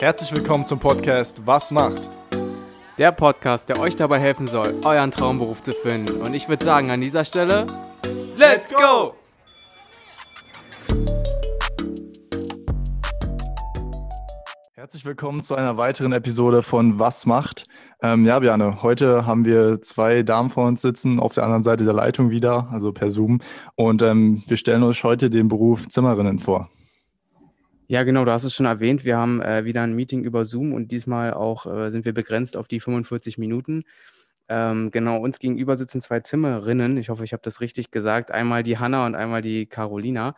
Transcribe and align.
Herzlich 0.00 0.30
willkommen 0.30 0.64
zum 0.64 0.78
Podcast 0.78 1.44
Was 1.44 1.72
macht? 1.72 2.08
Der 2.98 3.10
Podcast, 3.10 3.68
der 3.68 3.80
euch 3.80 3.96
dabei 3.96 4.20
helfen 4.20 4.46
soll, 4.46 4.76
euren 4.84 5.10
Traumberuf 5.10 5.60
zu 5.60 5.72
finden. 5.72 6.20
Und 6.20 6.34
ich 6.34 6.48
würde 6.48 6.64
sagen, 6.64 6.92
an 6.92 7.00
dieser 7.00 7.24
Stelle, 7.24 7.66
Let's 8.36 8.72
go! 8.72 9.14
Herzlich 14.76 15.04
willkommen 15.04 15.42
zu 15.42 15.56
einer 15.56 15.76
weiteren 15.76 16.12
Episode 16.12 16.62
von 16.62 17.00
Was 17.00 17.26
macht? 17.26 17.66
Ähm, 18.00 18.24
ja, 18.24 18.38
Bjane, 18.38 18.84
heute 18.84 19.26
haben 19.26 19.44
wir 19.44 19.82
zwei 19.82 20.22
Damen 20.22 20.50
vor 20.50 20.68
uns 20.68 20.80
sitzen, 20.80 21.18
auf 21.18 21.34
der 21.34 21.42
anderen 21.42 21.64
Seite 21.64 21.82
der 21.82 21.92
Leitung 21.92 22.30
wieder, 22.30 22.68
also 22.70 22.92
per 22.92 23.10
Zoom. 23.10 23.40
Und 23.74 24.02
ähm, 24.02 24.44
wir 24.46 24.58
stellen 24.58 24.84
euch 24.84 25.02
heute 25.02 25.28
den 25.28 25.48
Beruf 25.48 25.88
Zimmerinnen 25.88 26.38
vor. 26.38 26.70
Ja, 27.90 28.02
genau, 28.02 28.26
du 28.26 28.32
hast 28.32 28.44
es 28.44 28.54
schon 28.54 28.66
erwähnt. 28.66 29.04
Wir 29.04 29.16
haben 29.16 29.40
äh, 29.40 29.64
wieder 29.64 29.82
ein 29.82 29.94
Meeting 29.94 30.22
über 30.22 30.44
Zoom 30.44 30.74
und 30.74 30.92
diesmal 30.92 31.32
auch 31.32 31.64
äh, 31.66 31.90
sind 31.90 32.04
wir 32.04 32.12
begrenzt 32.12 32.58
auf 32.58 32.68
die 32.68 32.80
45 32.80 33.38
Minuten. 33.38 33.84
Ähm, 34.48 34.90
genau, 34.90 35.18
uns 35.18 35.38
gegenüber 35.38 35.76
sitzen 35.76 36.02
zwei 36.02 36.20
Zimmerinnen. 36.20 36.98
Ich 36.98 37.08
hoffe, 37.08 37.24
ich 37.24 37.32
habe 37.32 37.42
das 37.42 37.62
richtig 37.62 37.90
gesagt. 37.90 38.30
Einmal 38.30 38.62
die 38.62 38.78
Hanna 38.78 39.06
und 39.06 39.14
einmal 39.14 39.40
die 39.42 39.66
Carolina. 39.66 40.34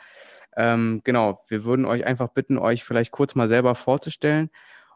Ähm, 0.57 1.01
genau, 1.05 1.41
wir 1.49 1.65
würden 1.65 1.87
euch 1.87 2.07
einfach 2.07 2.29
bitten, 2.29 2.59
euch 2.59 2.85
vielleicht 2.85 3.13
kurz 3.13 3.35
mal 3.35 3.49
selber 3.49 3.75
vorzustellen 3.75 4.51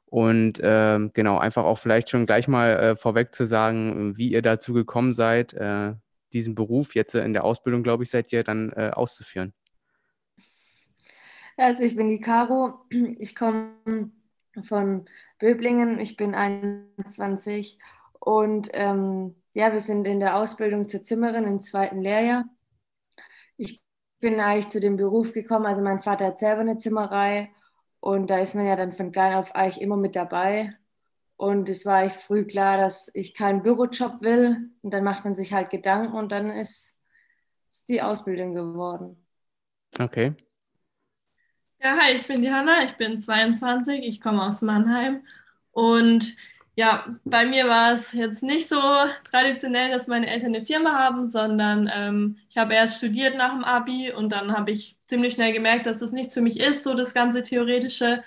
und 0.07 0.61
ähm, 0.63 1.11
genau, 1.15 1.39
einfach 1.39 1.65
auch 1.65 1.79
vielleicht 1.79 2.11
schon 2.11 2.27
gleich 2.27 2.49
mal 2.49 2.71
äh, 2.79 2.97
vorweg 2.97 3.35
zu 3.35 3.47
sagen, 3.47 4.17
wie 4.17 4.31
ihr 4.33 4.43
dazu 4.43 4.75
gekommen 4.75 5.13
seid, 5.13 5.55
äh, 5.55 5.95
diesen 6.33 6.55
Beruf 6.55 6.95
jetzt 6.95 7.15
in 7.17 7.33
der 7.35 7.45
Ausbildung, 7.45 7.83
glaube 7.83 8.05
ich, 8.05 8.11
seid 8.11 8.33
ihr 8.33 8.45
dann 8.45 8.73
äh, 8.73 8.91
auszuführen. 8.93 9.55
Also 11.57 11.83
ich 11.83 11.97
bin 11.97 12.09
die 12.09 12.21
Caro, 12.21 12.85
ich 12.91 13.35
komme 13.35 13.75
von 14.63 15.09
Böblingen, 15.39 16.01
ich 16.01 16.17
bin 16.17 16.35
21 16.35 17.79
und 18.19 18.71
ähm, 18.73 19.37
ja, 19.53 19.73
wir 19.73 19.81
sind 19.81 20.07
in 20.07 20.21
der 20.21 20.37
Ausbildung 20.37 20.89
zur 20.89 21.03
Zimmerin 21.03 21.45
im 21.45 21.61
zweiten 21.61 22.01
Lehrjahr. 22.01 22.45
Ich 23.57 23.83
bin 24.19 24.41
eigentlich 24.41 24.69
zu 24.71 24.81
dem 24.81 24.97
Beruf 24.97 25.33
gekommen. 25.33 25.67
Also 25.67 25.81
mein 25.81 26.03
Vater 26.03 26.27
hat 26.27 26.39
selber 26.39 26.63
eine 26.63 26.79
Zimmerei 26.79 27.53
und 28.01 28.31
da 28.31 28.39
ist 28.39 28.55
man 28.55 28.67
ja 28.67 28.75
dann 28.75 28.93
von 28.93 29.13
klein 29.13 29.35
auf 29.35 29.55
eigentlich 29.55 29.81
immer 29.81 29.97
mit 29.97 30.17
dabei. 30.17 30.75
Und 31.37 31.69
es 31.69 31.85
war 31.85 31.97
eigentlich 31.97 32.15
früh 32.15 32.45
klar, 32.45 32.79
dass 32.79 33.11
ich 33.15 33.35
keinen 33.35 33.63
Bürojob 33.63 34.23
will. 34.23 34.71
Und 34.83 34.95
dann 34.95 35.05
macht 35.05 35.25
man 35.25 35.35
sich 35.35 35.53
halt 35.53 35.71
Gedanken 35.71 36.17
und 36.17 36.33
dann 36.33 36.51
ist 36.51 36.99
es 37.69 37.85
die 37.85 38.03
Ausbildung 38.03 38.53
geworden. 38.53 39.25
Okay. 39.99 40.35
Ja, 41.85 41.97
hi, 42.01 42.13
ich 42.15 42.27
bin 42.27 42.41
die 42.43 42.51
Hanna, 42.51 42.83
ich 42.85 42.95
bin 42.97 43.21
22, 43.21 44.03
ich 44.05 44.21
komme 44.21 44.43
aus 44.43 44.63
Mannheim 44.63 45.23
und 45.73 46.35
ja, 46.77 47.05
bei 47.25 47.45
mir 47.47 47.69
war 47.69 47.93
es 47.93 48.13
jetzt 48.13 48.43
nicht 48.43 48.69
so 48.69 48.81
traditionell, 49.31 49.91
dass 49.91 50.07
meine 50.09 50.27
Eltern 50.29 50.55
eine 50.57 50.65
Firma 50.65 50.95
haben, 50.99 51.27
sondern 51.29 51.89
ähm, 51.95 52.39
ich 52.49 52.57
habe 52.57 52.75
erst 52.75 52.97
studiert 52.99 53.37
nach 53.37 53.53
dem 53.53 53.65
Abi 53.65 54.11
und 54.13 54.33
dann 54.33 54.53
habe 54.57 54.71
ich 54.73 54.97
ziemlich 55.03 55.35
schnell 55.35 55.53
gemerkt, 55.53 55.85
dass 55.87 55.99
das 55.99 56.13
nichts 56.13 56.33
für 56.35 56.41
mich 56.41 56.59
ist, 56.59 56.83
so 56.85 56.95
das 56.95 57.13
ganze 57.15 57.43
Theoretische. 57.43 58.25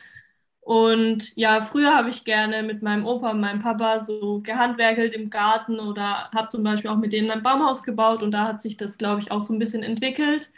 Und 0.61 1.35
ja, 1.37 1.61
früher 1.63 1.95
habe 1.95 2.09
ich 2.09 2.25
gerne 2.25 2.61
mit 2.63 2.81
meinem 2.83 3.05
Opa 3.05 3.31
und 3.31 3.39
meinem 3.41 3.59
Papa 3.61 3.99
so 3.99 4.39
gehandwerkelt 4.43 5.13
im 5.13 5.29
Garten 5.29 5.79
oder 5.79 6.29
habe 6.35 6.49
zum 6.49 6.63
Beispiel 6.63 6.91
auch 6.91 6.97
mit 6.97 7.13
denen 7.13 7.31
ein 7.31 7.43
Baumhaus 7.43 7.83
gebaut 7.83 8.21
und 8.23 8.31
da 8.31 8.47
hat 8.47 8.61
sich 8.61 8.77
das, 8.77 8.97
glaube 8.97 9.21
ich, 9.21 9.31
auch 9.31 9.41
so 9.41 9.53
ein 9.53 9.59
bisschen 9.59 9.83
entwickelt. 9.83 10.51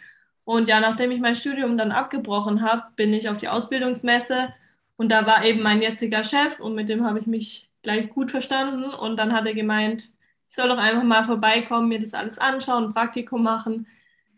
Und 0.50 0.68
ja, 0.68 0.80
nachdem 0.80 1.12
ich 1.12 1.20
mein 1.20 1.36
Studium 1.36 1.78
dann 1.78 1.92
abgebrochen 1.92 2.64
habe, 2.64 2.84
bin 2.96 3.14
ich 3.14 3.30
auf 3.30 3.38
die 3.38 3.48
Ausbildungsmesse 3.50 4.52
und 4.98 5.12
da 5.12 5.28
war 5.28 5.46
eben 5.46 5.62
mein 5.62 5.80
jetziger 5.82 6.24
Chef 6.24 6.60
und 6.60 6.74
mit 6.76 6.90
dem 6.90 7.06
habe 7.06 7.20
ich 7.20 7.28
mich 7.28 7.70
gleich 7.84 8.10
gut 8.10 8.32
verstanden 8.32 8.86
und 8.86 9.18
dann 9.18 9.32
hat 9.34 9.46
er 9.46 9.54
gemeint, 9.54 10.10
ich 10.50 10.56
soll 10.56 10.68
doch 10.70 10.78
einfach 10.80 11.04
mal 11.04 11.24
vorbeikommen, 11.26 11.88
mir 11.90 12.00
das 12.00 12.16
alles 12.16 12.40
anschauen, 12.40 12.86
ein 12.86 12.94
Praktikum 12.96 13.44
machen. 13.44 13.86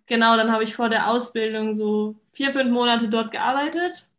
Genau, 0.07 0.35
dann 0.37 0.51
habe 0.51 0.63
ich 0.65 0.75
vor 0.75 0.89
der 0.89 1.09
Ausbildung 1.09 1.75
so 1.75 2.15
vier, 2.33 2.51
fünf 2.53 2.71
Monate 2.71 3.07
dort 3.09 3.31
gearbeitet, 3.31 4.09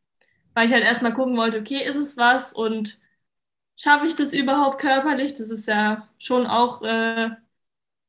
weil 0.55 0.67
ich 0.69 0.73
halt 0.75 0.85
erstmal 0.85 1.13
gucken 1.15 1.37
wollte, 1.39 1.61
okay, 1.61 1.83
ist 1.85 1.97
es 1.97 2.17
was 2.19 2.53
und 2.55 2.99
schaffe 3.77 4.07
ich 4.09 4.17
das 4.17 4.35
überhaupt 4.35 4.81
körperlich? 4.81 5.35
Das 5.35 5.51
ist 5.51 5.69
ja 5.69 6.09
schon 6.19 6.47
auch 6.47 6.83
äh, 6.83 7.31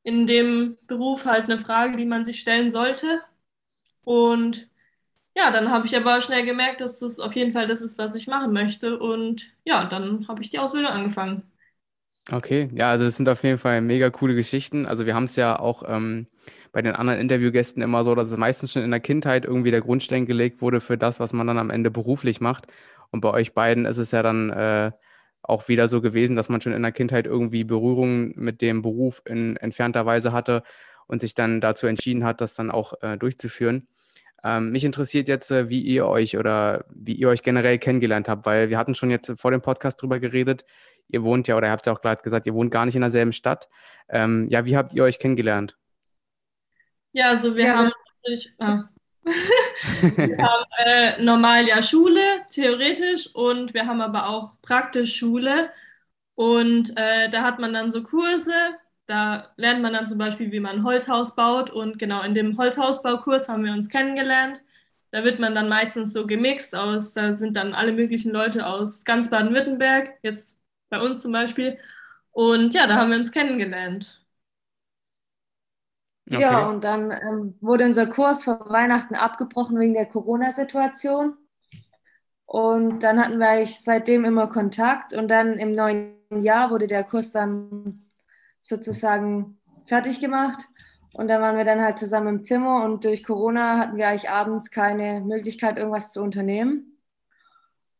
in 0.03 0.27
dem 0.27 0.77
Beruf 0.87 1.25
halt 1.25 1.45
eine 1.45 1.59
Frage, 1.59 1.97
die 1.97 2.05
man 2.05 2.25
sich 2.25 2.39
stellen 2.41 2.71
sollte. 2.71 3.21
Und 4.03 4.69
ja, 5.35 5.51
dann 5.51 5.71
habe 5.71 5.85
ich 5.87 5.95
aber 5.97 6.21
schnell 6.21 6.45
gemerkt, 6.45 6.81
dass 6.81 6.99
das 6.99 7.19
auf 7.19 7.35
jeden 7.35 7.53
Fall 7.53 7.67
das 7.67 7.81
ist, 7.81 7.97
was 7.97 8.15
ich 8.15 8.27
machen 8.27 8.53
möchte. 8.53 8.99
Und 8.99 9.51
ja, 9.65 9.85
dann 9.85 10.27
habe 10.27 10.41
ich 10.41 10.49
die 10.49 10.59
Ausbildung 10.59 10.91
angefangen. 10.91 11.43
Okay, 12.31 12.69
ja, 12.73 12.89
also 12.89 13.03
das 13.03 13.17
sind 13.17 13.27
auf 13.27 13.43
jeden 13.43 13.57
Fall 13.57 13.81
mega 13.81 14.09
coole 14.09 14.33
Geschichten. 14.33 14.85
Also 14.85 15.05
wir 15.05 15.13
haben 15.13 15.25
es 15.25 15.35
ja 15.35 15.59
auch 15.59 15.83
ähm, 15.85 16.27
bei 16.71 16.81
den 16.81 16.95
anderen 16.95 17.19
Interviewgästen 17.19 17.83
immer 17.83 18.03
so, 18.05 18.15
dass 18.15 18.29
es 18.29 18.37
meistens 18.37 18.71
schon 18.71 18.83
in 18.83 18.91
der 18.91 19.01
Kindheit 19.01 19.43
irgendwie 19.43 19.71
der 19.71 19.81
Grundstein 19.81 20.25
gelegt 20.25 20.61
wurde 20.61 20.79
für 20.79 20.97
das, 20.97 21.19
was 21.19 21.33
man 21.33 21.47
dann 21.47 21.57
am 21.57 21.69
Ende 21.69 21.91
beruflich 21.91 22.39
macht. 22.39 22.67
Und 23.11 23.19
bei 23.21 23.29
euch 23.31 23.53
beiden 23.53 23.85
ist 23.85 23.97
es 23.97 24.11
ja 24.11 24.23
dann 24.23 24.49
äh, 24.51 24.91
auch 25.41 25.67
wieder 25.67 25.89
so 25.89 25.99
gewesen, 25.99 26.37
dass 26.37 26.47
man 26.47 26.61
schon 26.61 26.71
in 26.71 26.81
der 26.81 26.93
Kindheit 26.93 27.25
irgendwie 27.25 27.65
Berührung 27.65 28.31
mit 28.35 28.61
dem 28.61 28.81
Beruf 28.81 29.21
in 29.25 29.57
entfernter 29.57 30.05
Weise 30.05 30.31
hatte 30.31 30.63
und 31.07 31.21
sich 31.21 31.35
dann 31.35 31.61
dazu 31.61 31.87
entschieden 31.87 32.23
hat, 32.23 32.41
das 32.41 32.53
dann 32.55 32.71
auch 32.71 32.93
äh, 33.01 33.17
durchzuführen. 33.17 33.87
Ähm, 34.43 34.71
mich 34.71 34.83
interessiert 34.83 35.29
jetzt, 35.29 35.51
äh, 35.51 35.69
wie 35.69 35.81
ihr 35.81 36.05
euch 36.05 36.37
oder 36.37 36.85
wie 36.93 37.13
ihr 37.13 37.29
euch 37.29 37.43
generell 37.43 37.77
kennengelernt 37.79 38.27
habt, 38.27 38.45
weil 38.45 38.69
wir 38.69 38.77
hatten 38.77 38.93
schon 38.93 39.09
jetzt 39.09 39.31
vor 39.37 39.51
dem 39.51 39.61
Podcast 39.61 40.01
drüber 40.01 40.19
geredet. 40.19 40.65
Ihr 41.07 41.23
wohnt 41.23 41.47
ja, 41.47 41.55
oder 41.55 41.67
ihr 41.67 41.71
habt 41.71 41.85
ja 41.85 41.93
auch 41.93 42.01
gerade 42.01 42.21
gesagt, 42.21 42.45
ihr 42.45 42.53
wohnt 42.53 42.71
gar 42.71 42.85
nicht 42.85 42.95
in 42.95 43.01
derselben 43.01 43.33
Stadt. 43.33 43.69
Ähm, 44.09 44.47
ja, 44.49 44.65
wie 44.65 44.75
habt 44.75 44.93
ihr 44.93 45.03
euch 45.03 45.19
kennengelernt? 45.19 45.77
Ja, 47.13 47.29
also 47.29 47.55
wir 47.55 47.65
ja. 47.65 47.77
haben 47.77 47.91
natürlich, 48.23 48.53
ah. 48.59 48.83
wir 49.23 50.37
haben 50.37 50.65
äh, 50.85 51.23
normal 51.23 51.65
ja 51.65 51.81
Schule, 51.81 52.41
theoretisch, 52.49 53.33
und 53.33 53.73
wir 53.73 53.87
haben 53.87 54.01
aber 54.01 54.27
auch 54.27 54.53
praktisch 54.61 55.15
Schule. 55.15 55.69
Und 56.35 56.97
äh, 56.97 57.29
da 57.29 57.43
hat 57.43 57.59
man 57.59 57.73
dann 57.73 57.91
so 57.91 58.03
Kurse, 58.03 58.53
da 59.05 59.51
lernt 59.57 59.81
man 59.81 59.93
dann 59.93 60.07
zum 60.07 60.17
Beispiel, 60.17 60.51
wie 60.51 60.59
man 60.59 60.77
ein 60.77 60.83
Holzhaus 60.83 61.35
baut. 61.35 61.69
Und 61.69 61.99
genau 61.99 62.21
in 62.23 62.33
dem 62.33 62.57
Holzhausbaukurs 62.57 63.49
haben 63.49 63.65
wir 63.65 63.73
uns 63.73 63.89
kennengelernt. 63.89 64.61
Da 65.11 65.23
wird 65.23 65.39
man 65.39 65.53
dann 65.53 65.69
meistens 65.69 66.11
so 66.13 66.25
gemixt 66.25 66.75
aus, 66.75 67.13
da 67.13 67.33
sind 67.33 67.55
dann 67.55 67.75
alle 67.75 67.91
möglichen 67.91 68.31
Leute 68.31 68.65
aus 68.65 69.05
ganz 69.05 69.29
Baden-Württemberg, 69.29 70.17
jetzt 70.23 70.57
bei 70.89 70.99
uns 70.99 71.21
zum 71.21 71.31
Beispiel. 71.31 71.77
Und 72.31 72.73
ja, 72.73 72.87
da 72.87 72.95
haben 72.95 73.11
wir 73.11 73.17
uns 73.19 73.31
kennengelernt. 73.31 74.23
Okay. 76.31 76.41
Ja, 76.41 76.67
und 76.67 76.83
dann 76.83 77.11
ähm, 77.11 77.55
wurde 77.61 77.85
unser 77.85 78.07
Kurs 78.07 78.43
vor 78.45 78.65
Weihnachten 78.69 79.13
abgebrochen 79.13 79.79
wegen 79.79 79.93
der 79.93 80.07
Corona-Situation. 80.07 81.37
Und 82.45 83.03
dann 83.03 83.19
hatten 83.19 83.39
wir 83.39 83.49
eigentlich 83.49 83.81
seitdem 83.81 84.25
immer 84.25 84.47
Kontakt. 84.47 85.13
Und 85.13 85.27
dann 85.27 85.59
im 85.59 85.71
neuen 85.71 86.15
Jahr 86.41 86.71
wurde 86.71 86.87
der 86.87 87.03
Kurs 87.03 87.31
dann 87.31 87.99
sozusagen 88.63 89.59
fertig 89.85 90.19
gemacht. 90.19 90.65
Und 91.13 91.27
dann 91.27 91.41
waren 91.41 91.57
wir 91.57 91.65
dann 91.65 91.81
halt 91.81 91.99
zusammen 91.99 92.37
im 92.37 92.43
Zimmer 92.43 92.83
und 92.83 93.05
durch 93.05 93.23
Corona 93.23 93.77
hatten 93.77 93.97
wir 93.97 94.07
eigentlich 94.07 94.31
abends 94.31 94.71
keine 94.71 95.21
Möglichkeit, 95.21 95.77
irgendwas 95.77 96.11
zu 96.11 96.23
unternehmen. 96.23 96.97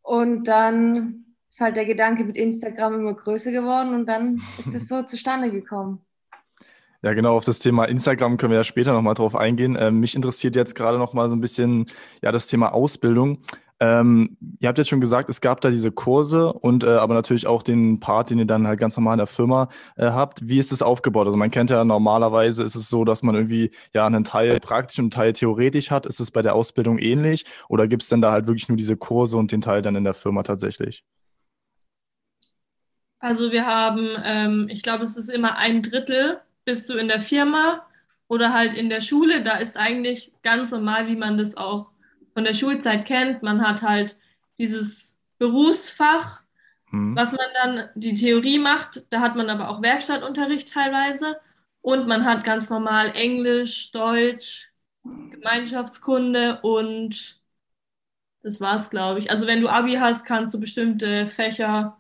Und 0.02 0.48
dann 0.48 1.26
ist 1.48 1.62
halt 1.62 1.76
der 1.76 1.86
Gedanke 1.86 2.24
mit 2.24 2.36
Instagram 2.36 2.96
immer 2.96 3.14
größer 3.14 3.52
geworden 3.52 3.94
und 3.94 4.08
dann 4.08 4.42
ist 4.58 4.74
es 4.74 4.88
so 4.88 5.04
zustande 5.04 5.52
gekommen. 5.52 6.04
Ja, 7.04 7.14
genau, 7.14 7.36
auf 7.36 7.46
das 7.46 7.60
Thema 7.60 7.86
Instagram 7.86 8.38
können 8.38 8.52
wir 8.52 8.58
ja 8.58 8.64
später 8.64 8.94
nochmal 8.94 9.14
drauf 9.14 9.36
eingehen. 9.36 9.78
Ähm, 9.80 10.00
mich 10.00 10.16
interessiert 10.16 10.56
jetzt 10.56 10.74
gerade 10.74 10.98
nochmal 10.98 11.30
so 11.30 11.36
ein 11.36 11.42
bisschen 11.42 11.88
ja, 12.22 12.32
das 12.32 12.48
Thema 12.48 12.74
Ausbildung. 12.74 13.40
Ähm, 13.80 14.38
ihr 14.60 14.70
habt 14.70 14.78
jetzt 14.78 14.90
schon 14.90 15.02
gesagt, 15.02 15.30
es 15.30 15.42
gab 15.42 15.62
da 15.62 15.70
diese 15.70 15.92
Kurse 15.92 16.54
und 16.54 16.84
äh, 16.84 16.90
aber 16.90 17.14
natürlich 17.14 17.48
auch 17.48 17.64
den 17.64 18.00
Part, 18.00 18.30
den 18.30 18.40
ihr 18.40 18.46
dann 18.46 18.68
halt 18.68 18.80
ganz 18.80 18.96
normal 18.96 19.16
in 19.16 19.20
der 19.20 19.28
Firma 19.28 19.70
äh, 19.96 20.06
habt. 20.12 20.48
Wie 20.48 20.60
ist 20.60 20.72
das 20.72 20.82
aufgebaut? 20.82 21.28
Also 21.28 21.38
man 21.38 21.52
kennt 21.52 21.70
ja 21.70 21.84
normalerweise 21.84 22.64
ist 22.64 22.76
es 22.76 22.90
so, 22.90 23.06
dass 23.06 23.24
man 23.24 23.36
irgendwie 23.36 23.72
ja 23.94 24.06
einen 24.06 24.24
Teil 24.24 24.60
praktisch 24.60 25.00
und 25.00 25.06
einen 25.06 25.12
Teil 25.12 25.34
theoretisch 25.34 25.92
hat. 25.92 26.06
Ist 26.06 26.20
es 26.20 26.32
bei 26.32 26.42
der 26.42 26.56
Ausbildung 26.56 27.00
ähnlich 27.00 27.46
oder 27.70 27.88
gibt 27.88 28.04
es 28.04 28.10
denn 28.10 28.22
da 28.22 28.32
halt 28.32 28.48
wirklich 28.48 28.70
nur 28.70 28.78
diese 28.78 28.98
Kurse 28.98 29.38
und 29.38 29.52
den 29.52 29.62
Teil 29.62 29.82
dann 29.82 29.96
in 29.96 30.04
der 30.04 30.14
Firma 30.14 30.44
tatsächlich? 30.44 31.04
Also 33.20 33.52
wir 33.52 33.66
haben, 33.66 34.10
ähm, 34.24 34.68
ich 34.70 34.84
glaube, 34.84 35.04
es 35.04 35.18
ist 35.18 35.30
immer 35.30 35.58
ein 35.58 35.82
Drittel 35.82 36.42
bist 36.66 36.90
du 36.90 36.94
in 36.94 37.08
der 37.08 37.20
Firma 37.20 37.86
oder 38.28 38.54
halt 38.54 38.74
in 38.74 38.90
der 38.90 39.02
Schule. 39.02 39.42
Da 39.42 39.58
ist 39.58 39.78
eigentlich 39.78 40.32
ganz 40.44 40.72
normal, 40.72 41.08
wie 41.08 41.16
man 41.16 41.38
das 41.38 41.58
auch 41.58 41.90
von 42.34 42.44
der 42.44 42.54
Schulzeit 42.54 43.06
kennt. 43.06 43.44
Man 43.44 43.66
hat 43.66 43.82
halt 43.82 44.18
dieses 44.58 45.18
Berufsfach, 45.38 46.42
hm. 46.90 47.16
was 47.16 47.32
man 47.32 47.48
dann 47.62 47.90
die 47.96 48.16
Theorie 48.16 48.60
macht. 48.60 49.06
Da 49.10 49.20
hat 49.20 49.36
man 49.36 49.50
aber 49.50 49.70
auch 49.70 49.82
Werkstattunterricht 49.82 50.72
teilweise. 50.72 51.38
Und 51.82 52.08
man 52.08 52.26
hat 52.26 52.44
ganz 52.44 52.70
normal 52.70 53.12
Englisch, 53.16 53.92
Deutsch, 53.92 54.72
Gemeinschaftskunde 55.04 56.62
und 56.62 57.42
das 58.42 58.60
war's, 58.62 58.90
glaube 58.90 59.20
ich. 59.20 59.32
Also 59.32 59.48
wenn 59.48 59.62
du 59.62 59.70
Abi 59.70 59.96
hast, 59.96 60.26
kannst 60.26 60.54
du 60.54 60.60
bestimmte 60.60 61.28
Fächer 61.28 62.00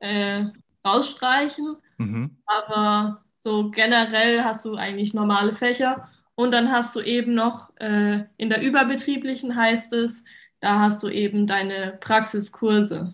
äh, 0.00 0.44
rausstreichen. 0.84 1.76
Mhm. 1.98 2.36
Aber 2.46 3.24
so 3.38 3.70
generell 3.70 4.44
hast 4.44 4.64
du 4.64 4.76
eigentlich 4.76 5.14
normale 5.14 5.52
Fächer. 5.52 6.08
Und 6.38 6.52
dann 6.52 6.70
hast 6.70 6.94
du 6.94 7.00
eben 7.00 7.34
noch 7.34 7.68
äh, 7.80 8.20
in 8.36 8.48
der 8.48 8.62
überbetrieblichen 8.62 9.56
heißt 9.56 9.92
es, 9.94 10.22
da 10.60 10.78
hast 10.78 11.02
du 11.02 11.08
eben 11.08 11.48
deine 11.48 11.98
Praxiskurse. 12.00 13.12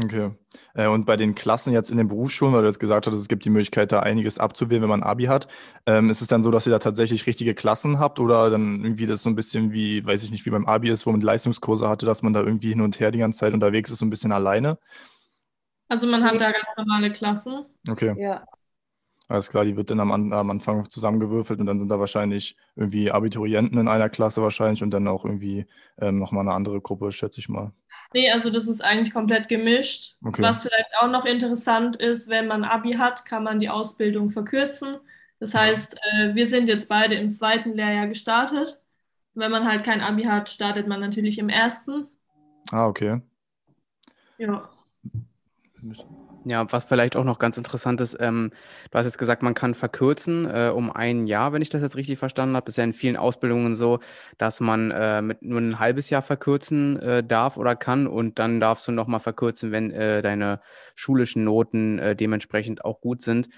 Okay. 0.00 0.30
Äh, 0.74 0.86
und 0.86 1.04
bei 1.04 1.16
den 1.16 1.34
Klassen 1.34 1.72
jetzt 1.72 1.90
in 1.90 1.98
den 1.98 2.06
Berufsschulen, 2.06 2.54
weil 2.54 2.60
du 2.60 2.68
jetzt 2.68 2.78
gesagt 2.78 3.08
hast, 3.08 3.14
es 3.14 3.26
gibt 3.26 3.44
die 3.44 3.50
Möglichkeit, 3.50 3.90
da 3.90 4.00
einiges 4.00 4.38
abzuwählen, 4.38 4.82
wenn 4.82 4.88
man 4.88 5.02
Abi 5.02 5.24
hat, 5.24 5.48
ähm, 5.86 6.10
ist 6.10 6.20
es 6.20 6.28
dann 6.28 6.44
so, 6.44 6.52
dass 6.52 6.64
ihr 6.64 6.70
da 6.70 6.78
tatsächlich 6.78 7.26
richtige 7.26 7.56
Klassen 7.56 7.98
habt 7.98 8.20
oder 8.20 8.50
dann 8.50 8.84
irgendwie 8.84 9.08
das 9.08 9.24
so 9.24 9.30
ein 9.30 9.34
bisschen 9.34 9.72
wie, 9.72 10.06
weiß 10.06 10.22
ich 10.22 10.30
nicht, 10.30 10.46
wie 10.46 10.50
beim 10.50 10.66
Abi 10.66 10.90
ist, 10.90 11.06
wo 11.06 11.10
man 11.10 11.22
Leistungskurse 11.22 11.88
hatte, 11.88 12.06
dass 12.06 12.22
man 12.22 12.34
da 12.34 12.40
irgendwie 12.40 12.68
hin 12.68 12.82
und 12.82 13.00
her 13.00 13.10
die 13.10 13.18
ganze 13.18 13.40
Zeit 13.40 13.52
unterwegs 13.52 13.90
ist, 13.90 13.98
so 13.98 14.06
ein 14.06 14.10
bisschen 14.10 14.30
alleine? 14.30 14.78
Also 15.88 16.06
man 16.06 16.22
hat 16.22 16.40
da 16.40 16.52
ganz 16.52 16.66
normale 16.76 17.10
Klassen. 17.10 17.64
Okay. 17.88 18.14
Ja. 18.16 18.44
Alles 19.26 19.48
klar, 19.48 19.64
die 19.64 19.76
wird 19.76 19.90
dann 19.90 20.00
am, 20.00 20.32
am, 20.32 20.50
Anfang 20.50 20.88
zusammengewürfelt 20.88 21.58
und 21.58 21.66
dann 21.66 21.80
sind 21.80 21.90
da 21.90 21.98
wahrscheinlich 21.98 22.56
irgendwie 22.76 23.10
Abiturienten 23.10 23.78
in 23.78 23.88
einer 23.88 24.10
Klasse 24.10 24.42
wahrscheinlich 24.42 24.82
und 24.82 24.90
dann 24.90 25.08
auch 25.08 25.24
irgendwie 25.24 25.66
ähm, 25.98 26.18
nochmal 26.18 26.42
eine 26.42 26.54
andere 26.54 26.80
Gruppe, 26.80 27.10
schätze 27.10 27.40
ich 27.40 27.48
mal. 27.48 27.72
Nee, 28.12 28.30
also 28.30 28.50
das 28.50 28.68
ist 28.68 28.82
eigentlich 28.82 29.14
komplett 29.14 29.48
gemischt. 29.48 30.16
Okay. 30.22 30.42
Was 30.42 30.62
vielleicht 30.62 30.90
auch 31.00 31.08
noch 31.08 31.24
interessant 31.24 31.96
ist, 31.96 32.28
wenn 32.28 32.46
man 32.46 32.64
Abi 32.64 32.92
hat, 32.92 33.24
kann 33.24 33.44
man 33.44 33.58
die 33.58 33.70
Ausbildung 33.70 34.30
verkürzen. 34.30 34.98
Das 35.40 35.54
heißt, 35.54 35.96
äh, 35.96 36.34
wir 36.34 36.46
sind 36.46 36.68
jetzt 36.68 36.88
beide 36.88 37.14
im 37.14 37.30
zweiten 37.30 37.72
Lehrjahr 37.72 38.06
gestartet. 38.06 38.80
Wenn 39.34 39.50
man 39.50 39.66
halt 39.66 39.84
kein 39.84 40.00
Abi 40.00 40.24
hat, 40.24 40.48
startet 40.48 40.86
man 40.86 41.00
natürlich 41.00 41.38
im 41.38 41.48
ersten. 41.48 42.06
Ah, 42.70 42.86
okay. 42.86 43.20
Ja. 44.38 44.70
Ja, 46.46 46.70
was 46.70 46.84
vielleicht 46.84 47.16
auch 47.16 47.24
noch 47.24 47.38
ganz 47.38 47.56
interessant 47.56 48.02
ist, 48.02 48.18
ähm, 48.20 48.50
du 48.90 48.98
hast 48.98 49.06
jetzt 49.06 49.16
gesagt, 49.16 49.42
man 49.42 49.54
kann 49.54 49.74
verkürzen 49.74 50.44
äh, 50.44 50.70
um 50.74 50.90
ein 50.90 51.26
Jahr, 51.26 51.54
wenn 51.54 51.62
ich 51.62 51.70
das 51.70 51.80
jetzt 51.80 51.96
richtig 51.96 52.18
verstanden 52.18 52.54
habe. 52.54 52.68
Ist 52.68 52.76
ja 52.76 52.84
in 52.84 52.92
vielen 52.92 53.16
Ausbildungen 53.16 53.76
so, 53.76 54.00
dass 54.36 54.60
man 54.60 54.90
äh, 54.90 55.22
mit 55.22 55.40
nur 55.40 55.60
ein 55.60 55.78
halbes 55.78 56.10
Jahr 56.10 56.20
verkürzen 56.20 57.00
äh, 57.00 57.24
darf 57.24 57.56
oder 57.56 57.76
kann 57.76 58.06
und 58.06 58.38
dann 58.38 58.60
darfst 58.60 58.86
du 58.86 58.92
nochmal 58.92 59.20
verkürzen, 59.20 59.72
wenn 59.72 59.90
äh, 59.90 60.20
deine 60.20 60.60
schulischen 60.94 61.44
Noten 61.44 61.98
äh, 61.98 62.14
dementsprechend 62.14 62.84
auch 62.84 63.00
gut 63.00 63.22
sind. 63.22 63.48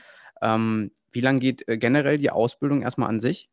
Ähm, 0.41 0.93
wie 1.11 1.23
lange 1.23 1.41
geht 1.41 1.67
äh, 1.67 1.79
generell 1.79 2.19
die 2.19 2.31
Ausbildung 2.31 2.83
erstmal 2.83 3.09
an 3.09 3.19
sich? 3.19 3.51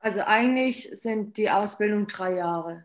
Also 0.00 0.20
eigentlich 0.20 0.90
sind 0.92 1.38
die 1.38 1.48
Ausbildung 1.48 2.06
drei 2.06 2.34
Jahre 2.34 2.84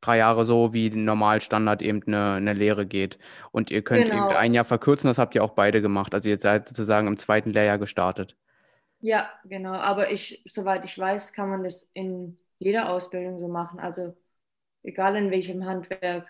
drei 0.00 0.18
Jahre 0.18 0.44
so 0.44 0.72
wie 0.72 0.90
normal 0.90 1.40
Standard 1.40 1.82
eben 1.82 2.02
eine, 2.06 2.34
eine 2.34 2.52
Lehre 2.52 2.86
geht. 2.86 3.18
Und 3.52 3.70
ihr 3.70 3.82
könnt 3.82 4.04
genau. 4.10 4.28
eben 4.28 4.36
ein 4.36 4.54
Jahr 4.54 4.64
verkürzen, 4.64 5.08
das 5.08 5.18
habt 5.18 5.34
ihr 5.34 5.42
auch 5.42 5.50
beide 5.50 5.82
gemacht. 5.82 6.14
Also 6.14 6.28
ihr 6.28 6.38
seid 6.38 6.68
sozusagen 6.68 7.06
im 7.06 7.18
zweiten 7.18 7.50
Lehrjahr 7.50 7.78
gestartet. 7.78 8.36
Ja, 9.00 9.30
genau. 9.44 9.74
Aber 9.74 10.10
ich, 10.10 10.42
soweit 10.44 10.84
ich 10.84 10.98
weiß, 10.98 11.32
kann 11.32 11.50
man 11.50 11.64
das 11.64 11.88
in 11.94 12.36
jeder 12.58 12.90
Ausbildung 12.90 13.38
so 13.38 13.48
machen. 13.48 13.78
Also 13.78 14.16
egal 14.82 15.16
in 15.16 15.30
welchem 15.30 15.64
Handwerk. 15.64 16.28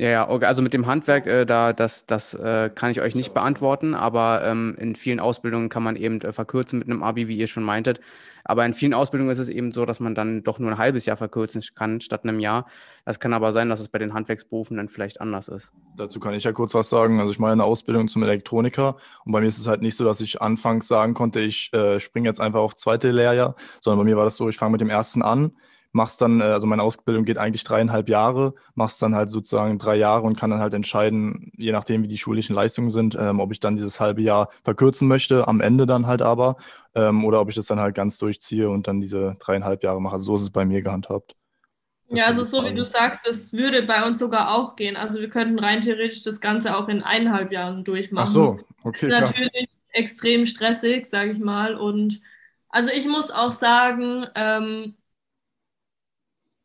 Ja, 0.00 0.10
ja, 0.10 0.30
okay. 0.30 0.44
also 0.44 0.62
mit 0.62 0.74
dem 0.74 0.86
Handwerk, 0.86 1.26
äh, 1.26 1.44
da, 1.44 1.72
das, 1.72 2.06
das 2.06 2.32
äh, 2.32 2.70
kann 2.72 2.92
ich 2.92 3.00
euch 3.00 3.16
nicht 3.16 3.34
beantworten, 3.34 3.94
aber 3.94 4.42
ähm, 4.44 4.76
in 4.78 4.94
vielen 4.94 5.18
Ausbildungen 5.18 5.70
kann 5.70 5.82
man 5.82 5.96
eben 5.96 6.20
äh, 6.20 6.32
verkürzen 6.32 6.78
mit 6.78 6.88
einem 6.88 7.02
Abi, 7.02 7.26
wie 7.26 7.36
ihr 7.36 7.48
schon 7.48 7.64
meintet. 7.64 7.98
Aber 8.44 8.64
in 8.64 8.74
vielen 8.74 8.94
Ausbildungen 8.94 9.32
ist 9.32 9.40
es 9.40 9.48
eben 9.48 9.72
so, 9.72 9.84
dass 9.84 9.98
man 9.98 10.14
dann 10.14 10.44
doch 10.44 10.60
nur 10.60 10.70
ein 10.70 10.78
halbes 10.78 11.04
Jahr 11.04 11.16
verkürzen 11.16 11.62
kann 11.74 12.00
statt 12.00 12.22
einem 12.22 12.38
Jahr. 12.38 12.66
Das 13.04 13.18
kann 13.18 13.34
aber 13.34 13.52
sein, 13.52 13.68
dass 13.68 13.80
es 13.80 13.88
bei 13.88 13.98
den 13.98 14.14
Handwerksberufen 14.14 14.76
dann 14.76 14.88
vielleicht 14.88 15.20
anders 15.20 15.48
ist. 15.48 15.72
Dazu 15.96 16.20
kann 16.20 16.32
ich 16.32 16.44
ja 16.44 16.52
kurz 16.52 16.74
was 16.74 16.88
sagen. 16.88 17.18
Also 17.18 17.32
ich 17.32 17.40
mache 17.40 17.50
eine 17.50 17.64
Ausbildung 17.64 18.06
zum 18.06 18.22
Elektroniker 18.22 18.96
und 19.24 19.32
bei 19.32 19.40
mir 19.40 19.48
ist 19.48 19.58
es 19.58 19.66
halt 19.66 19.82
nicht 19.82 19.96
so, 19.96 20.04
dass 20.04 20.20
ich 20.20 20.40
anfangs 20.40 20.86
sagen 20.86 21.12
konnte, 21.12 21.40
ich 21.40 21.72
äh, 21.72 21.98
springe 21.98 22.28
jetzt 22.28 22.40
einfach 22.40 22.60
auf 22.60 22.76
zweite 22.76 23.10
Lehrjahr, 23.10 23.56
sondern 23.80 23.98
bei 23.98 24.10
mir 24.10 24.16
war 24.16 24.24
das 24.24 24.36
so, 24.36 24.48
ich 24.48 24.56
fange 24.56 24.72
mit 24.72 24.80
dem 24.80 24.90
ersten 24.90 25.22
an 25.22 25.50
machst 25.92 26.20
dann, 26.20 26.40
äh, 26.40 26.44
also 26.44 26.66
meine 26.66 26.82
Ausbildung 26.82 27.24
geht 27.24 27.38
eigentlich 27.38 27.64
dreieinhalb 27.64 28.08
Jahre, 28.08 28.54
machst 28.74 29.00
dann 29.02 29.14
halt 29.14 29.28
sozusagen 29.28 29.78
drei 29.78 29.96
Jahre 29.96 30.22
und 30.22 30.36
kann 30.36 30.50
dann 30.50 30.60
halt 30.60 30.74
entscheiden, 30.74 31.50
je 31.56 31.72
nachdem, 31.72 32.02
wie 32.02 32.08
die 32.08 32.18
schulischen 32.18 32.54
Leistungen 32.54 32.90
sind, 32.90 33.16
ähm, 33.18 33.40
ob 33.40 33.52
ich 33.52 33.60
dann 33.60 33.76
dieses 33.76 34.00
halbe 34.00 34.22
Jahr 34.22 34.50
verkürzen 34.64 35.08
möchte, 35.08 35.48
am 35.48 35.60
Ende 35.60 35.86
dann 35.86 36.06
halt 36.06 36.22
aber, 36.22 36.56
ähm, 36.94 37.24
oder 37.24 37.40
ob 37.40 37.48
ich 37.48 37.54
das 37.54 37.66
dann 37.66 37.80
halt 37.80 37.94
ganz 37.94 38.18
durchziehe 38.18 38.68
und 38.68 38.86
dann 38.86 39.00
diese 39.00 39.36
dreieinhalb 39.38 39.82
Jahre 39.82 40.00
mache. 40.00 40.14
Also 40.14 40.26
so 40.26 40.34
ist 40.36 40.42
es 40.42 40.50
bei 40.50 40.64
mir 40.64 40.82
gehandhabt. 40.82 41.36
Das 42.10 42.20
ja, 42.20 42.26
also 42.26 42.42
so 42.42 42.64
wie 42.64 42.74
du 42.74 42.86
sagst, 42.86 43.26
das 43.26 43.52
würde 43.52 43.82
bei 43.82 44.06
uns 44.06 44.18
sogar 44.18 44.54
auch 44.54 44.76
gehen. 44.76 44.96
Also 44.96 45.20
wir 45.20 45.28
könnten 45.28 45.58
rein 45.58 45.82
theoretisch 45.82 46.22
das 46.22 46.40
Ganze 46.40 46.76
auch 46.76 46.88
in 46.88 47.02
eineinhalb 47.02 47.52
Jahren 47.52 47.84
durchmachen. 47.84 48.28
Ach 48.28 48.32
so, 48.32 48.60
okay. 48.82 49.08
Das 49.08 49.20
ist 49.20 49.26
krass. 49.26 49.40
natürlich 49.40 49.68
extrem 49.92 50.46
stressig, 50.46 51.06
sage 51.06 51.32
ich 51.32 51.38
mal. 51.38 51.74
Und 51.74 52.20
also 52.70 52.90
ich 52.90 53.06
muss 53.06 53.30
auch 53.30 53.52
sagen, 53.52 54.26
ähm, 54.34 54.94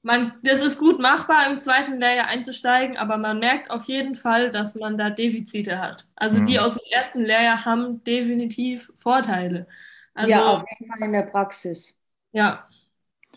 man, 0.03 0.33
das 0.44 0.61
ist 0.61 0.77
gut 0.77 1.00
machbar, 1.00 1.50
im 1.50 1.57
zweiten 1.57 2.00
Lehrjahr 2.00 2.27
einzusteigen, 2.27 2.97
aber 2.97 3.17
man 3.17 3.39
merkt 3.39 3.71
auf 3.71 3.85
jeden 3.85 4.15
Fall, 4.15 4.51
dass 4.51 4.75
man 4.75 4.97
da 4.97 5.09
Defizite 5.09 5.79
hat. 5.79 6.05
Also 6.15 6.39
mhm. 6.39 6.45
die 6.45 6.59
aus 6.59 6.73
dem 6.73 6.83
ersten 6.91 7.21
Lehrjahr 7.21 7.65
haben 7.65 8.03
definitiv 8.03 8.91
Vorteile. 8.97 9.65
Also, 10.13 10.29
ja, 10.29 10.45
auf 10.45 10.63
jeden 10.69 10.91
Fall 10.91 11.01
in 11.01 11.13
der 11.13 11.23
Praxis. 11.23 12.00
Ja. 12.33 12.67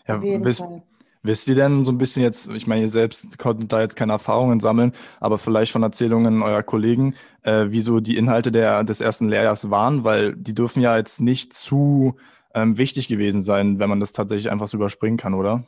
ja 0.07 0.17
auf 0.17 0.23
jeden 0.23 0.43
wisst, 0.43 0.59
Fall. 0.59 0.83
Wisst 1.23 1.47
ihr 1.47 1.55
denn 1.55 1.83
so 1.83 1.91
ein 1.91 1.97
bisschen 1.97 2.23
jetzt, 2.23 2.47
ich 2.49 2.67
meine, 2.67 2.81
ihr 2.81 2.89
selbst 2.89 3.37
konntet 3.37 3.71
da 3.71 3.81
jetzt 3.81 3.95
keine 3.95 4.13
Erfahrungen 4.13 4.59
sammeln, 4.59 4.91
aber 5.19 5.37
vielleicht 5.37 5.71
von 5.71 5.83
Erzählungen 5.83 6.41
eurer 6.43 6.63
Kollegen, 6.63 7.15
äh, 7.43 7.65
wie 7.69 7.81
so 7.81 7.99
die 8.01 8.17
Inhalte 8.17 8.51
der, 8.51 8.83
des 8.83 9.01
ersten 9.01 9.29
Lehrjahrs 9.29 9.69
waren, 9.69 10.03
weil 10.03 10.35
die 10.35 10.53
dürfen 10.53 10.81
ja 10.81 10.95
jetzt 10.97 11.21
nicht 11.21 11.53
zu 11.53 12.17
ähm, 12.53 12.77
wichtig 12.77 13.07
gewesen 13.07 13.41
sein, 13.41 13.79
wenn 13.79 13.89
man 13.89 13.99
das 13.99 14.13
tatsächlich 14.13 14.51
einfach 14.51 14.67
so 14.67 14.77
überspringen 14.77 15.17
kann, 15.17 15.33
oder? 15.33 15.63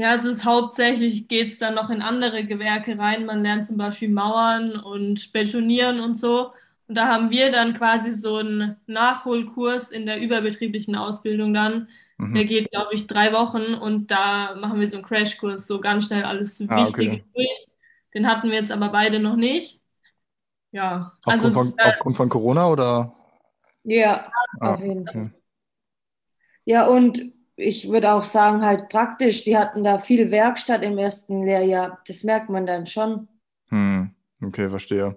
Ja, 0.00 0.14
es 0.14 0.24
ist 0.24 0.46
hauptsächlich, 0.46 1.28
geht 1.28 1.48
es 1.48 1.58
dann 1.58 1.74
noch 1.74 1.90
in 1.90 2.00
andere 2.00 2.46
Gewerke 2.46 2.98
rein. 2.98 3.26
Man 3.26 3.42
lernt 3.42 3.66
zum 3.66 3.76
Beispiel 3.76 4.08
Mauern 4.08 4.80
und 4.80 5.30
Betonieren 5.34 6.00
und 6.00 6.18
so. 6.18 6.54
Und 6.88 6.94
da 6.94 7.08
haben 7.08 7.28
wir 7.28 7.52
dann 7.52 7.74
quasi 7.74 8.10
so 8.10 8.36
einen 8.36 8.76
Nachholkurs 8.86 9.90
in 9.92 10.06
der 10.06 10.18
überbetrieblichen 10.22 10.96
Ausbildung 10.96 11.52
dann. 11.52 11.88
Mhm. 12.16 12.32
Der 12.32 12.44
geht, 12.46 12.70
glaube 12.70 12.94
ich, 12.94 13.08
drei 13.08 13.34
Wochen 13.34 13.74
und 13.74 14.10
da 14.10 14.54
machen 14.54 14.80
wir 14.80 14.88
so 14.88 14.96
einen 14.96 15.04
Crashkurs, 15.04 15.66
so 15.66 15.82
ganz 15.82 16.06
schnell 16.06 16.24
alles 16.24 16.64
ah, 16.66 16.76
Wichtige 16.82 17.10
okay. 17.10 17.24
durch. 17.34 17.66
Den 18.14 18.26
hatten 18.26 18.48
wir 18.48 18.56
jetzt 18.56 18.72
aber 18.72 18.88
beide 18.88 19.20
noch 19.20 19.36
nicht. 19.36 19.82
Ja. 20.72 21.12
Aufgrund, 21.26 21.44
also, 21.44 21.50
von, 21.50 21.74
äh, 21.76 21.88
aufgrund 21.90 22.16
von 22.16 22.28
Corona 22.30 22.68
oder? 22.68 23.14
Ja, 23.84 24.32
ah, 24.60 24.76
auf 24.76 24.80
jeden 24.80 25.04
Fall. 25.06 25.24
Okay. 25.26 25.30
Ja, 26.64 26.86
und 26.86 27.20
ich 27.60 27.88
würde 27.90 28.12
auch 28.12 28.24
sagen, 28.24 28.64
halt 28.64 28.88
praktisch, 28.88 29.44
die 29.44 29.56
hatten 29.56 29.84
da 29.84 29.98
viel 29.98 30.30
Werkstatt 30.30 30.82
im 30.82 30.98
ersten 30.98 31.44
Lehrjahr. 31.44 32.00
Das 32.06 32.24
merkt 32.24 32.48
man 32.48 32.66
dann 32.66 32.86
schon. 32.86 33.28
Hm, 33.68 34.10
okay, 34.42 34.68
verstehe. 34.68 35.16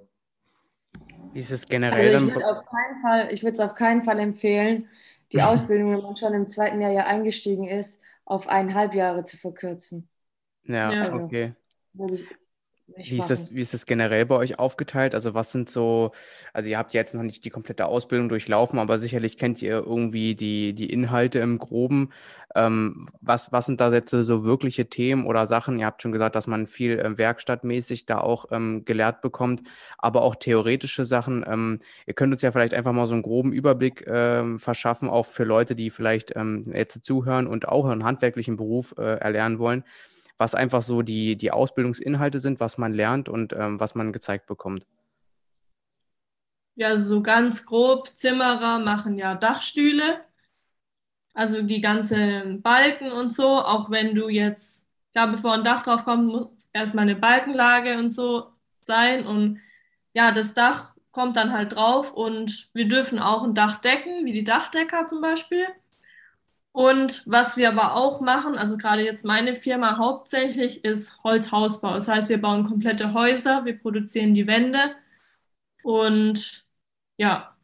Wie 1.34 1.40
ist 1.40 1.52
es 1.52 1.66
generell? 1.66 2.16
Also 2.16 2.28
ich 2.28 2.36
würde 2.36 2.48
auf 2.48 2.66
keinen 2.66 2.98
Fall, 3.02 3.34
ich 3.34 3.44
würde 3.44 3.54
es 3.54 3.60
auf 3.60 3.76
keinen 3.76 4.04
Fall 4.04 4.20
empfehlen, 4.20 4.88
die 5.32 5.42
Ausbildung, 5.42 5.92
wenn 5.92 6.04
man 6.04 6.16
schon 6.16 6.34
im 6.34 6.48
zweiten 6.48 6.80
Jahr 6.80 7.08
eingestiegen 7.08 7.64
ist, 7.64 8.02
auf 8.26 8.48
eineinhalb 8.48 8.94
Jahre 8.94 9.24
zu 9.24 9.38
verkürzen. 9.38 10.08
Ja, 10.66 10.90
also, 10.90 11.24
okay. 11.24 11.54
Würde 11.94 12.16
ich, 12.16 12.26
wie 12.96 13.18
ist, 13.18 13.30
das, 13.30 13.54
wie 13.54 13.60
ist 13.60 13.74
das 13.74 13.86
generell 13.86 14.26
bei 14.26 14.36
euch 14.36 14.60
aufgeteilt? 14.60 15.16
Also 15.16 15.34
was 15.34 15.52
sind 15.52 15.70
so, 15.70 16.12
also 16.54 16.70
ihr 16.70 16.78
habt 16.78 16.94
jetzt 16.94 17.14
noch 17.14 17.24
nicht 17.24 17.44
die 17.46 17.50
komplette 17.50 17.86
Ausbildung 17.86 18.30
durchlaufen, 18.30 18.80
aber 18.80 19.00
sicherlich 19.00 19.38
kennt 19.38 19.62
ihr 19.62 19.78
irgendwie 19.78 20.36
die, 20.36 20.74
die 20.74 20.92
Inhalte 20.92 21.40
im 21.40 21.58
Groben. 21.58 22.10
Ähm, 22.56 23.08
was, 23.22 23.52
was 23.52 23.66
sind 23.66 23.82
da 23.82 23.92
jetzt 23.92 24.12
so 24.12 24.44
wirkliche 24.44 24.88
Themen 24.88 25.26
oder 25.26 25.48
Sachen? 25.48 25.80
Ihr 25.80 25.86
habt 25.86 26.02
schon 26.02 26.12
gesagt, 26.12 26.36
dass 26.36 26.48
man 26.48 26.68
viel 26.68 27.00
äh, 27.00 27.18
werkstattmäßig 27.18 28.06
da 28.06 28.20
auch 28.20 28.46
ähm, 28.52 28.86
gelehrt 28.86 29.22
bekommt, 29.22 29.64
aber 29.98 30.22
auch 30.22 30.36
theoretische 30.36 31.06
Sachen. 31.06 31.44
Ähm, 31.48 31.80
ihr 32.06 32.14
könnt 32.14 32.32
uns 32.32 32.42
ja 32.42 32.52
vielleicht 32.52 32.74
einfach 32.74 32.94
mal 32.94 33.08
so 33.08 33.14
einen 33.14 33.24
groben 33.24 33.54
Überblick 33.54 34.06
ähm, 34.08 34.60
verschaffen, 34.60 35.10
auch 35.10 35.26
für 35.26 35.46
Leute, 35.46 35.76
die 35.76 35.90
vielleicht 35.90 36.36
ähm, 36.36 36.72
jetzt 36.74 37.04
zuhören 37.06 37.48
und 37.48 37.68
auch 37.68 37.86
einen 37.86 38.04
handwerklichen 38.04 38.56
Beruf 38.56 38.94
äh, 38.98 39.18
erlernen 39.18 39.58
wollen 39.58 39.84
was 40.38 40.56
einfach 40.56 40.82
so 40.82 41.02
die, 41.02 41.36
die 41.36 41.52
Ausbildungsinhalte 41.52 42.40
sind, 42.40 42.60
was 42.60 42.78
man 42.78 42.94
lernt 42.94 43.30
und 43.30 43.54
ähm, 43.54 43.80
was 43.80 43.96
man 43.96 44.14
gezeigt 44.14 44.48
bekommt. 44.48 44.86
Ja, 46.76 46.98
so 46.98 47.22
ganz 47.22 47.66
grob, 47.66 48.10
Zimmerer 48.16 48.80
machen 48.80 49.18
ja 49.20 49.36
Dachstühle, 49.36 50.22
also 51.34 51.62
die 51.62 51.82
ganzen 51.82 52.62
Balken 52.62 53.12
und 53.12 53.34
so, 53.34 53.46
auch 53.48 53.90
wenn 53.92 54.16
du 54.16 54.30
jetzt, 54.30 54.88
ja, 55.16 55.26
bevor 55.28 55.54
ein 55.54 55.64
Dach 55.64 55.84
drauf 55.84 56.04
kommt, 56.06 56.28
muss 56.28 56.70
erstmal 56.74 57.04
eine 57.04 57.16
Balkenlage 57.16 57.98
und 57.98 58.12
so 58.12 58.52
sein 58.82 59.26
und 59.26 59.60
ja, 60.14 60.32
das 60.32 60.54
Dach 60.54 60.94
kommt 61.12 61.38
dann 61.38 61.54
halt 61.54 61.76
drauf 61.76 62.12
und 62.14 62.70
wir 62.74 62.88
dürfen 62.88 63.20
auch 63.20 63.44
ein 63.44 63.56
Dach 63.56 63.80
decken, 63.80 64.26
wie 64.26 64.34
die 64.34 64.44
Dachdecker 64.44 65.08
zum 65.08 65.22
Beispiel. 65.22 65.68
Und 66.74 67.24
was 67.28 67.58
wir 67.58 67.70
aber 67.70 67.96
auch 67.96 68.22
machen, 68.22 68.58
also 68.58 68.78
gerade 68.78 69.04
jetzt 69.06 69.26
meine 69.26 69.56
Firma 69.58 69.98
hauptsächlich, 70.00 70.86
ist 70.86 71.24
Holzhausbau. 71.24 71.96
Das 71.96 72.10
heißt, 72.10 72.30
wir 72.30 72.42
bauen 72.42 72.66
komplette 72.66 73.14
Häuser, 73.16 73.66
wir 73.66 73.80
produzieren 73.80 74.36
die 74.36 74.48
Wände 74.48 74.96
und 75.84 76.66
ja, 77.18 77.58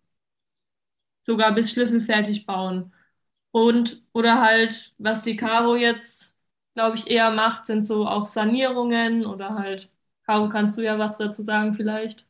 sogar 1.25 1.53
bis 1.53 1.71
schlüsselfertig 1.71 2.45
bauen. 2.45 2.93
Und 3.51 4.03
oder 4.13 4.41
halt, 4.41 4.93
was 4.97 5.23
die 5.23 5.35
Caro 5.35 5.75
jetzt, 5.75 6.35
glaube 6.75 6.97
ich, 6.97 7.07
eher 7.09 7.31
macht, 7.31 7.65
sind 7.65 7.85
so 7.85 8.07
auch 8.07 8.25
Sanierungen 8.25 9.25
oder 9.25 9.55
halt, 9.55 9.91
Caro, 10.25 10.49
kannst 10.49 10.77
du 10.77 10.81
ja 10.83 10.99
was 10.99 11.17
dazu 11.17 11.43
sagen 11.43 11.73
vielleicht? 11.75 12.27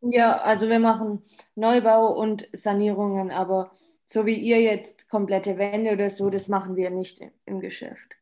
Ja, 0.00 0.38
also 0.42 0.68
wir 0.68 0.80
machen 0.80 1.22
Neubau 1.54 2.08
und 2.12 2.48
Sanierungen, 2.52 3.30
aber 3.30 3.70
so 4.12 4.26
wie 4.26 4.34
ihr 4.34 4.60
jetzt 4.60 5.08
komplette 5.08 5.56
Wände 5.56 5.92
oder 5.92 6.10
so, 6.10 6.28
das 6.28 6.48
machen 6.48 6.76
wir 6.76 6.90
nicht 6.90 7.20
im 7.46 7.60
Geschäft. 7.60 8.14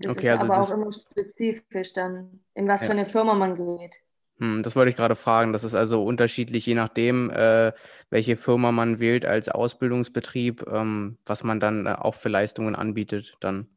Das 0.00 0.12
okay, 0.12 0.26
ist 0.26 0.40
also 0.40 0.44
aber 0.44 0.60
auch 0.60 0.70
immer 0.72 0.90
spezifisch 0.90 1.92
dann, 1.92 2.40
in 2.54 2.66
was 2.68 2.82
ja. 2.82 2.86
für 2.86 2.92
eine 2.92 3.06
Firma 3.06 3.34
man 3.34 3.56
geht. 3.56 4.00
Hm, 4.38 4.62
das 4.62 4.76
wollte 4.76 4.90
ich 4.90 4.96
gerade 4.96 5.16
fragen. 5.16 5.52
Das 5.52 5.64
ist 5.64 5.74
also 5.74 6.04
unterschiedlich, 6.04 6.66
je 6.66 6.74
nachdem, 6.74 7.30
äh, 7.30 7.72
welche 8.10 8.36
Firma 8.36 8.72
man 8.72 9.00
wählt 9.00 9.24
als 9.24 9.48
Ausbildungsbetrieb, 9.48 10.66
ähm, 10.68 11.18
was 11.24 11.42
man 11.42 11.60
dann 11.60 11.86
äh, 11.86 11.90
auch 11.92 12.14
für 12.14 12.28
Leistungen 12.28 12.74
anbietet 12.74 13.36
dann. 13.40 13.68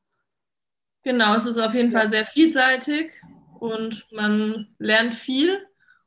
Genau, 1.03 1.35
es 1.35 1.45
ist 1.47 1.57
auf 1.57 1.73
jeden 1.73 1.91
Fall 1.91 2.09
sehr 2.09 2.25
vielseitig 2.27 3.11
und 3.59 4.11
man 4.11 4.67
lernt 4.77 5.15
viel. 5.15 5.59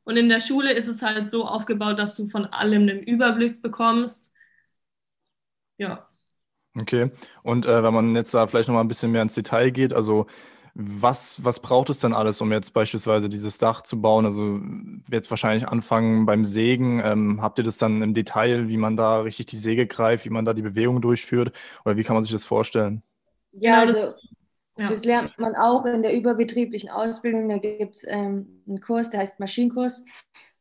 Und 0.05 0.17
in 0.17 0.29
der 0.29 0.39
Schule 0.39 0.71
ist 0.71 0.87
es 0.87 1.01
halt 1.01 1.29
so 1.29 1.45
aufgebaut, 1.45 1.99
dass 1.99 2.15
du 2.15 2.27
von 2.27 2.45
allem 2.45 2.83
einen 2.83 2.99
Überblick 2.99 3.61
bekommst. 3.61 4.31
Ja. 5.77 6.07
Okay. 6.77 7.11
Und 7.43 7.65
äh, 7.65 7.83
wenn 7.83 7.93
man 7.93 8.15
jetzt 8.15 8.33
da 8.33 8.47
vielleicht 8.47 8.67
noch 8.67 8.75
mal 8.75 8.81
ein 8.81 8.87
bisschen 8.87 9.11
mehr 9.11 9.21
ins 9.21 9.33
Detail 9.33 9.71
geht, 9.71 9.93
also 9.93 10.25
was, 10.77 11.41
was 11.43 11.61
braucht 11.61 11.89
es 11.89 12.01
denn 12.01 12.13
alles, 12.13 12.41
um 12.41 12.51
jetzt 12.51 12.73
beispielsweise 12.73 13.29
dieses 13.29 13.57
Dach 13.57 13.81
zu 13.81 14.01
bauen? 14.01 14.25
Also 14.25 14.59
jetzt 15.09 15.29
wahrscheinlich 15.29 15.69
anfangen 15.69 16.25
beim 16.25 16.43
Sägen. 16.43 16.99
Ähm, 16.99 17.41
habt 17.41 17.57
ihr 17.57 17.63
das 17.63 17.77
dann 17.77 18.01
im 18.01 18.13
Detail, 18.13 18.67
wie 18.67 18.75
man 18.75 18.97
da 18.97 19.21
richtig 19.21 19.45
die 19.45 19.57
Säge 19.57 19.87
greift, 19.87 20.25
wie 20.25 20.29
man 20.29 20.43
da 20.43 20.53
die 20.53 20.61
Bewegung 20.61 21.01
durchführt? 21.01 21.55
Oder 21.85 21.95
wie 21.95 22.03
kann 22.03 22.13
man 22.13 22.23
sich 22.23 22.33
das 22.33 22.43
vorstellen? 22.43 23.03
Ja, 23.53 23.85
genau, 23.85 23.99
also 23.99 24.15
ja. 24.77 24.89
das 24.89 25.05
lernt 25.05 25.39
man 25.39 25.55
auch 25.55 25.85
in 25.85 26.01
der 26.01 26.13
überbetrieblichen 26.13 26.89
Ausbildung. 26.89 27.47
Da 27.47 27.57
gibt 27.57 27.95
es 27.95 28.05
ähm, 28.05 28.61
einen 28.67 28.81
Kurs, 28.81 29.09
der 29.09 29.21
heißt 29.21 29.39
Maschinenkurs. 29.39 30.03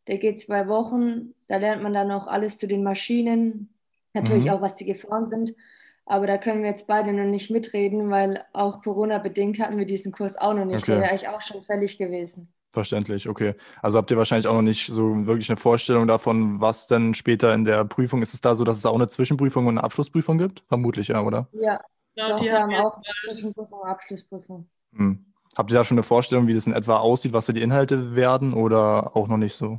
Der 0.06 0.18
geht 0.18 0.38
zwei 0.38 0.68
Wochen. 0.68 1.34
Da 1.48 1.56
lernt 1.56 1.82
man 1.82 1.92
dann 1.92 2.12
auch 2.12 2.28
alles 2.28 2.58
zu 2.58 2.68
den 2.68 2.84
Maschinen. 2.84 3.73
Natürlich 4.14 4.44
mhm. 4.44 4.50
auch, 4.50 4.60
was 4.62 4.76
die 4.76 4.86
Gefahren 4.86 5.26
sind. 5.26 5.54
Aber 6.06 6.26
da 6.26 6.38
können 6.38 6.62
wir 6.62 6.70
jetzt 6.70 6.86
beide 6.86 7.12
noch 7.12 7.24
nicht 7.24 7.50
mitreden, 7.50 8.10
weil 8.10 8.44
auch 8.52 8.82
Corona-bedingt 8.82 9.58
hatten 9.58 9.78
wir 9.78 9.86
diesen 9.86 10.12
Kurs 10.12 10.36
auch 10.36 10.54
noch 10.54 10.64
nicht. 10.64 10.82
Okay. 10.82 10.92
Der 10.92 11.00
wäre 11.00 11.10
eigentlich 11.10 11.28
auch 11.28 11.40
schon 11.40 11.62
fällig 11.62 11.98
gewesen. 11.98 12.52
Verständlich, 12.72 13.28
okay. 13.28 13.54
Also 13.82 13.98
habt 13.98 14.10
ihr 14.10 14.16
wahrscheinlich 14.16 14.48
auch 14.48 14.54
noch 14.54 14.62
nicht 14.62 14.88
so 14.88 15.26
wirklich 15.26 15.48
eine 15.48 15.56
Vorstellung 15.56 16.08
davon, 16.08 16.60
was 16.60 16.88
denn 16.88 17.14
später 17.14 17.54
in 17.54 17.64
der 17.64 17.84
Prüfung 17.84 18.20
ist. 18.20 18.34
Es 18.34 18.40
da 18.40 18.54
so, 18.54 18.64
dass 18.64 18.78
es 18.78 18.84
auch 18.84 18.96
eine 18.96 19.08
Zwischenprüfung 19.08 19.66
und 19.66 19.78
eine 19.78 19.84
Abschlussprüfung 19.84 20.38
gibt? 20.38 20.64
Vermutlich, 20.66 21.08
ja, 21.08 21.22
oder? 21.22 21.48
Ja, 21.52 21.80
ja 22.16 22.28
doch, 22.30 22.42
wir 22.42 22.58
haben 22.58 22.74
auch 22.74 23.00
Zwischenprüfung 23.24 23.80
und 23.80 23.88
Abschlussprüfung. 23.88 24.68
Hm. 24.96 25.24
Habt 25.56 25.70
ihr 25.70 25.74
da 25.76 25.84
schon 25.84 25.96
eine 25.96 26.02
Vorstellung, 26.02 26.48
wie 26.48 26.54
das 26.54 26.66
in 26.66 26.72
etwa 26.72 26.96
aussieht, 26.96 27.32
was 27.32 27.46
da 27.46 27.52
die 27.52 27.62
Inhalte 27.62 28.16
werden 28.16 28.52
oder 28.52 29.16
auch 29.16 29.28
noch 29.28 29.36
nicht 29.36 29.54
so? 29.54 29.78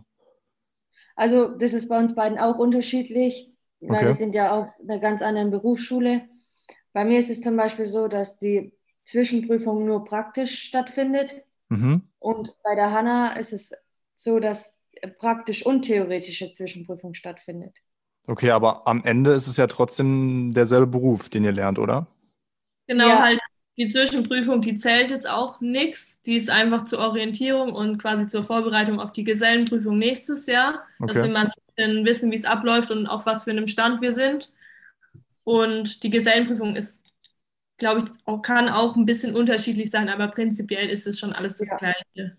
Also 1.17 1.49
das 1.49 1.73
ist 1.73 1.89
bei 1.89 1.99
uns 1.99 2.15
beiden 2.15 2.39
auch 2.39 2.57
unterschiedlich 2.57 3.54
weil 3.87 3.97
okay. 3.97 4.05
wir 4.07 4.13
sind 4.13 4.35
ja 4.35 4.51
auf 4.51 4.79
einer 4.79 4.99
ganz 4.99 5.21
anderen 5.21 5.51
Berufsschule. 5.51 6.27
Bei 6.93 7.05
mir 7.05 7.19
ist 7.19 7.29
es 7.29 7.41
zum 7.41 7.57
Beispiel 7.57 7.85
so, 7.85 8.07
dass 8.07 8.37
die 8.37 8.73
Zwischenprüfung 9.03 9.85
nur 9.85 10.05
praktisch 10.05 10.63
stattfindet. 10.63 11.43
Mhm. 11.69 12.03
Und 12.19 12.55
bei 12.63 12.75
der 12.75 12.91
Hanna 12.91 13.35
ist 13.37 13.53
es 13.53 13.71
so, 14.15 14.39
dass 14.39 14.77
praktisch 15.19 15.65
und 15.65 15.83
theoretische 15.83 16.51
Zwischenprüfung 16.51 17.13
stattfindet. 17.13 17.75
Okay, 18.27 18.51
aber 18.51 18.87
am 18.87 19.03
Ende 19.03 19.31
ist 19.31 19.47
es 19.47 19.57
ja 19.57 19.67
trotzdem 19.67 20.53
derselbe 20.53 20.87
Beruf, 20.87 21.29
den 21.29 21.43
ihr 21.43 21.51
lernt, 21.51 21.77
oder? 21.77 22.07
Genau, 22.87 23.07
ja. 23.07 23.21
halt 23.21 23.39
die 23.77 23.87
Zwischenprüfung, 23.87 24.61
die 24.61 24.77
zählt 24.77 25.11
jetzt 25.11 25.29
auch 25.29 25.59
nichts. 25.59 26.21
Die 26.21 26.35
ist 26.35 26.49
einfach 26.49 26.85
zur 26.85 26.99
Orientierung 26.99 27.73
und 27.73 27.97
quasi 27.97 28.27
zur 28.27 28.43
Vorbereitung 28.43 28.99
auf 28.99 29.11
die 29.11 29.23
Gesellenprüfung 29.23 29.97
nächstes 29.97 30.45
Jahr, 30.45 30.83
okay. 30.99 31.13
dass 31.13 31.23
wir 31.23 31.31
mal 31.31 31.51
bisschen 31.75 32.05
wissen, 32.05 32.31
wie 32.31 32.35
es 32.35 32.45
abläuft 32.45 32.91
und 32.91 33.07
auf 33.07 33.25
was 33.25 33.43
für 33.43 33.51
einem 33.51 33.67
Stand 33.67 34.01
wir 34.01 34.13
sind. 34.13 34.51
Und 35.43 36.03
die 36.03 36.09
Gesellenprüfung 36.09 36.75
ist, 36.75 37.05
glaube 37.77 38.01
ich, 38.01 38.11
auch, 38.25 38.41
kann 38.41 38.69
auch 38.69 38.95
ein 38.95 39.05
bisschen 39.05 39.35
unterschiedlich 39.35 39.91
sein, 39.91 40.09
aber 40.09 40.27
prinzipiell 40.29 40.89
ist 40.89 41.07
es 41.07 41.19
schon 41.19 41.33
alles 41.33 41.57
das 41.57 41.67
ja. 41.67 41.77
Gleiche. 41.77 42.37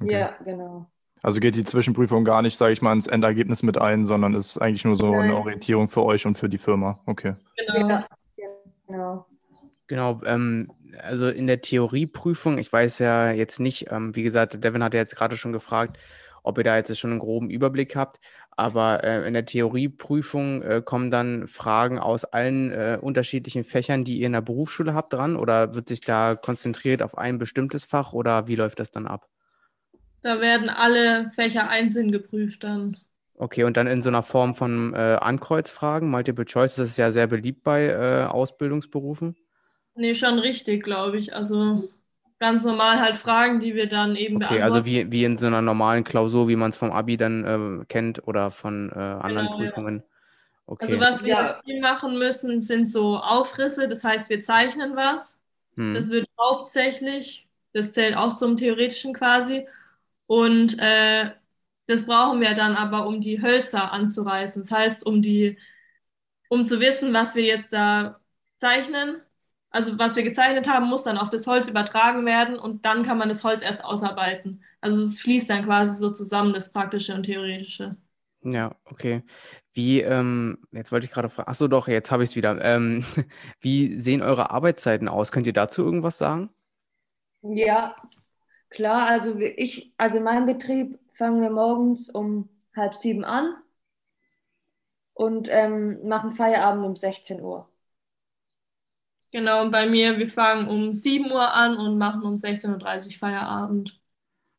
Okay. 0.00 0.12
Ja, 0.12 0.36
genau. 0.44 0.90
Also 1.20 1.40
geht 1.40 1.56
die 1.56 1.64
Zwischenprüfung 1.64 2.24
gar 2.24 2.42
nicht, 2.42 2.56
sage 2.56 2.72
ich 2.72 2.80
mal, 2.80 2.92
ins 2.92 3.08
Endergebnis 3.08 3.64
mit 3.64 3.76
ein, 3.76 4.06
sondern 4.06 4.34
ist 4.34 4.56
eigentlich 4.58 4.84
nur 4.84 4.96
so 4.96 5.10
Nein. 5.10 5.22
eine 5.22 5.36
Orientierung 5.36 5.88
für 5.88 6.04
euch 6.04 6.26
und 6.26 6.38
für 6.38 6.48
die 6.48 6.58
Firma. 6.58 7.00
Okay. 7.06 7.34
Genau. 7.56 7.74
Ja, 7.74 7.82
genau. 7.82 8.04
Genau, 9.88 10.20
ähm, 10.24 10.70
also 11.02 11.28
in 11.28 11.46
der 11.46 11.60
Theorieprüfung, 11.60 12.58
ich 12.58 12.72
weiß 12.72 12.98
ja 13.00 13.32
jetzt 13.32 13.58
nicht, 13.58 13.90
ähm, 13.90 14.14
wie 14.14 14.22
gesagt, 14.22 14.62
Devin 14.62 14.82
hat 14.82 14.94
ja 14.94 15.00
jetzt 15.00 15.16
gerade 15.16 15.36
schon 15.36 15.52
gefragt, 15.52 15.98
ob 16.42 16.58
ihr 16.58 16.64
da 16.64 16.76
jetzt 16.76 16.96
schon 16.98 17.10
einen 17.10 17.20
groben 17.20 17.50
Überblick 17.50 17.96
habt. 17.96 18.20
Aber 18.50 19.04
äh, 19.04 19.26
in 19.26 19.34
der 19.34 19.44
Theorieprüfung 19.44 20.62
äh, 20.62 20.82
kommen 20.84 21.10
dann 21.10 21.46
Fragen 21.46 21.98
aus 21.98 22.24
allen 22.24 22.70
äh, 22.70 22.98
unterschiedlichen 23.00 23.64
Fächern, 23.64 24.04
die 24.04 24.18
ihr 24.18 24.26
in 24.26 24.32
der 24.32 24.40
Berufsschule 24.40 24.94
habt, 24.94 25.12
dran? 25.12 25.36
Oder 25.36 25.74
wird 25.74 25.88
sich 25.88 26.00
da 26.00 26.34
konzentriert 26.34 27.02
auf 27.02 27.16
ein 27.16 27.38
bestimmtes 27.38 27.84
Fach 27.84 28.12
oder 28.12 28.48
wie 28.48 28.56
läuft 28.56 28.80
das 28.80 28.90
dann 28.90 29.06
ab? 29.06 29.28
Da 30.22 30.40
werden 30.40 30.68
alle 30.68 31.30
Fächer 31.34 31.68
einzeln 31.68 32.10
geprüft 32.10 32.64
dann. 32.64 32.96
Okay, 33.36 33.62
und 33.62 33.76
dann 33.76 33.86
in 33.86 34.02
so 34.02 34.10
einer 34.10 34.24
Form 34.24 34.54
von 34.54 34.92
äh, 34.92 35.18
Ankreuzfragen, 35.20 36.10
Multiple 36.10 36.44
Choice, 36.44 36.74
das 36.74 36.90
ist 36.90 36.96
ja 36.96 37.12
sehr 37.12 37.28
beliebt 37.28 37.62
bei 37.62 37.86
äh, 37.86 38.24
Ausbildungsberufen. 38.24 39.36
Nee, 39.98 40.14
schon 40.14 40.38
richtig, 40.38 40.84
glaube 40.84 41.18
ich. 41.18 41.34
Also 41.34 41.88
ganz 42.38 42.64
normal 42.64 43.00
halt 43.00 43.16
Fragen, 43.16 43.58
die 43.58 43.74
wir 43.74 43.88
dann 43.88 44.14
eben 44.14 44.36
okay, 44.36 44.62
also 44.62 44.76
beantworten. 44.76 44.76
also 44.76 44.84
wie, 44.86 45.12
wie 45.12 45.24
in 45.24 45.38
so 45.38 45.48
einer 45.48 45.60
normalen 45.60 46.04
Klausur, 46.04 46.46
wie 46.46 46.54
man 46.54 46.70
es 46.70 46.76
vom 46.76 46.92
Abi 46.92 47.16
dann 47.16 47.80
äh, 47.82 47.84
kennt 47.86 48.26
oder 48.28 48.52
von 48.52 48.90
äh, 48.92 48.98
anderen 48.98 49.48
genau, 49.48 49.56
Prüfungen. 49.56 49.96
Ja. 49.98 50.04
Okay. 50.66 50.84
Also 50.84 51.00
was 51.00 51.24
wir 51.24 51.28
ja. 51.30 51.60
viel 51.64 51.80
machen 51.80 52.16
müssen, 52.18 52.60
sind 52.60 52.88
so 52.88 53.18
Aufrisse, 53.18 53.88
das 53.88 54.04
heißt, 54.04 54.30
wir 54.30 54.40
zeichnen 54.40 54.94
was. 54.94 55.40
Hm. 55.74 55.94
Das 55.94 56.10
wird 56.10 56.28
hauptsächlich, 56.38 57.48
das 57.72 57.92
zählt 57.92 58.16
auch 58.16 58.36
zum 58.36 58.56
Theoretischen 58.56 59.14
quasi. 59.14 59.66
Und 60.26 60.78
äh, 60.78 61.30
das 61.88 62.06
brauchen 62.06 62.40
wir 62.40 62.54
dann 62.54 62.76
aber, 62.76 63.06
um 63.06 63.20
die 63.20 63.42
Hölzer 63.42 63.92
anzureißen. 63.92 64.62
Das 64.62 64.70
heißt, 64.70 65.06
um 65.06 65.22
die, 65.22 65.58
um 66.50 66.66
zu 66.66 66.78
wissen, 66.78 67.12
was 67.14 67.34
wir 67.34 67.44
jetzt 67.44 67.72
da 67.72 68.20
zeichnen, 68.58 69.22
also 69.70 69.98
was 69.98 70.16
wir 70.16 70.22
gezeichnet 70.22 70.68
haben, 70.68 70.86
muss 70.86 71.02
dann 71.02 71.18
auf 71.18 71.30
das 71.30 71.46
Holz 71.46 71.68
übertragen 71.68 72.24
werden 72.24 72.58
und 72.58 72.84
dann 72.84 73.02
kann 73.02 73.18
man 73.18 73.28
das 73.28 73.44
Holz 73.44 73.62
erst 73.62 73.84
ausarbeiten. 73.84 74.62
Also 74.80 75.02
es 75.02 75.20
fließt 75.20 75.50
dann 75.50 75.64
quasi 75.64 75.96
so 75.98 76.10
zusammen, 76.10 76.52
das 76.52 76.72
Praktische 76.72 77.14
und 77.14 77.24
Theoretische. 77.24 77.96
Ja, 78.42 78.76
okay. 78.84 79.22
Wie, 79.72 80.00
ähm, 80.00 80.58
jetzt 80.72 80.92
wollte 80.92 81.06
ich 81.06 81.12
gerade 81.12 81.28
fragen, 81.28 81.48
achso 81.48 81.68
doch, 81.68 81.88
jetzt 81.88 82.10
habe 82.10 82.22
ich 82.22 82.30
es 82.30 82.36
wieder. 82.36 82.62
Ähm, 82.64 83.04
wie 83.60 83.98
sehen 84.00 84.22
eure 84.22 84.50
Arbeitszeiten 84.50 85.08
aus? 85.08 85.32
Könnt 85.32 85.46
ihr 85.46 85.52
dazu 85.52 85.84
irgendwas 85.84 86.18
sagen? 86.18 86.50
Ja, 87.42 87.96
klar, 88.70 89.06
also 89.08 89.36
ich, 89.38 89.92
also 89.96 90.18
in 90.18 90.24
meinem 90.24 90.46
Betrieb 90.46 90.98
fangen 91.14 91.42
wir 91.42 91.50
morgens 91.50 92.08
um 92.10 92.48
halb 92.74 92.94
sieben 92.94 93.24
an 93.24 93.54
und 95.14 95.48
ähm, 95.50 96.06
machen 96.06 96.30
Feierabend 96.30 96.84
um 96.86 96.96
16 96.96 97.42
Uhr. 97.42 97.68
Genau, 99.30 99.62
und 99.62 99.70
bei 99.70 99.86
mir, 99.86 100.18
wir 100.18 100.28
fangen 100.28 100.68
um 100.68 100.92
7 100.94 101.30
Uhr 101.30 101.52
an 101.54 101.76
und 101.76 101.98
machen 101.98 102.22
um 102.22 102.36
16.30 102.36 103.06
Uhr 103.06 103.18
Feierabend. 103.18 104.00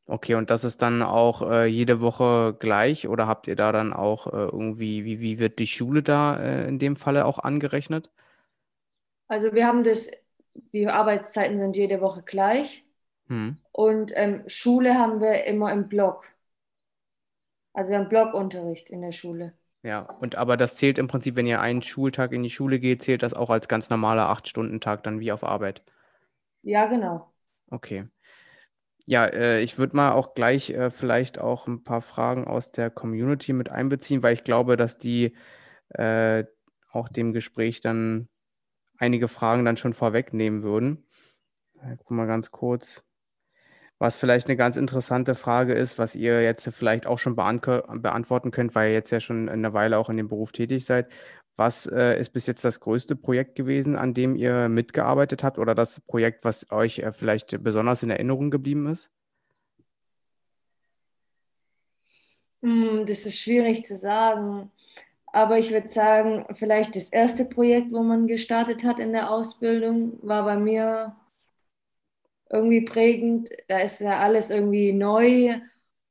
Okay, 0.05 0.33
und 0.33 0.49
das 0.49 0.63
ist 0.63 0.81
dann 0.81 1.03
auch 1.03 1.43
äh, 1.43 1.65
jede 1.65 2.01
Woche 2.01 2.55
gleich 2.59 3.07
oder 3.07 3.27
habt 3.27 3.47
ihr 3.47 3.55
da 3.55 3.71
dann 3.71 3.93
auch 3.93 4.25
äh, 4.27 4.31
irgendwie, 4.31 5.05
wie, 5.05 5.19
wie 5.21 5.37
wird 5.37 5.59
die 5.59 5.67
Schule 5.67 6.01
da 6.01 6.37
äh, 6.37 6.67
in 6.67 6.79
dem 6.79 6.95
Falle 6.95 7.25
auch 7.25 7.37
angerechnet? 7.37 8.11
Also 9.27 9.53
wir 9.53 9.67
haben 9.67 9.83
das, 9.83 10.09
die 10.73 10.87
Arbeitszeiten 10.87 11.57
sind 11.57 11.77
jede 11.77 12.01
Woche 12.01 12.23
gleich 12.23 12.83
hm. 13.27 13.57
und 13.71 14.11
ähm, 14.15 14.43
Schule 14.47 14.95
haben 14.95 15.21
wir 15.21 15.43
immer 15.45 15.71
im 15.71 15.87
Block. 15.87 16.25
Also 17.73 17.91
wir 17.91 17.99
haben 17.99 18.09
Blockunterricht 18.09 18.89
in 18.89 19.01
der 19.01 19.11
Schule. 19.11 19.53
Ja, 19.83 20.01
und 20.19 20.35
aber 20.37 20.57
das 20.57 20.75
zählt 20.75 20.97
im 20.97 21.07
Prinzip, 21.07 21.35
wenn 21.35 21.47
ihr 21.47 21.61
einen 21.61 21.81
Schultag 21.81 22.33
in 22.33 22.43
die 22.43 22.49
Schule 22.49 22.79
geht, 22.79 23.01
zählt 23.01 23.23
das 23.23 23.33
auch 23.33 23.49
als 23.49 23.67
ganz 23.67 23.89
normaler 23.89 24.27
Acht-Stunden-Tag 24.29 25.03
dann 25.03 25.19
wie 25.19 25.31
auf 25.31 25.43
Arbeit. 25.43 25.83
Ja, 26.63 26.87
genau. 26.87 27.31
Okay. 27.71 28.07
Ja, 29.05 29.25
äh, 29.25 29.61
ich 29.61 29.77
würde 29.77 29.95
mal 29.95 30.11
auch 30.11 30.33
gleich 30.35 30.69
äh, 30.71 30.91
vielleicht 30.91 31.39
auch 31.39 31.67
ein 31.67 31.83
paar 31.83 32.01
Fragen 32.01 32.45
aus 32.45 32.71
der 32.71 32.89
Community 32.89 33.53
mit 33.53 33.69
einbeziehen, 33.69 34.21
weil 34.21 34.33
ich 34.33 34.43
glaube, 34.43 34.77
dass 34.77 34.97
die 34.97 35.35
äh, 35.89 36.43
auch 36.91 37.09
dem 37.09 37.33
Gespräch 37.33 37.81
dann 37.81 38.29
einige 38.97 39.27
Fragen 39.27 39.65
dann 39.65 39.77
schon 39.77 39.93
vorwegnehmen 39.93 40.63
würden. 40.63 41.05
Guck 41.99 42.11
mal 42.11 42.27
ganz 42.27 42.51
kurz. 42.51 43.03
Was 43.99 44.15
vielleicht 44.15 44.47
eine 44.47 44.55
ganz 44.55 44.77
interessante 44.77 45.35
Frage 45.35 45.73
ist, 45.73 45.99
was 45.99 46.15
ihr 46.15 46.41
jetzt 46.41 46.69
vielleicht 46.73 47.05
auch 47.05 47.19
schon 47.19 47.35
beantworten 47.35 48.51
könnt, 48.51 48.73
weil 48.73 48.89
ihr 48.89 48.93
jetzt 48.93 49.11
ja 49.11 49.19
schon 49.19 49.49
eine 49.49 49.73
Weile 49.73 49.97
auch 49.97 50.09
in 50.09 50.15
dem 50.15 50.29
Beruf 50.29 50.53
tätig 50.53 50.85
seid. 50.85 51.09
Was 51.57 51.85
äh, 51.85 52.17
ist 52.17 52.29
bis 52.29 52.47
jetzt 52.47 52.63
das 52.63 52.79
größte 52.79 53.17
Projekt 53.17 53.55
gewesen, 53.55 53.97
an 53.97 54.13
dem 54.13 54.37
ihr 54.37 54.69
mitgearbeitet 54.69 55.43
habt 55.43 55.59
oder 55.59 55.75
das 55.75 55.99
Projekt, 55.99 56.45
was 56.45 56.71
euch 56.71 56.99
äh, 56.99 57.11
vielleicht 57.11 57.61
besonders 57.61 58.01
in 58.01 58.09
Erinnerung 58.09 58.49
geblieben 58.51 58.87
ist? 58.87 59.11
Hm, 62.61 63.05
das 63.05 63.25
ist 63.25 63.37
schwierig 63.37 63.85
zu 63.85 63.97
sagen. 63.97 64.71
Aber 65.27 65.59
ich 65.59 65.71
würde 65.71 65.89
sagen, 65.89 66.45
vielleicht 66.53 66.95
das 66.95 67.09
erste 67.09 67.43
Projekt, 67.43 67.91
wo 67.91 68.01
man 68.01 68.27
gestartet 68.27 68.85
hat 68.85 68.99
in 68.99 69.11
der 69.11 69.29
Ausbildung, 69.29 70.17
war 70.21 70.45
bei 70.45 70.55
mir 70.55 71.15
irgendwie 72.49 72.81
prägend. 72.81 73.49
Da 73.67 73.79
ist 73.79 73.99
ja 74.01 74.19
alles 74.19 74.49
irgendwie 74.49 74.93
neu 74.93 75.59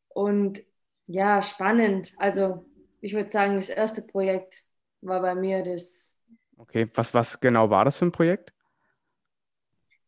und 0.09 0.63
ja, 1.07 1.43
spannend. 1.43 2.15
Also 2.19 2.65
ich 3.01 3.15
würde 3.15 3.31
sagen, 3.31 3.57
das 3.57 3.69
erste 3.69 4.03
Projekt 4.03 4.65
war 5.01 5.21
bei 5.21 5.35
mir 5.35 5.63
das. 5.65 6.15
Okay, 6.57 6.87
was, 6.95 7.15
was 7.15 7.41
genau 7.41 7.71
war 7.71 7.85
das 7.85 7.97
für 7.97 8.07
ein 8.07 8.13
Projekt? 8.13 8.53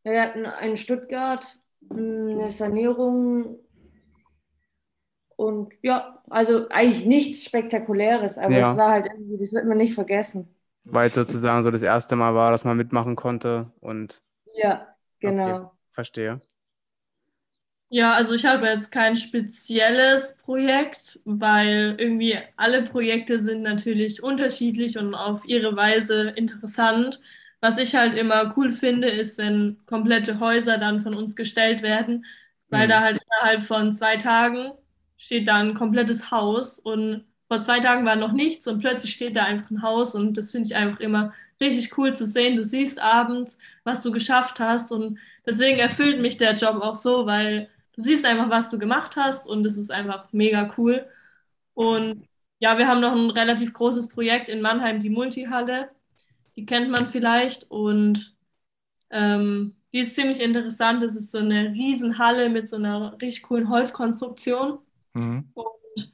Wir 0.02 0.22
hatten 0.22 0.46
in 0.64 0.76
Stuttgart 0.76 1.58
eine 1.90 2.50
Sanierung 2.50 3.58
und 5.36 5.72
ja, 5.82 6.22
also 6.28 6.68
eigentlich 6.68 7.06
nichts 7.06 7.44
Spektakuläres, 7.44 8.38
aber 8.38 8.58
ja. 8.58 8.70
es 8.70 8.76
war 8.76 8.90
halt 8.90 9.06
irgendwie, 9.06 9.38
das 9.38 9.52
wird 9.52 9.66
man 9.66 9.78
nicht 9.78 9.94
vergessen. 9.94 10.54
Weil 10.84 11.08
es 11.08 11.14
sozusagen 11.14 11.62
so 11.62 11.70
das 11.70 11.82
erste 11.82 12.16
Mal 12.16 12.34
war, 12.34 12.50
dass 12.50 12.64
man 12.64 12.76
mitmachen 12.76 13.16
konnte 13.16 13.70
und. 13.80 14.22
Ja, 14.54 14.86
genau. 15.18 15.56
Okay, 15.56 15.66
verstehe. 15.92 16.40
Ja, 17.92 18.14
also 18.14 18.34
ich 18.34 18.44
habe 18.44 18.66
jetzt 18.68 18.92
kein 18.92 19.16
spezielles 19.16 20.36
Projekt, 20.38 21.18
weil 21.24 21.96
irgendwie 21.98 22.38
alle 22.56 22.82
Projekte 22.84 23.42
sind 23.42 23.62
natürlich 23.62 24.22
unterschiedlich 24.22 24.96
und 24.96 25.14
auf 25.14 25.44
ihre 25.44 25.74
Weise 25.74 26.30
interessant. 26.36 27.20
Was 27.60 27.78
ich 27.78 27.96
halt 27.96 28.14
immer 28.14 28.54
cool 28.56 28.72
finde, 28.72 29.10
ist, 29.10 29.38
wenn 29.38 29.80
komplette 29.86 30.38
Häuser 30.38 30.78
dann 30.78 31.00
von 31.00 31.14
uns 31.14 31.34
gestellt 31.34 31.82
werden, 31.82 32.24
weil 32.68 32.86
mhm. 32.86 32.90
da 32.90 33.00
halt 33.00 33.20
innerhalb 33.22 33.64
von 33.64 33.92
zwei 33.92 34.16
Tagen 34.16 34.72
steht 35.16 35.48
da 35.48 35.56
ein 35.56 35.74
komplettes 35.74 36.30
Haus 36.30 36.78
und 36.78 37.24
vor 37.48 37.64
zwei 37.64 37.80
Tagen 37.80 38.06
war 38.06 38.14
noch 38.16 38.32
nichts 38.32 38.68
und 38.68 38.78
plötzlich 38.78 39.12
steht 39.12 39.34
da 39.34 39.44
einfach 39.44 39.70
ein 39.70 39.82
Haus 39.82 40.14
und 40.14 40.36
das 40.36 40.52
finde 40.52 40.68
ich 40.68 40.76
einfach 40.76 41.00
immer 41.00 41.34
richtig 41.60 41.98
cool 41.98 42.14
zu 42.14 42.24
sehen. 42.24 42.56
Du 42.56 42.64
siehst 42.64 43.00
abends, 43.00 43.58
was 43.82 44.02
du 44.02 44.12
geschafft 44.12 44.60
hast 44.60 44.92
und 44.92 45.18
deswegen 45.46 45.78
erfüllt 45.78 46.20
mich 46.20 46.36
der 46.36 46.54
Job 46.54 46.82
auch 46.82 46.94
so, 46.94 47.26
weil 47.26 47.68
du 47.94 48.02
siehst 48.02 48.24
einfach, 48.24 48.50
was 48.50 48.70
du 48.70 48.78
gemacht 48.78 49.16
hast 49.16 49.46
und 49.46 49.66
es 49.66 49.76
ist 49.76 49.90
einfach 49.90 50.32
mega 50.32 50.72
cool. 50.78 51.06
Und 51.74 52.24
ja, 52.58 52.78
wir 52.78 52.86
haben 52.88 53.00
noch 53.00 53.12
ein 53.12 53.30
relativ 53.30 53.72
großes 53.72 54.08
Projekt 54.08 54.48
in 54.48 54.60
Mannheim, 54.60 55.00
die 55.00 55.10
Multihalle. 55.10 55.90
Die 56.56 56.66
kennt 56.66 56.90
man 56.90 57.08
vielleicht 57.08 57.70
und 57.70 58.34
ähm, 59.10 59.76
die 59.92 60.00
ist 60.00 60.14
ziemlich 60.14 60.40
interessant. 60.40 61.02
Es 61.02 61.16
ist 61.16 61.32
so 61.32 61.38
eine 61.38 61.72
Riesenhalle 61.72 62.48
mit 62.48 62.68
so 62.68 62.76
einer 62.76 63.16
richtig 63.20 63.42
coolen 63.44 63.68
Holzkonstruktion. 63.70 64.78
Mhm. 65.14 65.50
Und 65.54 66.12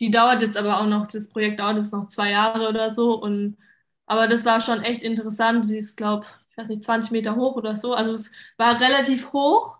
die 0.00 0.10
dauert 0.10 0.42
jetzt 0.42 0.56
aber 0.56 0.80
auch 0.80 0.86
noch, 0.86 1.06
das 1.06 1.28
Projekt 1.28 1.60
dauert 1.60 1.76
jetzt 1.78 1.92
noch 1.92 2.08
zwei 2.08 2.30
Jahre 2.30 2.68
oder 2.68 2.90
so. 2.90 3.14
Und, 3.14 3.56
aber 4.06 4.28
das 4.28 4.44
war 4.44 4.60
schon 4.60 4.82
echt 4.82 5.02
interessant. 5.02 5.66
Sie 5.66 5.78
ist, 5.78 5.96
glaube 5.96 6.26
ich, 6.26 6.45
weiß 6.56 6.68
nicht, 6.68 6.84
20 6.84 7.12
Meter 7.12 7.36
hoch 7.36 7.56
oder 7.56 7.76
so. 7.76 7.94
Also 7.94 8.12
es 8.12 8.32
war 8.56 8.80
relativ 8.80 9.32
hoch 9.32 9.78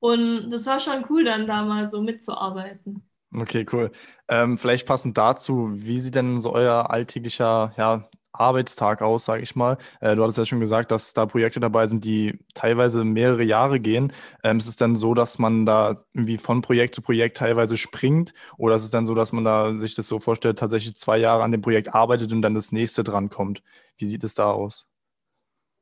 und 0.00 0.50
das 0.50 0.66
war 0.66 0.80
schon 0.80 1.04
cool, 1.10 1.24
dann 1.24 1.46
da 1.46 1.64
mal 1.64 1.88
so 1.88 2.02
mitzuarbeiten. 2.02 3.02
Okay, 3.34 3.64
cool. 3.72 3.90
Ähm, 4.28 4.58
vielleicht 4.58 4.86
passend 4.86 5.16
dazu, 5.16 5.70
wie 5.72 6.00
sieht 6.00 6.14
denn 6.16 6.38
so 6.38 6.52
euer 6.52 6.90
alltäglicher 6.90 7.72
ja, 7.78 8.06
Arbeitstag 8.32 9.00
aus, 9.00 9.24
sage 9.24 9.42
ich 9.42 9.56
mal? 9.56 9.78
Äh, 10.00 10.14
du 10.16 10.22
hattest 10.22 10.36
ja 10.36 10.44
schon 10.44 10.60
gesagt, 10.60 10.90
dass 10.90 11.14
da 11.14 11.24
Projekte 11.24 11.58
dabei 11.58 11.86
sind, 11.86 12.04
die 12.04 12.38
teilweise 12.52 13.04
mehrere 13.04 13.42
Jahre 13.42 13.80
gehen. 13.80 14.12
Ähm, 14.44 14.58
ist 14.58 14.66
es 14.66 14.76
dann 14.76 14.96
so, 14.96 15.14
dass 15.14 15.38
man 15.38 15.64
da 15.64 15.96
irgendwie 16.12 16.36
von 16.36 16.60
Projekt 16.60 16.94
zu 16.94 17.00
Projekt 17.00 17.38
teilweise 17.38 17.78
springt? 17.78 18.34
Oder 18.58 18.74
ist 18.76 18.84
es 18.84 18.90
dann 18.90 19.06
so, 19.06 19.14
dass 19.14 19.32
man 19.32 19.44
da 19.44 19.72
sich 19.78 19.94
das 19.94 20.08
so 20.08 20.18
vorstellt, 20.20 20.58
tatsächlich 20.58 20.94
zwei 20.96 21.16
Jahre 21.16 21.42
an 21.42 21.52
dem 21.52 21.62
Projekt 21.62 21.94
arbeitet 21.94 22.32
und 22.34 22.42
dann 22.42 22.54
das 22.54 22.70
nächste 22.70 23.02
drankommt? 23.02 23.62
Wie 23.96 24.04
sieht 24.06 24.24
es 24.24 24.34
da 24.34 24.50
aus? 24.50 24.91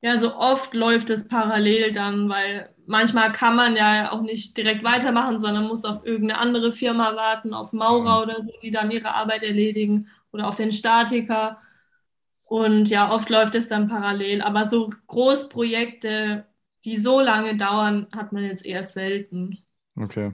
Ja, 0.03 0.19
so 0.19 0.35
oft 0.35 0.73
läuft 0.73 1.11
es 1.11 1.29
parallel 1.29 1.93
dann, 1.93 2.29
weil 2.29 2.75
manchmal 2.87 3.33
kann 3.33 3.55
man 3.55 3.77
ja 3.77 4.13
auch 4.13 4.23
nicht 4.23 4.57
direkt 4.57 4.83
weitermachen, 4.83 5.39
sondern 5.39 5.69
muss 5.69 5.85
auf 5.85 6.05
irgendeine 6.07 6.41
andere 6.41 6.73
Firma 6.73 7.15
warten, 7.17 7.53
auf 7.53 7.73
Maurer 7.73 8.17
mhm. 8.17 8.23
oder 8.31 8.43
so, 8.43 8.51
die 8.63 8.71
dann 8.71 8.91
ihre 8.91 9.15
Arbeit 9.15 9.43
erledigen 9.43 10.09
oder 10.33 10.49
auf 10.49 10.57
den 10.57 10.73
Statiker. 10.73 11.59
Und 12.45 12.89
ja, 12.89 13.13
oft 13.13 13.29
läuft 13.29 13.55
es 13.55 13.69
dann 13.69 13.89
parallel. 13.89 14.43
Aber 14.43 14.65
so 14.65 14.91
Großprojekte, 15.07 16.47
die 16.85 16.97
so 16.97 17.21
lange 17.21 17.57
dauern, 17.57 18.07
hat 18.15 18.33
man 18.33 18.43
jetzt 18.43 18.65
eher 18.65 18.85
selten. 18.85 19.59
Okay. 19.97 20.33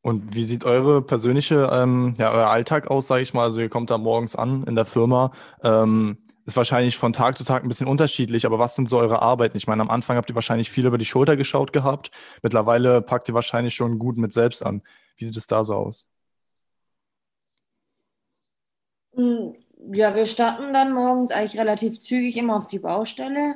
Und 0.00 0.34
wie 0.34 0.44
sieht 0.44 0.64
eure 0.64 1.00
persönliche, 1.00 1.70
ähm, 1.72 2.14
ja, 2.18 2.32
euer 2.32 2.48
Alltag 2.48 2.88
aus, 2.88 3.06
sage 3.06 3.22
ich 3.22 3.32
mal? 3.34 3.44
Also 3.44 3.60
ihr 3.60 3.68
kommt 3.68 3.90
da 3.90 3.98
morgens 3.98 4.34
an 4.34 4.64
in 4.64 4.74
der 4.74 4.84
Firma. 4.84 5.30
Ähm, 5.62 6.18
ist 6.46 6.56
wahrscheinlich 6.56 6.98
von 6.98 7.12
Tag 7.12 7.38
zu 7.38 7.44
Tag 7.44 7.62
ein 7.62 7.68
bisschen 7.68 7.86
unterschiedlich, 7.86 8.44
aber 8.46 8.58
was 8.58 8.76
sind 8.76 8.88
so 8.88 8.98
eure 8.98 9.22
Arbeiten? 9.22 9.56
Ich 9.56 9.66
meine, 9.66 9.82
am 9.82 9.90
Anfang 9.90 10.16
habt 10.16 10.30
ihr 10.30 10.34
wahrscheinlich 10.34 10.70
viel 10.70 10.86
über 10.86 10.98
die 10.98 11.04
Schulter 11.04 11.36
geschaut 11.36 11.72
gehabt. 11.72 12.10
Mittlerweile 12.42 13.00
packt 13.00 13.28
ihr 13.28 13.34
wahrscheinlich 13.34 13.74
schon 13.74 13.98
gut 13.98 14.16
mit 14.16 14.32
selbst 14.32 14.64
an. 14.64 14.82
Wie 15.16 15.24
sieht 15.24 15.36
es 15.36 15.46
da 15.46 15.64
so 15.64 15.74
aus? 15.74 16.06
Hm, 19.14 19.54
ja, 19.92 20.14
wir 20.14 20.26
starten 20.26 20.72
dann 20.72 20.92
morgens 20.92 21.30
eigentlich 21.30 21.58
relativ 21.58 22.00
zügig 22.00 22.36
immer 22.36 22.56
auf 22.56 22.66
die 22.66 22.78
Baustelle. 22.78 23.54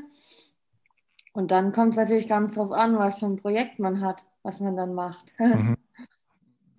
Und 1.32 1.50
dann 1.50 1.72
kommt 1.72 1.92
es 1.92 1.98
natürlich 1.98 2.28
ganz 2.28 2.54
drauf 2.54 2.72
an, 2.72 2.98
was 2.98 3.20
für 3.20 3.26
ein 3.26 3.36
Projekt 3.36 3.78
man 3.78 4.00
hat, 4.00 4.24
was 4.42 4.60
man 4.60 4.76
dann 4.76 4.94
macht. 4.94 5.34
Mhm. 5.38 5.76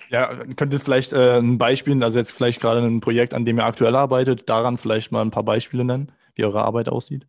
Ja, 0.10 0.36
könnt 0.56 0.74
ihr 0.74 0.80
vielleicht 0.80 1.14
äh, 1.14 1.38
ein 1.38 1.58
Beispiel, 1.58 2.04
also 2.04 2.18
jetzt 2.18 2.32
vielleicht 2.32 2.60
gerade 2.60 2.82
ein 2.82 3.00
Projekt, 3.00 3.34
an 3.34 3.46
dem 3.46 3.60
ihr 3.60 3.66
aktuell 3.66 3.96
arbeitet, 3.96 4.50
daran 4.50 4.78
vielleicht 4.78 5.12
mal 5.12 5.22
ein 5.22 5.32
paar 5.32 5.44
Beispiele 5.44 5.86
nennen, 5.86 6.12
wie 6.34 6.46
eure 6.46 6.64
Arbeit 6.64 6.90
aussieht? 6.90 7.28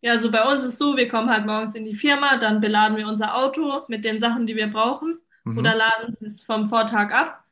Ja, 0.00 0.12
also 0.12 0.30
bei 0.30 0.42
uns 0.42 0.64
ist 0.64 0.78
so, 0.78 0.96
wir 0.96 1.08
kommen 1.08 1.30
halt 1.30 1.46
morgens 1.46 1.74
in 1.74 1.84
die 1.84 1.94
Firma, 1.94 2.38
dann 2.38 2.60
beladen 2.60 2.96
wir 2.96 3.06
unser 3.06 3.36
Auto 3.36 3.82
mit 3.88 4.04
den 4.04 4.18
Sachen, 4.18 4.46
die 4.46 4.56
wir 4.56 4.66
brauchen 4.68 5.18
mhm. 5.44 5.58
oder 5.58 5.76
laden 5.76 6.14
es 6.20 6.42
vom 6.42 6.68
Vortag 6.68 7.12
ab 7.12 7.44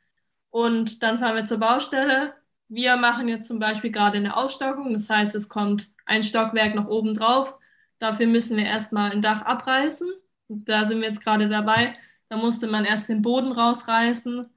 und 0.48 1.02
dann 1.02 1.18
fahren 1.18 1.36
wir 1.36 1.44
zur 1.44 1.58
Baustelle. 1.58 2.34
Wir 2.68 2.96
machen 2.96 3.28
jetzt 3.28 3.46
zum 3.46 3.58
Beispiel 3.58 3.92
gerade 3.92 4.16
eine 4.16 4.36
Ausstockung, 4.36 4.92
das 4.94 5.10
heißt, 5.10 5.34
es 5.34 5.48
kommt 5.48 5.90
ein 6.06 6.22
Stockwerk 6.22 6.74
noch 6.74 6.88
oben 6.88 7.14
drauf. 7.14 7.54
Dafür 7.98 8.26
müssen 8.26 8.56
wir 8.56 8.64
erstmal 8.64 9.12
ein 9.12 9.22
Dach 9.22 9.42
abreißen. 9.42 10.08
Da 10.48 10.86
sind 10.86 11.00
wir 11.00 11.08
jetzt 11.08 11.22
gerade 11.22 11.48
dabei. 11.48 11.94
Da 12.30 12.36
musste 12.36 12.68
man 12.68 12.84
erst 12.84 13.08
den 13.08 13.22
Boden 13.22 13.52
rausreißen. 13.52 14.48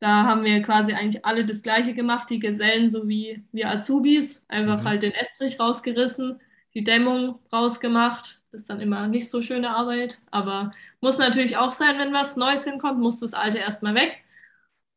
Da 0.00 0.24
haben 0.24 0.42
wir 0.42 0.62
quasi 0.62 0.94
eigentlich 0.94 1.24
alle 1.26 1.44
das 1.44 1.62
Gleiche 1.62 1.92
gemacht, 1.94 2.30
die 2.30 2.40
Gesellen 2.40 2.90
sowie 2.90 3.44
wir 3.52 3.68
Azubis. 3.70 4.42
Einfach 4.48 4.80
mhm. 4.80 4.84
halt 4.88 5.02
den 5.02 5.12
Estrich 5.12 5.60
rausgerissen, 5.60 6.40
die 6.72 6.82
Dämmung 6.82 7.38
rausgemacht. 7.52 8.40
Das 8.50 8.62
ist 8.62 8.70
dann 8.70 8.80
immer 8.80 9.06
nicht 9.06 9.28
so 9.28 9.42
schöne 9.42 9.70
Arbeit, 9.70 10.20
aber 10.30 10.72
muss 11.00 11.18
natürlich 11.18 11.58
auch 11.58 11.72
sein, 11.72 11.98
wenn 11.98 12.14
was 12.14 12.36
Neues 12.36 12.64
hinkommt, 12.64 12.98
muss 12.98 13.20
das 13.20 13.34
Alte 13.34 13.58
erstmal 13.58 13.94
weg. 13.94 14.24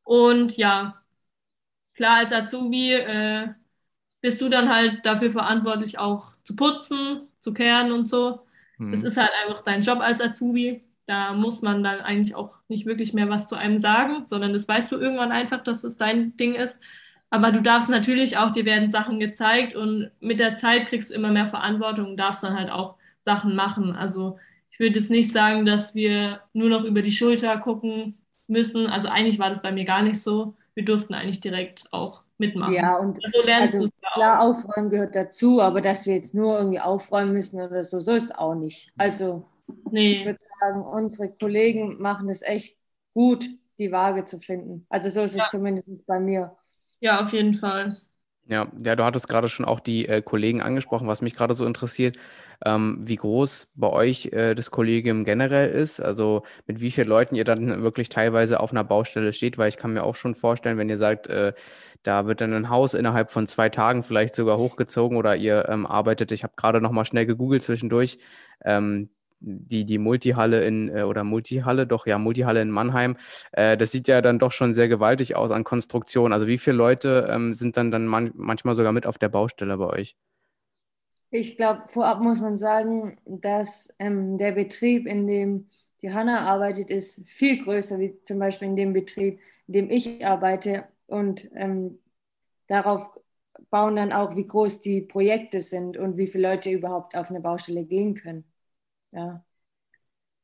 Und 0.04 0.56
ja, 0.58 1.02
klar, 1.96 2.18
als 2.20 2.32
Azubi 2.34 2.94
äh, 2.94 3.50
bist 4.22 4.40
du 4.42 4.50
dann 4.50 4.70
halt 4.74 5.06
dafür 5.06 5.32
verantwortlich, 5.32 6.00
auch 6.00 6.32
zu 6.46 6.56
putzen, 6.56 7.28
zu 7.40 7.54
kehren 7.54 7.92
und 7.92 8.08
so. 8.08 8.46
Mhm. 8.78 8.92
Das 8.94 9.04
ist 9.04 9.18
halt 9.18 9.32
einfach 9.44 9.64
dein 9.64 9.82
Job 9.82 10.00
als 10.00 10.22
Azubi 10.22 10.84
da 11.06 11.34
muss 11.34 11.62
man 11.62 11.84
dann 11.84 12.00
eigentlich 12.02 12.36
auch 12.36 12.52
nicht 12.68 12.86
wirklich 12.86 13.14
mehr 13.14 13.30
was 13.30 13.48
zu 13.48 13.56
einem 13.56 13.78
sagen, 13.80 14.24
sondern 14.28 14.54
das 14.54 14.68
weißt 14.68 14.92
du 14.92 14.98
irgendwann 14.98 15.32
einfach, 15.32 15.62
dass 15.64 15.84
es 15.84 15.98
dein 15.98 16.38
Ding 16.38 16.56
ist. 16.56 16.80
Aber 17.30 17.52
du 17.52 17.62
darfst 17.62 17.90
natürlich 17.90 18.38
auch, 18.38 18.52
dir 18.52 18.66
werden 18.66 18.92
Sachen 18.92 19.20
gezeigt 19.20 19.76
und 19.76 20.12
mit 20.20 20.40
der 20.40 20.56
Zeit 20.56 20.88
kriegst 20.88 21.10
du 21.10 21.16
immer 21.16 21.32
mehr 21.32 21.48
Verantwortung 21.48 22.12
und 22.12 22.18
darfst 22.18 22.44
dann 22.44 22.58
halt 22.58 22.72
auch 22.72 22.96
Sachen 23.24 23.56
machen. 23.56 23.96
Also 23.96 24.38
ich 24.70 24.80
würde 24.80 25.00
jetzt 25.00 25.10
nicht 25.10 25.32
sagen, 25.32 25.66
dass 25.66 25.96
wir 25.96 26.42
nur 26.54 26.70
noch 26.70 26.84
über 26.84 27.02
die 27.02 27.12
Schulter 27.12 27.58
gucken 27.58 28.18
müssen. 28.48 28.88
Also 28.88 29.10
eigentlich 29.10 29.40
war 29.40 29.50
das 29.50 29.62
bei 29.62 29.72
mir 29.72 29.86
gar 29.86 30.04
nicht 30.04 30.22
so. 30.22 30.56
Wir 30.76 30.86
durften 30.86 31.14
eigentlich 31.14 31.42
direkt 31.42 31.86
auch 31.92 32.24
mitmachen. 32.38 32.74
Ja, 32.74 32.98
und 32.98 33.20
so 33.24 33.42
also 33.48 33.90
klar, 34.14 34.42
aufräumen 34.42 34.90
gehört 34.90 35.16
dazu, 35.16 35.62
aber 35.62 35.82
dass 35.82 36.06
wir 36.06 36.16
jetzt 36.16 36.36
nur 36.36 36.58
irgendwie 36.58 36.80
aufräumen 36.80 37.34
müssen 37.34 37.62
oder 37.62 37.84
so, 37.84 38.00
so 38.00 38.12
ist 38.12 38.26
es 38.26 38.32
auch 38.32 38.56
nicht. 38.56 38.92
Also 38.98 39.46
nee. 39.92 40.20
ich 40.20 40.26
würde 40.26 40.40
sagen, 40.64 40.84
unsere 40.84 41.32
Kollegen 41.32 42.02
machen 42.02 42.30
es 42.30 42.42
echt 42.42 42.78
gut, 43.14 43.48
die 43.78 43.92
Waage 43.92 44.26
zu 44.26 44.40
finden. 44.40 44.86
Also 44.90 45.10
so 45.10 45.22
ist 45.22 45.36
ja. 45.36 45.44
es 45.44 45.52
zumindest 45.52 46.06
bei 46.06 46.20
mir. 46.20 46.56
Ja, 47.00 47.24
auf 47.24 47.34
jeden 47.34 47.54
Fall. 47.54 47.98
Ja, 48.46 48.68
ja, 48.78 48.98
du 48.98 49.06
hattest 49.06 49.30
gerade 49.30 49.48
schon 49.48 49.66
auch 49.66 49.80
die 49.80 50.08
äh, 50.08 50.22
Kollegen 50.22 50.62
angesprochen, 50.62 51.08
was 51.08 51.22
mich 51.22 51.34
gerade 51.34 51.54
so 51.54 51.66
interessiert, 51.66 52.18
ähm, 52.66 52.98
wie 53.00 53.16
groß 53.16 53.70
bei 53.76 53.90
euch 53.90 54.28
äh, 54.34 54.54
das 54.54 54.70
Kollegium 54.70 55.24
generell 55.24 55.70
ist, 55.70 56.02
also 56.02 56.44
mit 56.68 56.82
wie 56.82 56.92
vielen 56.92 57.08
Leuten 57.08 57.36
ihr 57.36 57.46
dann 57.46 57.84
wirklich 57.84 58.10
teilweise 58.10 58.60
auf 58.60 58.72
einer 58.72 58.84
Baustelle 58.84 59.32
steht, 59.32 59.58
weil 59.58 59.70
ich 59.70 59.78
kann 59.78 59.94
mir 59.94 60.04
auch 60.04 60.16
schon 60.16 60.36
vorstellen, 60.36 60.78
wenn 60.78 60.90
ihr 60.90 60.98
sagt, 60.98 61.28
äh, 61.28 61.54
da 62.04 62.26
wird 62.26 62.42
dann 62.42 62.54
ein 62.54 62.70
Haus 62.70 62.94
innerhalb 62.96 63.30
von 63.32 63.48
zwei 63.48 63.70
Tagen 63.70 64.04
vielleicht 64.04 64.36
sogar 64.36 64.58
hochgezogen 64.58 65.18
oder 65.18 65.38
ihr 65.38 65.70
ähm, 65.70 65.86
arbeitet, 65.86 66.34
ich 66.34 66.44
habe 66.44 66.54
gerade 66.58 66.82
noch 66.82 66.92
mal 66.92 67.06
schnell 67.06 67.26
gegoogelt 67.26 67.64
zwischendurch, 67.64 68.20
ähm, 68.66 69.10
die, 69.44 69.86
die 69.86 69.98
Multihalle 69.98 70.66
in, 70.66 70.90
äh, 70.90 71.04
oder 71.04 71.24
Multihalle, 71.24 71.86
doch 71.86 72.08
ja, 72.08 72.18
Multihalle 72.18 72.62
in 72.62 72.72
Mannheim, 72.72 73.18
äh, 73.52 73.78
das 73.78 73.92
sieht 73.92 74.08
ja 74.08 74.22
dann 74.22 74.40
doch 74.40 74.52
schon 74.52 74.74
sehr 74.74 74.88
gewaltig 74.88 75.36
aus 75.36 75.52
an 75.52 75.64
Konstruktion. 75.64 76.34
Also 76.34 76.48
wie 76.48 76.58
viele 76.58 76.78
Leute 76.78 77.28
ähm, 77.30 77.54
sind 77.54 77.78
dann, 77.78 77.92
dann 77.92 78.08
man 78.08 78.32
manchmal 78.36 78.76
sogar 78.76 78.92
mit 78.92 79.06
auf 79.06 79.18
der 79.18 79.30
Baustelle 79.30 79.78
bei 79.78 79.88
euch? 79.88 80.16
Ich 81.30 81.58
glaube, 81.58 81.84
vorab 81.88 82.22
muss 82.22 82.42
man 82.42 82.58
sagen, 82.58 83.18
dass 83.26 83.94
ähm, 84.00 84.38
der 84.38 84.52
Betrieb, 84.52 85.08
in 85.08 85.28
dem 85.28 85.68
die 86.02 86.14
Hanna 86.14 86.42
arbeitet, 86.42 86.90
ist 86.92 87.28
viel 87.28 87.64
größer, 87.64 88.00
wie 88.00 88.22
zum 88.22 88.40
Beispiel 88.40 88.68
in 88.68 88.76
dem 88.76 88.94
Betrieb, 88.94 89.40
in 89.68 89.74
dem 89.74 89.90
ich 89.90 90.26
arbeite. 90.26 90.86
Und 91.08 91.50
ähm, 91.56 92.00
darauf 92.68 93.10
bauen 93.70 93.96
dann 93.96 94.14
auch, 94.14 94.36
wie 94.36 94.46
groß 94.46 94.82
die 94.82 95.02
Projekte 95.02 95.62
sind 95.62 95.98
und 95.98 96.18
wie 96.18 96.28
viele 96.28 96.50
Leute 96.50 96.70
überhaupt 96.70 97.16
auf 97.16 97.30
eine 97.30 97.40
Baustelle 97.40 97.84
gehen 97.84 98.16
können 98.16 98.44
ja. 99.14 99.44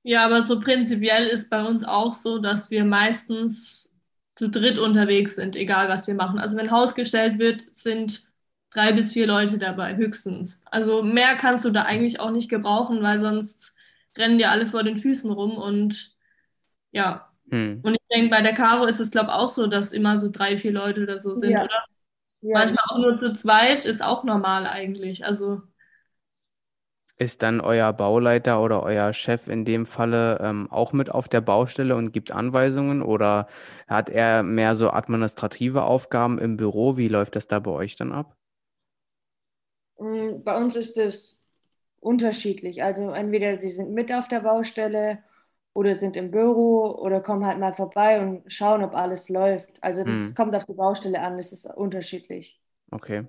Ja, 0.03 0.25
aber 0.25 0.41
so 0.41 0.59
prinzipiell 0.59 1.27
ist 1.27 1.49
bei 1.49 1.63
uns 1.63 1.83
auch 1.83 2.13
so, 2.13 2.39
dass 2.39 2.71
wir 2.71 2.85
meistens 2.85 3.91
zu 4.35 4.49
dritt 4.49 4.79
unterwegs 4.79 5.35
sind, 5.35 5.55
egal 5.57 5.89
was 5.89 6.07
wir 6.07 6.15
machen. 6.15 6.39
Also 6.39 6.55
wenn 6.55 6.71
Haus 6.71 6.95
gestellt 6.95 7.37
wird, 7.39 7.75
sind 7.75 8.29
drei 8.69 8.93
bis 8.93 9.11
vier 9.11 9.27
Leute 9.27 9.57
dabei, 9.57 9.97
höchstens. 9.97 10.61
Also 10.65 11.03
mehr 11.03 11.35
kannst 11.35 11.65
du 11.65 11.71
da 11.71 11.83
eigentlich 11.83 12.19
auch 12.19 12.31
nicht 12.31 12.49
gebrauchen, 12.49 13.03
weil 13.03 13.19
sonst 13.19 13.75
rennen 14.17 14.37
dir 14.37 14.51
alle 14.51 14.67
vor 14.67 14.83
den 14.83 14.97
Füßen 14.97 15.29
rum 15.29 15.57
und 15.57 16.15
ja. 16.91 17.29
Hm. 17.51 17.81
Und 17.83 17.93
ich 17.95 18.07
denke, 18.11 18.29
bei 18.29 18.41
der 18.41 18.53
Caro 18.53 18.85
ist 18.85 18.99
es, 18.99 19.11
glaube 19.11 19.31
ich, 19.31 19.33
auch 19.33 19.49
so, 19.49 19.67
dass 19.67 19.91
immer 19.91 20.17
so 20.17 20.29
drei, 20.31 20.57
vier 20.57 20.71
Leute 20.71 21.03
oder 21.03 21.17
so 21.17 21.35
sind, 21.35 21.51
ja. 21.51 21.63
oder? 21.63 21.83
Ja, 22.41 22.59
Manchmal 22.59 22.85
auch 22.87 22.99
nur 22.99 23.17
zu 23.17 23.33
zweit, 23.33 23.83
ist 23.85 24.01
auch 24.01 24.23
normal 24.23 24.65
eigentlich. 24.65 25.25
Also 25.25 25.61
ist 27.19 27.43
dann 27.43 27.61
euer 27.61 27.93
Bauleiter 27.93 28.61
oder 28.61 28.83
euer 28.83 29.13
Chef 29.13 29.47
in 29.49 29.65
dem 29.65 29.85
Falle 29.85 30.39
ähm, 30.41 30.67
auch 30.71 30.93
mit 30.93 31.11
auf 31.11 31.29
der 31.29 31.41
Baustelle 31.41 31.95
und 31.95 32.13
gibt 32.13 32.31
Anweisungen 32.31 33.01
oder 33.03 33.47
hat 33.87 34.09
er 34.09 34.43
mehr 34.43 34.75
so 34.75 34.89
administrative 34.91 35.83
Aufgaben 35.83 36.39
im 36.39 36.57
Büro? 36.57 36.97
Wie 36.97 37.09
läuft 37.09 37.35
das 37.35 37.47
da 37.47 37.59
bei 37.59 37.71
euch 37.71 37.95
dann 37.97 38.11
ab? 38.13 38.35
Mm, 39.99 40.43
bei 40.43 40.57
uns 40.57 40.75
ist 40.75 40.97
es 40.97 41.37
unterschiedlich. 42.01 42.83
Also 42.83 43.11
entweder 43.11 43.59
sie 43.61 43.69
sind 43.69 43.93
mit 43.93 44.11
auf 44.13 44.27
der 44.27 44.41
Baustelle 44.41 45.23
oder 45.73 45.95
sind 45.95 46.17
im 46.17 46.31
Büro 46.31 46.87
oder 46.99 47.21
kommen 47.21 47.45
halt 47.45 47.59
mal 47.59 47.73
vorbei 47.73 48.21
und 48.21 48.51
schauen, 48.51 48.83
ob 48.83 48.95
alles 48.95 49.29
läuft. 49.29 49.83
Also 49.83 50.03
das 50.05 50.33
hm. 50.33 50.35
kommt 50.35 50.55
auf 50.55 50.65
die 50.65 50.73
Baustelle 50.75 51.21
an, 51.21 51.37
das 51.37 51.51
ist 51.53 51.65
unterschiedlich. 51.67 52.61
Okay. 52.93 53.27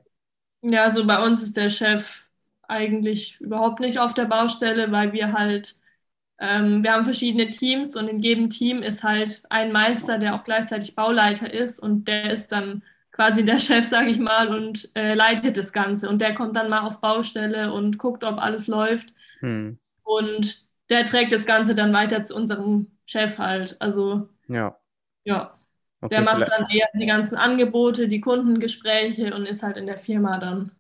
Ja, 0.62 0.85
also 0.85 1.07
bei 1.07 1.22
uns 1.24 1.42
ist 1.42 1.57
der 1.57 1.70
Chef 1.70 2.29
eigentlich 2.70 3.40
überhaupt 3.40 3.80
nicht 3.80 3.98
auf 3.98 4.14
der 4.14 4.24
Baustelle, 4.26 4.92
weil 4.92 5.12
wir 5.12 5.33
halt, 5.33 5.76
ähm, 6.38 6.83
wir 6.83 6.92
haben 6.92 7.04
verschiedene 7.04 7.50
Teams 7.50 7.96
und 7.96 8.09
in 8.09 8.20
jedem 8.20 8.50
Team 8.50 8.83
ist 8.83 9.02
halt 9.04 9.42
ein 9.50 9.72
Meister, 9.72 10.18
der 10.18 10.35
auch 10.35 10.44
gleichzeitig 10.44 10.94
Bauleiter 10.94 11.52
ist 11.52 11.78
und 11.80 12.09
der 12.09 12.33
ist 12.33 12.48
dann 12.52 12.83
quasi 13.12 13.44
der 13.44 13.59
Chef, 13.61 13.87
sage 13.87 14.11
ich 14.11 14.18
mal, 14.18 14.48
und 14.48 14.90
äh, 14.94 15.14
leitet 15.14 15.56
das 15.56 15.72
Ganze. 15.72 16.09
Und 16.09 16.20
der 16.20 16.35
kommt 16.35 16.56
dann 16.56 16.70
mal 16.70 16.80
auf 16.80 17.00
Baustelle 17.00 17.72
und 17.72 17.98
guckt, 17.98 18.24
ob 18.24 18.38
alles 18.38 18.66
läuft. 18.66 19.12
Hm. 19.40 19.78
Und 20.02 20.66
der 20.88 21.04
trägt 21.04 21.33
das 21.33 21.46
Ganze 21.46 21.74
dann 21.74 21.92
weiter 21.92 22.24
zu 22.24 22.35
unserem 22.35 22.90
Chef 23.04 23.38
halt. 23.38 23.76
Also 23.80 24.28
ja. 24.48 24.76
Ja. 25.24 25.54
Okay, 26.00 26.14
der 26.14 26.22
macht 26.22 26.48
dann 26.48 26.66
eher 26.70 26.88
die 26.94 27.06
ganzen 27.06 27.37
Angebote, 27.37 28.09
die 28.09 28.20
Kundengespräche 28.20 29.35
und 29.35 29.44
ist 29.44 29.62
halt 29.62 29.76
in 29.76 29.87
der 29.87 29.98
Firma 29.98 30.38
dann. 30.38 30.72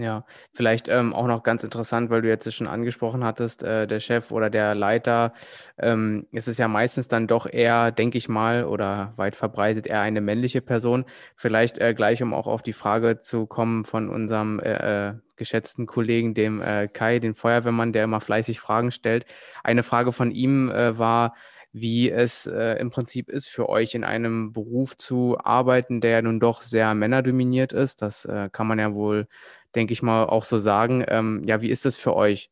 Ja, 0.00 0.24
vielleicht 0.52 0.86
ähm, 0.88 1.12
auch 1.12 1.26
noch 1.26 1.42
ganz 1.42 1.64
interessant, 1.64 2.08
weil 2.08 2.22
du 2.22 2.28
jetzt 2.28 2.54
schon 2.54 2.68
angesprochen 2.68 3.24
hattest, 3.24 3.64
äh, 3.64 3.88
der 3.88 3.98
Chef 3.98 4.30
oder 4.30 4.48
der 4.48 4.76
Leiter, 4.76 5.32
ähm, 5.76 6.28
ist 6.30 6.46
es 6.46 6.56
ja 6.56 6.68
meistens 6.68 7.08
dann 7.08 7.26
doch 7.26 7.46
eher, 7.52 7.90
denke 7.90 8.16
ich 8.16 8.28
mal, 8.28 8.64
oder 8.64 9.12
weit 9.16 9.34
verbreitet 9.34 9.88
eher 9.88 10.00
eine 10.00 10.20
männliche 10.20 10.60
Person. 10.60 11.04
Vielleicht 11.34 11.78
äh, 11.78 11.94
gleich, 11.94 12.22
um 12.22 12.32
auch 12.32 12.46
auf 12.46 12.62
die 12.62 12.74
Frage 12.74 13.18
zu 13.18 13.46
kommen 13.46 13.84
von 13.84 14.08
unserem 14.08 14.60
äh, 14.60 15.08
äh 15.08 15.14
geschätzten 15.34 15.86
Kollegen, 15.86 16.34
dem 16.34 16.60
äh, 16.60 16.88
Kai, 16.88 17.20
den 17.20 17.36
Feuerwehrmann, 17.36 17.92
der 17.92 18.04
immer 18.04 18.20
fleißig 18.20 18.58
Fragen 18.58 18.90
stellt. 18.90 19.24
Eine 19.62 19.84
Frage 19.84 20.10
von 20.10 20.32
ihm 20.32 20.68
äh, 20.68 20.98
war, 20.98 21.32
wie 21.72 22.10
es 22.10 22.46
äh, 22.46 22.74
im 22.80 22.90
Prinzip 22.90 23.28
ist 23.28 23.48
für 23.48 23.68
euch 23.68 23.94
in 23.94 24.04
einem 24.04 24.52
Beruf 24.52 24.96
zu 24.96 25.38
arbeiten, 25.38 26.00
der 26.00 26.22
nun 26.22 26.40
doch 26.40 26.62
sehr 26.62 26.94
männerdominiert 26.94 27.72
ist. 27.72 28.02
Das 28.02 28.24
äh, 28.24 28.48
kann 28.50 28.66
man 28.66 28.78
ja 28.78 28.94
wohl 28.94 29.28
denke 29.74 29.92
ich 29.92 30.02
mal, 30.02 30.24
auch 30.24 30.44
so 30.44 30.58
sagen. 30.58 31.04
Ähm, 31.08 31.44
ja, 31.46 31.60
wie 31.62 31.70
ist 31.70 31.84
das 31.84 31.96
für 31.96 32.14
euch? 32.16 32.50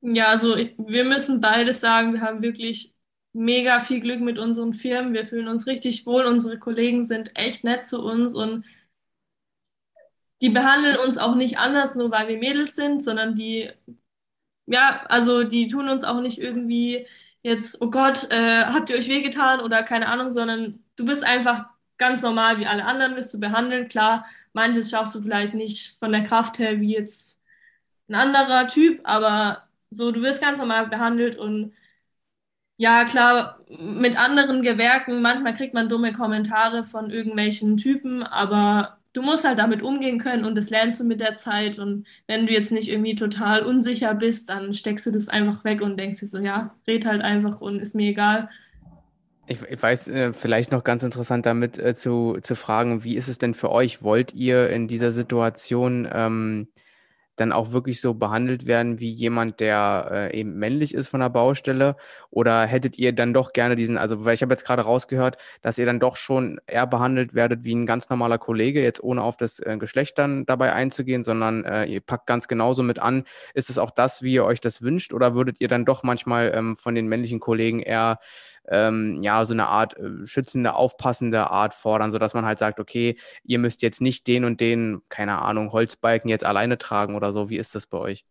Ja, 0.00 0.28
also 0.28 0.56
wir 0.56 1.04
müssen 1.04 1.40
beides 1.40 1.80
sagen. 1.80 2.12
Wir 2.14 2.20
haben 2.20 2.42
wirklich 2.42 2.94
mega 3.32 3.80
viel 3.80 4.00
Glück 4.00 4.20
mit 4.20 4.38
unseren 4.38 4.74
Firmen. 4.74 5.14
Wir 5.14 5.26
fühlen 5.26 5.48
uns 5.48 5.66
richtig 5.66 6.06
wohl. 6.06 6.24
Unsere 6.26 6.58
Kollegen 6.58 7.04
sind 7.06 7.30
echt 7.36 7.64
nett 7.64 7.86
zu 7.86 8.02
uns 8.02 8.34
und 8.34 8.64
die 10.40 10.50
behandeln 10.50 10.96
uns 10.98 11.18
auch 11.18 11.34
nicht 11.34 11.58
anders, 11.58 11.94
nur 11.94 12.10
weil 12.10 12.28
wir 12.28 12.38
Mädels 12.38 12.74
sind, 12.76 13.02
sondern 13.04 13.34
die, 13.34 13.70
ja, 14.66 15.04
also 15.08 15.44
die 15.44 15.68
tun 15.68 15.88
uns 15.88 16.04
auch 16.04 16.20
nicht 16.20 16.38
irgendwie 16.38 17.06
jetzt, 17.42 17.80
oh 17.82 17.90
Gott, 17.90 18.30
äh, 18.30 18.64
habt 18.66 18.90
ihr 18.90 18.96
euch 18.96 19.08
wehgetan 19.08 19.60
oder 19.60 19.82
keine 19.82 20.08
Ahnung, 20.08 20.32
sondern 20.32 20.82
du 20.96 21.04
bist 21.04 21.24
einfach 21.24 21.66
ganz 21.98 22.22
normal 22.22 22.58
wie 22.58 22.66
alle 22.66 22.84
anderen 22.86 23.16
wirst 23.16 23.32
du 23.34 23.40
behandelt. 23.40 23.90
Klar, 23.90 24.26
manches 24.54 24.90
schaffst 24.90 25.14
du 25.14 25.22
vielleicht 25.22 25.54
nicht 25.54 25.98
von 25.98 26.12
der 26.12 26.24
Kraft 26.24 26.58
her 26.58 26.80
wie 26.80 26.94
jetzt 26.94 27.42
ein 28.08 28.14
anderer 28.16 28.68
Typ, 28.68 29.00
aber 29.04 29.68
so, 29.90 30.12
du 30.12 30.22
wirst 30.22 30.40
ganz 30.42 30.58
normal 30.58 30.88
behandelt 30.88 31.36
und 31.36 31.72
ja, 32.76 33.04
klar, 33.04 33.60
mit 33.68 34.18
anderen 34.18 34.62
Gewerken, 34.62 35.22
manchmal 35.22 35.54
kriegt 35.54 35.74
man 35.74 35.88
dumme 35.88 36.12
Kommentare 36.12 36.84
von 36.84 37.10
irgendwelchen 37.10 37.76
Typen, 37.76 38.22
aber 38.24 38.98
du 39.12 39.22
musst 39.22 39.44
halt 39.44 39.58
damit 39.60 39.82
umgehen 39.82 40.18
können 40.18 40.44
und 40.44 40.56
das 40.56 40.70
lernst 40.70 40.98
du 41.00 41.04
mit 41.04 41.20
der 41.20 41.36
Zeit. 41.36 41.78
Und 41.78 42.06
wenn 42.26 42.46
du 42.46 42.52
jetzt 42.52 42.72
nicht 42.72 42.88
irgendwie 42.88 43.14
total 43.14 43.62
unsicher 43.64 44.14
bist, 44.14 44.48
dann 44.48 44.74
steckst 44.74 45.06
du 45.06 45.12
das 45.12 45.28
einfach 45.28 45.62
weg 45.64 45.82
und 45.82 45.96
denkst 45.98 46.18
dir 46.20 46.26
so, 46.28 46.38
ja, 46.38 46.74
red 46.86 47.06
halt 47.06 47.22
einfach 47.22 47.60
und 47.60 47.78
ist 47.80 47.94
mir 47.94 48.10
egal. 48.10 48.48
Ich, 49.46 49.60
ich 49.62 49.82
weiß, 49.82 50.08
äh, 50.08 50.32
vielleicht 50.32 50.72
noch 50.72 50.84
ganz 50.84 51.02
interessant 51.02 51.44
damit 51.44 51.78
äh, 51.78 51.94
zu, 51.94 52.38
zu 52.42 52.54
fragen, 52.54 53.04
wie 53.04 53.16
ist 53.16 53.28
es 53.28 53.36
denn 53.36 53.54
für 53.54 53.70
euch? 53.70 54.02
Wollt 54.02 54.32
ihr 54.32 54.70
in 54.70 54.88
dieser 54.88 55.12
Situation 55.12 56.08
ähm, 56.10 56.68
dann 57.36 57.52
auch 57.52 57.72
wirklich 57.72 58.00
so 58.00 58.14
behandelt 58.14 58.66
werden 58.66 59.00
wie 59.00 59.10
jemand, 59.10 59.60
der 59.60 60.08
äh, 60.32 60.38
eben 60.38 60.54
männlich 60.58 60.94
ist 60.94 61.08
von 61.08 61.20
der 61.20 61.28
Baustelle? 61.28 61.96
Oder 62.30 62.64
hättet 62.64 62.98
ihr 62.98 63.12
dann 63.12 63.34
doch 63.34 63.52
gerne 63.52 63.76
diesen, 63.76 63.98
also 63.98 64.24
weil 64.24 64.32
ich 64.34 64.40
habe 64.40 64.54
jetzt 64.54 64.64
gerade 64.64 64.82
rausgehört, 64.82 65.36
dass 65.60 65.76
ihr 65.76 65.84
dann 65.84 66.00
doch 66.00 66.16
schon 66.16 66.58
eher 66.66 66.86
behandelt 66.86 67.34
werdet 67.34 67.64
wie 67.64 67.74
ein 67.74 67.84
ganz 67.84 68.08
normaler 68.08 68.38
Kollege, 68.38 68.82
jetzt 68.82 69.02
ohne 69.02 69.22
auf 69.22 69.36
das 69.36 69.60
äh, 69.60 69.76
Geschlecht 69.78 70.16
dann 70.16 70.46
dabei 70.46 70.72
einzugehen, 70.72 71.22
sondern 71.22 71.64
äh, 71.64 71.84
ihr 71.84 72.00
packt 72.00 72.26
ganz 72.26 72.48
genauso 72.48 72.82
mit 72.82 72.98
an. 72.98 73.24
Ist 73.52 73.68
es 73.68 73.76
auch 73.76 73.90
das, 73.90 74.22
wie 74.22 74.32
ihr 74.32 74.44
euch 74.46 74.62
das 74.62 74.80
wünscht? 74.80 75.12
Oder 75.12 75.34
würdet 75.34 75.60
ihr 75.60 75.68
dann 75.68 75.84
doch 75.84 76.02
manchmal 76.02 76.50
ähm, 76.54 76.76
von 76.76 76.94
den 76.94 77.08
männlichen 77.08 77.40
Kollegen 77.40 77.80
eher 77.80 78.20
ähm, 78.68 79.22
ja, 79.22 79.44
so 79.44 79.54
eine 79.54 79.66
Art 79.66 79.96
äh, 79.98 80.26
schützende, 80.26 80.74
aufpassende 80.74 81.50
Art 81.50 81.74
fordern, 81.74 82.10
sodass 82.10 82.34
man 82.34 82.44
halt 82.44 82.58
sagt, 82.58 82.80
okay, 82.80 83.16
ihr 83.42 83.58
müsst 83.58 83.82
jetzt 83.82 84.00
nicht 84.00 84.26
den 84.26 84.44
und 84.44 84.60
den, 84.60 85.02
keine 85.08 85.40
Ahnung, 85.42 85.72
Holzbalken 85.72 86.30
jetzt 86.30 86.44
alleine 86.44 86.78
tragen 86.78 87.16
oder 87.16 87.32
so. 87.32 87.50
Wie 87.50 87.58
ist 87.58 87.74
das 87.74 87.86
bei 87.86 87.98
euch? 87.98 88.24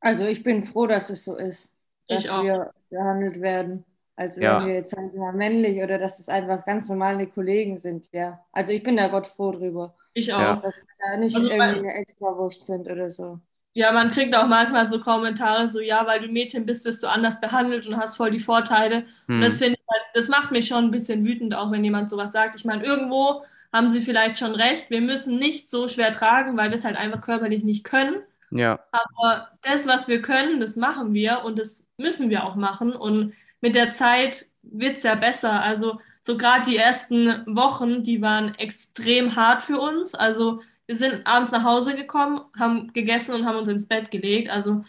Also 0.00 0.26
ich 0.26 0.42
bin 0.42 0.62
froh, 0.62 0.86
dass 0.86 1.10
es 1.10 1.24
so 1.24 1.36
ist, 1.36 1.74
dass 2.08 2.24
wir 2.24 2.72
behandelt 2.90 3.40
werden, 3.40 3.84
als 4.16 4.36
wären 4.38 4.60
ja. 4.62 4.66
wir 4.66 4.74
jetzt 4.74 4.90
sagen 4.90 5.10
mal 5.18 5.32
männlich 5.32 5.82
oder 5.82 5.98
dass 5.98 6.20
es 6.20 6.28
einfach 6.28 6.64
ganz 6.64 6.88
normale 6.88 7.26
Kollegen 7.26 7.76
sind, 7.76 8.12
ja. 8.12 8.44
Also 8.52 8.72
ich 8.72 8.82
bin 8.82 8.96
da 8.96 9.08
Gott 9.08 9.26
froh 9.26 9.50
drüber. 9.50 9.94
Ich 10.12 10.32
auch. 10.32 10.62
Dass 10.62 10.86
wir 10.86 10.94
da 10.98 11.16
nicht 11.16 11.34
also 11.34 11.50
irgendwie 11.50 11.78
eine 11.78 11.94
Extrawurst 11.94 12.64
sind 12.66 12.88
oder 12.88 13.10
so. 13.10 13.40
Ja, 13.74 13.90
man 13.90 14.12
kriegt 14.12 14.34
auch 14.36 14.46
manchmal 14.46 14.86
so 14.86 15.00
Kommentare, 15.00 15.68
so 15.68 15.80
ja, 15.80 16.06
weil 16.06 16.20
du 16.20 16.28
Mädchen 16.28 16.64
bist, 16.64 16.84
wirst 16.84 17.02
du 17.02 17.08
anders 17.08 17.40
behandelt 17.40 17.86
und 17.86 17.96
hast 17.96 18.16
voll 18.16 18.30
die 18.30 18.40
Vorteile. 18.40 19.04
Hm. 19.26 19.36
Und 19.36 19.40
das 19.42 19.58
finde 19.58 19.74
ich 19.74 19.92
halt, 19.92 20.02
das 20.14 20.28
macht 20.28 20.52
mich 20.52 20.68
schon 20.68 20.84
ein 20.84 20.90
bisschen 20.92 21.24
wütend, 21.24 21.54
auch 21.54 21.72
wenn 21.72 21.84
jemand 21.84 22.08
sowas 22.08 22.32
sagt. 22.32 22.54
Ich 22.54 22.64
meine, 22.64 22.84
irgendwo 22.84 23.44
haben 23.72 23.88
sie 23.88 24.00
vielleicht 24.00 24.38
schon 24.38 24.54
recht. 24.54 24.90
Wir 24.90 25.00
müssen 25.00 25.36
nicht 25.38 25.68
so 25.68 25.88
schwer 25.88 26.12
tragen, 26.12 26.56
weil 26.56 26.70
wir 26.70 26.76
es 26.76 26.84
halt 26.84 26.96
einfach 26.96 27.20
körperlich 27.20 27.64
nicht 27.64 27.82
können. 27.82 28.22
Ja. 28.50 28.78
Aber 28.92 29.48
das, 29.62 29.88
was 29.88 30.06
wir 30.06 30.22
können, 30.22 30.60
das 30.60 30.76
machen 30.76 31.12
wir 31.12 31.42
und 31.44 31.58
das 31.58 31.84
müssen 31.96 32.30
wir 32.30 32.44
auch 32.44 32.54
machen. 32.54 32.94
Und 32.94 33.34
mit 33.60 33.74
der 33.74 33.92
Zeit 33.92 34.46
wird 34.62 34.98
es 34.98 35.02
ja 35.02 35.16
besser. 35.16 35.60
Also 35.60 35.98
so 36.22 36.36
gerade 36.36 36.70
die 36.70 36.76
ersten 36.76 37.44
Wochen, 37.46 38.04
die 38.04 38.22
waren 38.22 38.54
extrem 38.54 39.34
hart 39.34 39.62
für 39.62 39.80
uns. 39.80 40.14
Also 40.14 40.60
wir 40.86 40.96
sind 40.96 41.26
abends 41.26 41.52
nach 41.52 41.64
Hause 41.64 41.94
gekommen, 41.94 42.40
haben 42.58 42.92
gegessen 42.92 43.34
und 43.34 43.46
haben 43.46 43.58
uns 43.58 43.68
ins 43.68 43.88
Bett 43.88 44.10
gelegt. 44.10 44.50
Also 44.50 44.84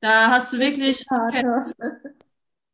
da 0.00 0.30
hast 0.30 0.52
du 0.52 0.58
wirklich 0.58 1.06
Muskelkater, 1.10 1.72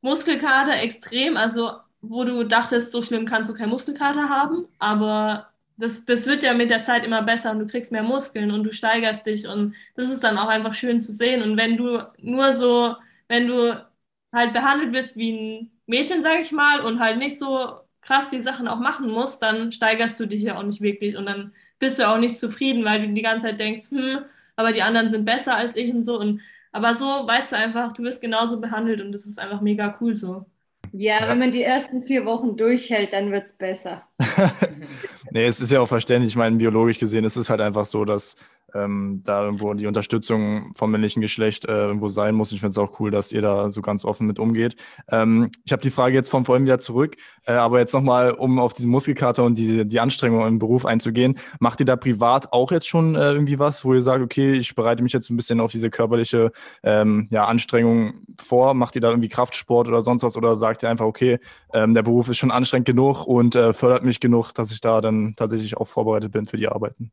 Muskelkater 0.00 0.74
extrem. 0.82 1.36
Also 1.36 1.72
wo 2.00 2.24
du 2.24 2.44
dachtest, 2.44 2.92
so 2.92 3.02
schlimm 3.02 3.26
kannst 3.26 3.50
du 3.50 3.54
keinen 3.54 3.70
Muskelkater 3.70 4.28
haben, 4.28 4.68
aber 4.78 5.48
das, 5.76 6.04
das 6.04 6.26
wird 6.26 6.42
ja 6.44 6.54
mit 6.54 6.70
der 6.70 6.82
Zeit 6.84 7.04
immer 7.04 7.22
besser 7.22 7.50
und 7.50 7.58
du 7.60 7.66
kriegst 7.66 7.92
mehr 7.92 8.02
Muskeln 8.02 8.50
und 8.52 8.64
du 8.64 8.72
steigerst 8.72 9.26
dich 9.26 9.48
und 9.48 9.74
das 9.96 10.10
ist 10.10 10.22
dann 10.24 10.38
auch 10.38 10.48
einfach 10.48 10.74
schön 10.74 11.00
zu 11.00 11.12
sehen. 11.12 11.42
Und 11.42 11.56
wenn 11.56 11.76
du 11.76 12.00
nur 12.20 12.54
so, 12.54 12.96
wenn 13.28 13.46
du 13.48 13.84
halt 14.32 14.52
behandelt 14.52 14.92
wirst 14.92 15.16
wie 15.16 15.32
ein 15.32 15.72
Mädchen, 15.86 16.22
sag 16.22 16.40
ich 16.40 16.52
mal, 16.52 16.80
und 16.80 17.00
halt 17.00 17.18
nicht 17.18 17.38
so 17.38 17.80
krass 18.00 18.28
die 18.30 18.42
Sachen 18.42 18.68
auch 18.68 18.78
machen 18.80 19.08
musst, 19.10 19.42
dann 19.42 19.72
steigerst 19.72 20.18
du 20.20 20.26
dich 20.26 20.42
ja 20.42 20.56
auch 20.58 20.62
nicht 20.62 20.80
wirklich 20.80 21.16
und 21.16 21.26
dann 21.26 21.54
bist 21.78 21.98
du 21.98 22.08
auch 22.08 22.18
nicht 22.18 22.38
zufrieden, 22.38 22.84
weil 22.84 23.06
du 23.06 23.12
die 23.12 23.22
ganze 23.22 23.46
Zeit 23.46 23.60
denkst, 23.60 23.90
hm, 23.90 24.20
aber 24.56 24.72
die 24.72 24.82
anderen 24.82 25.10
sind 25.10 25.24
besser 25.24 25.56
als 25.56 25.76
ich 25.76 25.92
und 25.92 26.04
so. 26.04 26.18
Und 26.18 26.40
aber 26.72 26.94
so 26.94 27.04
weißt 27.04 27.52
du 27.52 27.56
einfach, 27.56 27.92
du 27.92 28.02
wirst 28.02 28.20
genauso 28.20 28.60
behandelt 28.60 29.00
und 29.00 29.12
das 29.12 29.26
ist 29.26 29.38
einfach 29.38 29.60
mega 29.60 29.96
cool 30.00 30.16
so. 30.16 30.46
Ja, 30.92 31.28
wenn 31.28 31.38
man 31.38 31.52
die 31.52 31.62
ersten 31.62 32.00
vier 32.00 32.24
Wochen 32.24 32.56
durchhält, 32.56 33.12
dann 33.12 33.30
wird 33.30 33.44
es 33.44 33.52
besser. 33.52 34.02
nee, 35.30 35.46
es 35.46 35.60
ist 35.60 35.70
ja 35.70 35.80
auch 35.80 35.88
verständlich. 35.88 36.32
Ich 36.32 36.36
meine, 36.36 36.56
biologisch 36.56 36.98
gesehen 36.98 37.24
ist 37.24 37.36
es 37.36 37.50
halt 37.50 37.60
einfach 37.60 37.84
so, 37.84 38.04
dass 38.04 38.36
ähm, 38.74 39.22
da 39.24 39.44
irgendwo 39.44 39.72
die 39.74 39.86
Unterstützung 39.86 40.72
vom 40.74 40.90
männlichen 40.90 41.22
Geschlecht 41.22 41.64
äh, 41.64 41.86
irgendwo 41.86 42.08
sein 42.08 42.34
muss. 42.34 42.52
Ich 42.52 42.60
finde 42.60 42.72
es 42.72 42.78
auch 42.78 43.00
cool, 43.00 43.10
dass 43.10 43.32
ihr 43.32 43.42
da 43.42 43.70
so 43.70 43.80
ganz 43.80 44.04
offen 44.04 44.26
mit 44.26 44.38
umgeht. 44.38 44.76
Ähm, 45.10 45.50
ich 45.64 45.72
habe 45.72 45.82
die 45.82 45.90
Frage 45.90 46.14
jetzt 46.14 46.30
von 46.30 46.44
vorhin 46.44 46.64
wieder 46.64 46.78
zurück, 46.78 47.16
äh, 47.46 47.52
aber 47.52 47.78
jetzt 47.78 47.94
nochmal, 47.94 48.32
um 48.32 48.58
auf 48.58 48.74
diesen 48.74 48.90
Muskelkater 48.90 49.44
und 49.44 49.56
die, 49.56 49.86
die 49.86 50.00
Anstrengung 50.00 50.46
im 50.46 50.58
Beruf 50.58 50.84
einzugehen. 50.84 51.38
Macht 51.60 51.80
ihr 51.80 51.86
da 51.86 51.96
privat 51.96 52.52
auch 52.52 52.70
jetzt 52.70 52.88
schon 52.88 53.14
äh, 53.14 53.32
irgendwie 53.32 53.58
was, 53.58 53.84
wo 53.84 53.94
ihr 53.94 54.02
sagt, 54.02 54.22
okay, 54.22 54.54
ich 54.54 54.74
bereite 54.74 55.02
mich 55.02 55.12
jetzt 55.12 55.30
ein 55.30 55.36
bisschen 55.36 55.60
auf 55.60 55.72
diese 55.72 55.90
körperliche 55.90 56.52
ähm, 56.82 57.28
ja, 57.30 57.46
Anstrengung 57.46 58.24
vor? 58.40 58.74
Macht 58.74 58.94
ihr 58.94 59.00
da 59.00 59.10
irgendwie 59.10 59.28
Kraftsport 59.28 59.88
oder 59.88 60.02
sonst 60.02 60.22
was 60.22 60.36
oder 60.36 60.56
sagt 60.56 60.82
ihr 60.82 60.90
einfach, 60.90 61.06
okay, 61.06 61.38
ähm, 61.72 61.94
der 61.94 62.02
Beruf 62.02 62.28
ist 62.28 62.38
schon 62.38 62.50
anstrengend 62.50 62.86
genug 62.86 63.26
und 63.26 63.54
äh, 63.54 63.72
fördert 63.72 64.04
mich 64.04 64.20
genug, 64.20 64.52
dass 64.52 64.72
ich 64.72 64.80
da 64.80 65.00
dann 65.00 65.34
tatsächlich 65.36 65.76
auch 65.76 65.86
vorbereitet 65.86 66.32
bin 66.32 66.46
für 66.46 66.56
die 66.56 66.68
Arbeiten? 66.68 67.12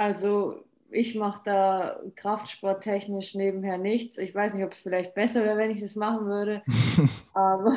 Also 0.00 0.64
ich 0.90 1.14
mache 1.14 1.42
da 1.44 2.00
kraftsporttechnisch 2.16 3.34
nebenher 3.34 3.76
nichts. 3.76 4.16
Ich 4.16 4.34
weiß 4.34 4.54
nicht, 4.54 4.64
ob 4.64 4.72
es 4.72 4.80
vielleicht 4.80 5.12
besser 5.14 5.44
wäre, 5.44 5.58
wenn 5.58 5.70
ich 5.70 5.82
das 5.82 5.94
machen 5.94 6.24
würde. 6.24 6.62
Aber 7.34 7.70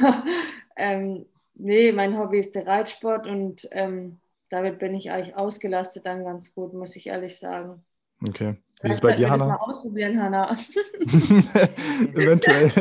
ähm, 0.78 1.26
nee, 1.54 1.92
mein 1.92 2.18
Hobby 2.18 2.40
ist 2.40 2.56
der 2.56 2.66
Reitsport 2.66 3.28
und 3.28 3.68
ähm, 3.72 4.20
damit 4.50 4.80
bin 4.80 4.96
ich 4.96 5.12
eigentlich 5.12 5.36
ausgelastet 5.36 6.06
dann 6.06 6.24
ganz 6.24 6.56
gut, 6.56 6.74
muss 6.74 6.96
ich 6.96 7.08
ehrlich 7.08 7.38
sagen. 7.38 7.84
Okay. 8.26 8.56
Wie 8.82 8.88
ist 8.88 8.96
es 8.96 9.02
bei 9.02 9.18
dir, 9.18 9.30
Hanna? 9.30 9.40
Das 9.40 9.60
mal 9.60 9.66
ausprobieren, 9.66 10.24
Hanna. 10.24 10.56
Eventuell. 12.14 12.72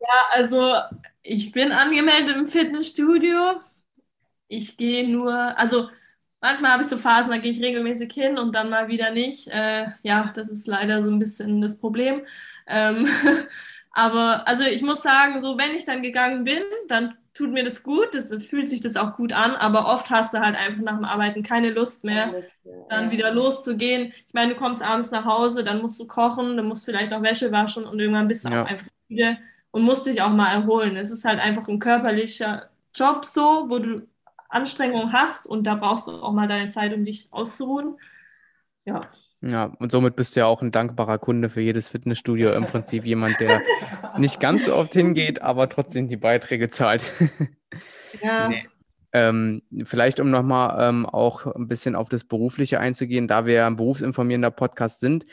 Ja, 0.00 0.26
also 0.32 0.76
ich 1.22 1.52
bin 1.52 1.72
angemeldet 1.72 2.34
im 2.34 2.46
Fitnessstudio. 2.46 3.56
Ich 4.48 4.78
gehe 4.78 5.06
nur, 5.06 5.58
also 5.58 5.88
manchmal 6.42 6.72
habe 6.72 6.82
ich 6.82 6.88
so 6.88 6.98
Phasen, 6.98 7.30
da 7.30 7.38
gehe 7.38 7.52
ich 7.52 7.62
regelmäßig 7.62 8.12
hin 8.12 8.36
und 8.36 8.54
dann 8.54 8.68
mal 8.68 8.88
wieder 8.88 9.10
nicht. 9.10 9.48
Äh, 9.48 9.86
ja, 10.02 10.30
das 10.34 10.50
ist 10.50 10.66
leider 10.66 11.02
so 11.02 11.10
ein 11.10 11.18
bisschen 11.18 11.62
das 11.62 11.78
Problem. 11.78 12.22
Ähm, 12.66 13.06
aber 13.92 14.46
also 14.46 14.64
ich 14.64 14.82
muss 14.82 15.02
sagen, 15.02 15.40
so 15.40 15.56
wenn 15.56 15.74
ich 15.74 15.86
dann 15.86 16.02
gegangen 16.02 16.44
bin, 16.44 16.62
dann 16.88 17.14
tut 17.34 17.50
mir 17.50 17.64
das 17.64 17.82
gut, 17.82 18.14
das 18.14 18.34
fühlt 18.44 18.68
sich 18.68 18.82
das 18.82 18.96
auch 18.96 19.16
gut 19.16 19.32
an, 19.32 19.52
aber 19.52 19.86
oft 19.86 20.10
hast 20.10 20.34
du 20.34 20.40
halt 20.40 20.54
einfach 20.54 20.82
nach 20.82 20.96
dem 20.96 21.04
Arbeiten 21.04 21.42
keine 21.42 21.70
Lust 21.70 22.04
mehr, 22.04 22.34
dann 22.90 23.10
wieder 23.10 23.32
loszugehen. 23.32 24.12
Ich 24.26 24.34
meine, 24.34 24.52
du 24.52 24.58
kommst 24.58 24.82
abends 24.82 25.10
nach 25.10 25.24
Hause, 25.24 25.64
dann 25.64 25.80
musst 25.80 25.98
du 25.98 26.06
kochen, 26.06 26.58
dann 26.58 26.66
musst 26.66 26.86
du 26.86 26.92
vielleicht 26.92 27.10
noch 27.10 27.22
Wäsche 27.22 27.50
waschen 27.50 27.84
und 27.84 27.98
irgendwann 27.98 28.28
bist 28.28 28.44
du 28.44 28.50
ja. 28.50 28.62
auch 28.62 28.66
einfach 28.66 28.86
müde 29.08 29.38
und 29.70 29.82
musst 29.82 30.04
dich 30.04 30.20
auch 30.20 30.28
mal 30.30 30.52
erholen. 30.52 30.96
Es 30.96 31.10
ist 31.10 31.24
halt 31.24 31.40
einfach 31.40 31.66
ein 31.68 31.78
körperlicher 31.78 32.68
Job 32.94 33.24
so, 33.24 33.64
wo 33.68 33.78
du 33.78 34.02
Anstrengung 34.52 35.12
hast 35.12 35.46
und 35.46 35.66
da 35.66 35.74
brauchst 35.74 36.06
du 36.06 36.12
auch 36.12 36.32
mal 36.32 36.48
deine 36.48 36.70
Zeit, 36.70 36.92
um 36.94 37.04
dich 37.04 37.28
auszuruhen. 37.30 37.96
Ja. 38.84 39.02
Ja, 39.44 39.72
und 39.80 39.90
somit 39.90 40.14
bist 40.14 40.36
du 40.36 40.40
ja 40.40 40.46
auch 40.46 40.62
ein 40.62 40.70
dankbarer 40.70 41.18
Kunde 41.18 41.50
für 41.50 41.60
jedes 41.60 41.88
Fitnessstudio. 41.88 42.52
Im 42.52 42.66
Prinzip 42.66 43.04
jemand, 43.04 43.40
der 43.40 43.60
nicht 44.16 44.38
ganz 44.38 44.66
so 44.66 44.76
oft 44.76 44.92
hingeht, 44.92 45.42
aber 45.42 45.68
trotzdem 45.68 46.06
die 46.06 46.16
Beiträge 46.16 46.70
zahlt. 46.70 47.04
Ja. 48.22 48.48
Nee. 48.48 48.68
Ähm, 49.14 49.62
vielleicht, 49.84 50.20
um 50.20 50.30
nochmal 50.30 50.88
ähm, 50.88 51.06
auch 51.06 51.46
ein 51.46 51.68
bisschen 51.68 51.94
auf 51.94 52.08
das 52.08 52.24
Berufliche 52.24 52.78
einzugehen, 52.78 53.26
da 53.26 53.44
wir 53.44 53.66
ein 53.66 53.76
berufsinformierender 53.76 54.50
Podcast 54.50 55.00
sind, 55.00 55.26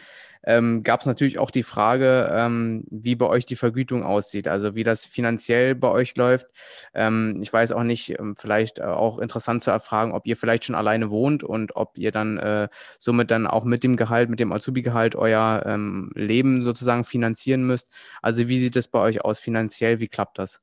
ähm, 0.43 0.83
gab 0.83 1.01
es 1.01 1.05
natürlich 1.05 1.39
auch 1.39 1.51
die 1.51 1.63
Frage, 1.63 2.29
ähm, 2.33 2.85
wie 2.89 3.15
bei 3.15 3.25
euch 3.25 3.45
die 3.45 3.55
Vergütung 3.55 4.03
aussieht, 4.03 4.47
also 4.47 4.75
wie 4.75 4.83
das 4.83 5.05
finanziell 5.05 5.75
bei 5.75 5.89
euch 5.89 6.15
läuft. 6.15 6.47
Ähm, 6.93 7.39
ich 7.41 7.51
weiß 7.51 7.71
auch 7.73 7.83
nicht, 7.83 8.17
ähm, 8.19 8.35
vielleicht 8.37 8.79
äh, 8.79 8.83
auch 8.83 9.19
interessant 9.19 9.63
zu 9.63 9.71
erfragen, 9.71 10.13
ob 10.13 10.25
ihr 10.25 10.37
vielleicht 10.37 10.65
schon 10.65 10.75
alleine 10.75 11.11
wohnt 11.11 11.43
und 11.43 11.75
ob 11.75 11.97
ihr 11.97 12.11
dann 12.11 12.37
äh, 12.37 12.69
somit 12.99 13.31
dann 13.31 13.47
auch 13.47 13.63
mit 13.63 13.83
dem 13.83 13.97
Gehalt, 13.97 14.29
mit 14.29 14.39
dem 14.39 14.51
Azubi-Gehalt 14.51 15.15
euer 15.15 15.63
ähm, 15.65 16.11
Leben 16.15 16.63
sozusagen 16.63 17.03
finanzieren 17.03 17.65
müsst. 17.65 17.89
Also 18.21 18.47
wie 18.47 18.59
sieht 18.59 18.75
es 18.75 18.87
bei 18.87 18.99
euch 18.99 19.23
aus 19.25 19.39
finanziell? 19.39 19.99
Wie 19.99 20.07
klappt 20.07 20.39
das? 20.39 20.61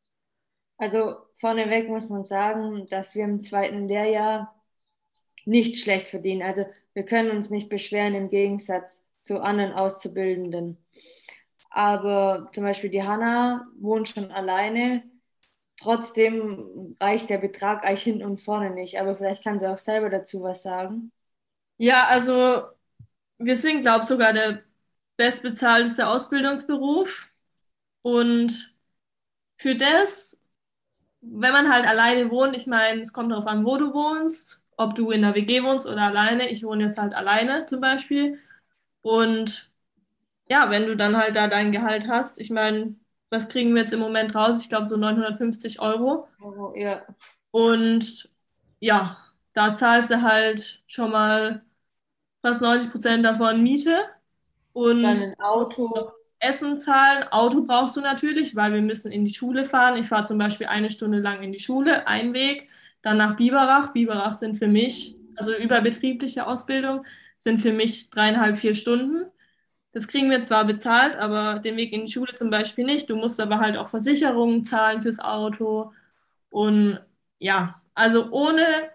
Also 0.79 1.17
vorneweg 1.33 1.89
muss 1.89 2.09
man 2.11 2.25
sagen, 2.25 2.87
dass 2.91 3.15
wir 3.15 3.25
im 3.25 3.41
zweiten 3.41 3.89
Lehrjahr 3.89 4.55
nicht 5.47 5.79
schlecht 5.79 6.11
verdienen. 6.11 6.43
Also 6.43 6.67
wir 6.93 7.05
können 7.05 7.31
uns 7.31 7.51
nicht 7.51 7.69
beschweren 7.69 8.15
im 8.15 8.29
Gegensatz 8.29 9.06
zu 9.27 9.43
anderen 9.43 9.73
Auszubildenden. 9.73 10.79
Aber 11.71 12.49
zum 12.53 12.65
Beispiel 12.65 12.91
die 12.91 13.03
Hanna 13.03 13.67
wohnt 13.79 14.09
schon 14.09 14.31
alleine. 14.31 15.05
Trotzdem 15.79 16.97
reicht 17.01 17.29
der 17.29 17.39
Betrag 17.39 17.85
eigentlich 17.85 18.03
hinten 18.03 18.25
und 18.25 18.41
vorne 18.41 18.71
nicht. 18.71 18.99
Aber 18.99 19.17
vielleicht 19.17 19.45
kann 19.45 19.59
sie 19.59 19.71
auch 19.71 19.79
selber 19.79 20.09
dazu 20.09 20.43
was 20.43 20.63
sagen. 20.63 21.13
Ja, 21.79 22.07
also 22.09 22.65
wir 23.39 23.57
sind, 23.57 23.83
glaube 23.83 24.03
ich, 24.03 24.09
sogar 24.09 24.33
der 24.33 24.63
bestbezahlteste 25.17 26.09
Ausbildungsberuf. 26.09 27.27
Und 28.03 28.75
für 29.59 29.75
das, 29.77 30.43
wenn 31.21 31.53
man 31.53 31.73
halt 31.73 31.87
alleine 31.87 32.31
wohnt, 32.31 32.57
ich 32.57 32.67
meine, 32.67 33.03
es 33.03 33.13
kommt 33.13 33.33
darauf 33.33 33.47
an, 33.47 33.65
wo 33.67 33.77
du 33.77 33.93
wohnst, 33.93 34.63
ob 34.77 34.95
du 34.95 35.11
in 35.11 35.23
der 35.23 35.35
WG 35.35 35.63
wohnst 35.63 35.87
oder 35.87 36.03
alleine. 36.03 36.49
Ich 36.51 36.65
wohne 36.65 36.85
jetzt 36.85 36.99
halt 36.99 37.15
alleine 37.15 37.67
zum 37.67 37.81
Beispiel. 37.81 38.41
Und 39.07 39.71
ja, 40.49 40.69
wenn 40.69 40.87
du 40.87 40.97
dann 40.97 41.17
halt 41.17 41.37
da 41.37 41.47
dein 41.47 41.71
Gehalt 41.71 42.09
hast, 42.09 42.41
ich 42.41 42.51
meine, 42.51 42.97
was 43.31 43.49
kriegen 43.49 43.73
wir 43.73 43.83
jetzt 43.83 43.93
im 43.93 44.01
Moment 44.01 44.35
raus? 44.35 44.61
Ich 44.61 44.69
glaube 44.69 44.89
so 44.89 44.97
950 44.97 45.81
Euro. 45.81 46.27
Oh, 46.43 46.73
ja. 46.75 47.03
Und 47.53 48.29
ja, 48.81 49.17
da 49.53 49.77
zahlst 49.77 50.11
du 50.11 50.23
halt 50.23 50.83
schon 50.89 51.13
mal 51.13 51.63
fast 52.43 52.61
90 52.61 52.91
Prozent 52.91 53.25
davon 53.25 53.63
Miete. 53.63 53.97
Und 54.73 55.05
dann 55.05 55.17
ein 55.17 55.41
Auto. 55.41 56.11
Essen 56.41 56.77
zahlen. 56.77 57.29
Auto 57.31 57.63
brauchst 57.63 57.97
du 57.97 58.01
natürlich, 58.01 58.57
weil 58.57 58.73
wir 58.73 58.83
müssen 58.83 59.13
in 59.13 59.25
die 59.25 59.33
Schule 59.33 59.67
fahren. 59.67 59.99
Ich 59.99 60.09
fahre 60.09 60.25
zum 60.25 60.39
Beispiel 60.39 60.67
eine 60.67 60.91
Stunde 60.91 61.21
lang 61.21 61.45
in 61.45 61.53
die 61.53 61.61
Schule, 61.61 62.09
ein 62.09 62.35
Weg, 62.35 62.69
dann 63.03 63.19
nach 63.19 63.37
Biberach. 63.37 63.93
Biberach 63.93 64.33
sind 64.33 64.57
für 64.57 64.69
mich, 64.69 65.15
also 65.37 65.55
überbetriebliche 65.55 66.45
Ausbildung, 66.45 67.07
sind 67.47 67.63
für 67.63 67.73
mich 67.73 68.11
dreieinhalb, 68.11 68.59
vier 68.59 68.75
Stunden. 68.75 69.27
Das 69.93 70.09
kriegen 70.09 70.31
wir 70.31 70.45
zwar 70.45 70.65
bezahlt, 70.67 71.17
aber 71.17 71.61
den 71.61 71.77
Weg 71.77 71.93
in 71.93 72.07
die 72.07 72.13
Schule 72.13 72.35
zum 72.35 72.51
Beispiel 72.51 72.85
nicht. 72.87 73.11
Du 73.11 73.17
musst 73.17 73.41
aber 73.41 73.61
halt 73.61 73.77
auch 73.79 73.89
Versicherungen 73.91 74.67
zahlen 74.67 75.03
fürs 75.03 75.21
Auto. 75.21 75.93
Und 76.51 77.01
ja, 77.41 77.83
also 77.95 78.31
ohne 78.33 78.91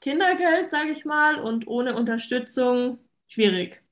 Kindergeld, 0.00 0.70
sage 0.70 0.90
ich 0.92 1.04
mal, 1.06 1.40
und 1.40 1.66
ohne 1.68 1.96
Unterstützung 1.96 2.98
schwierig. 3.28 3.82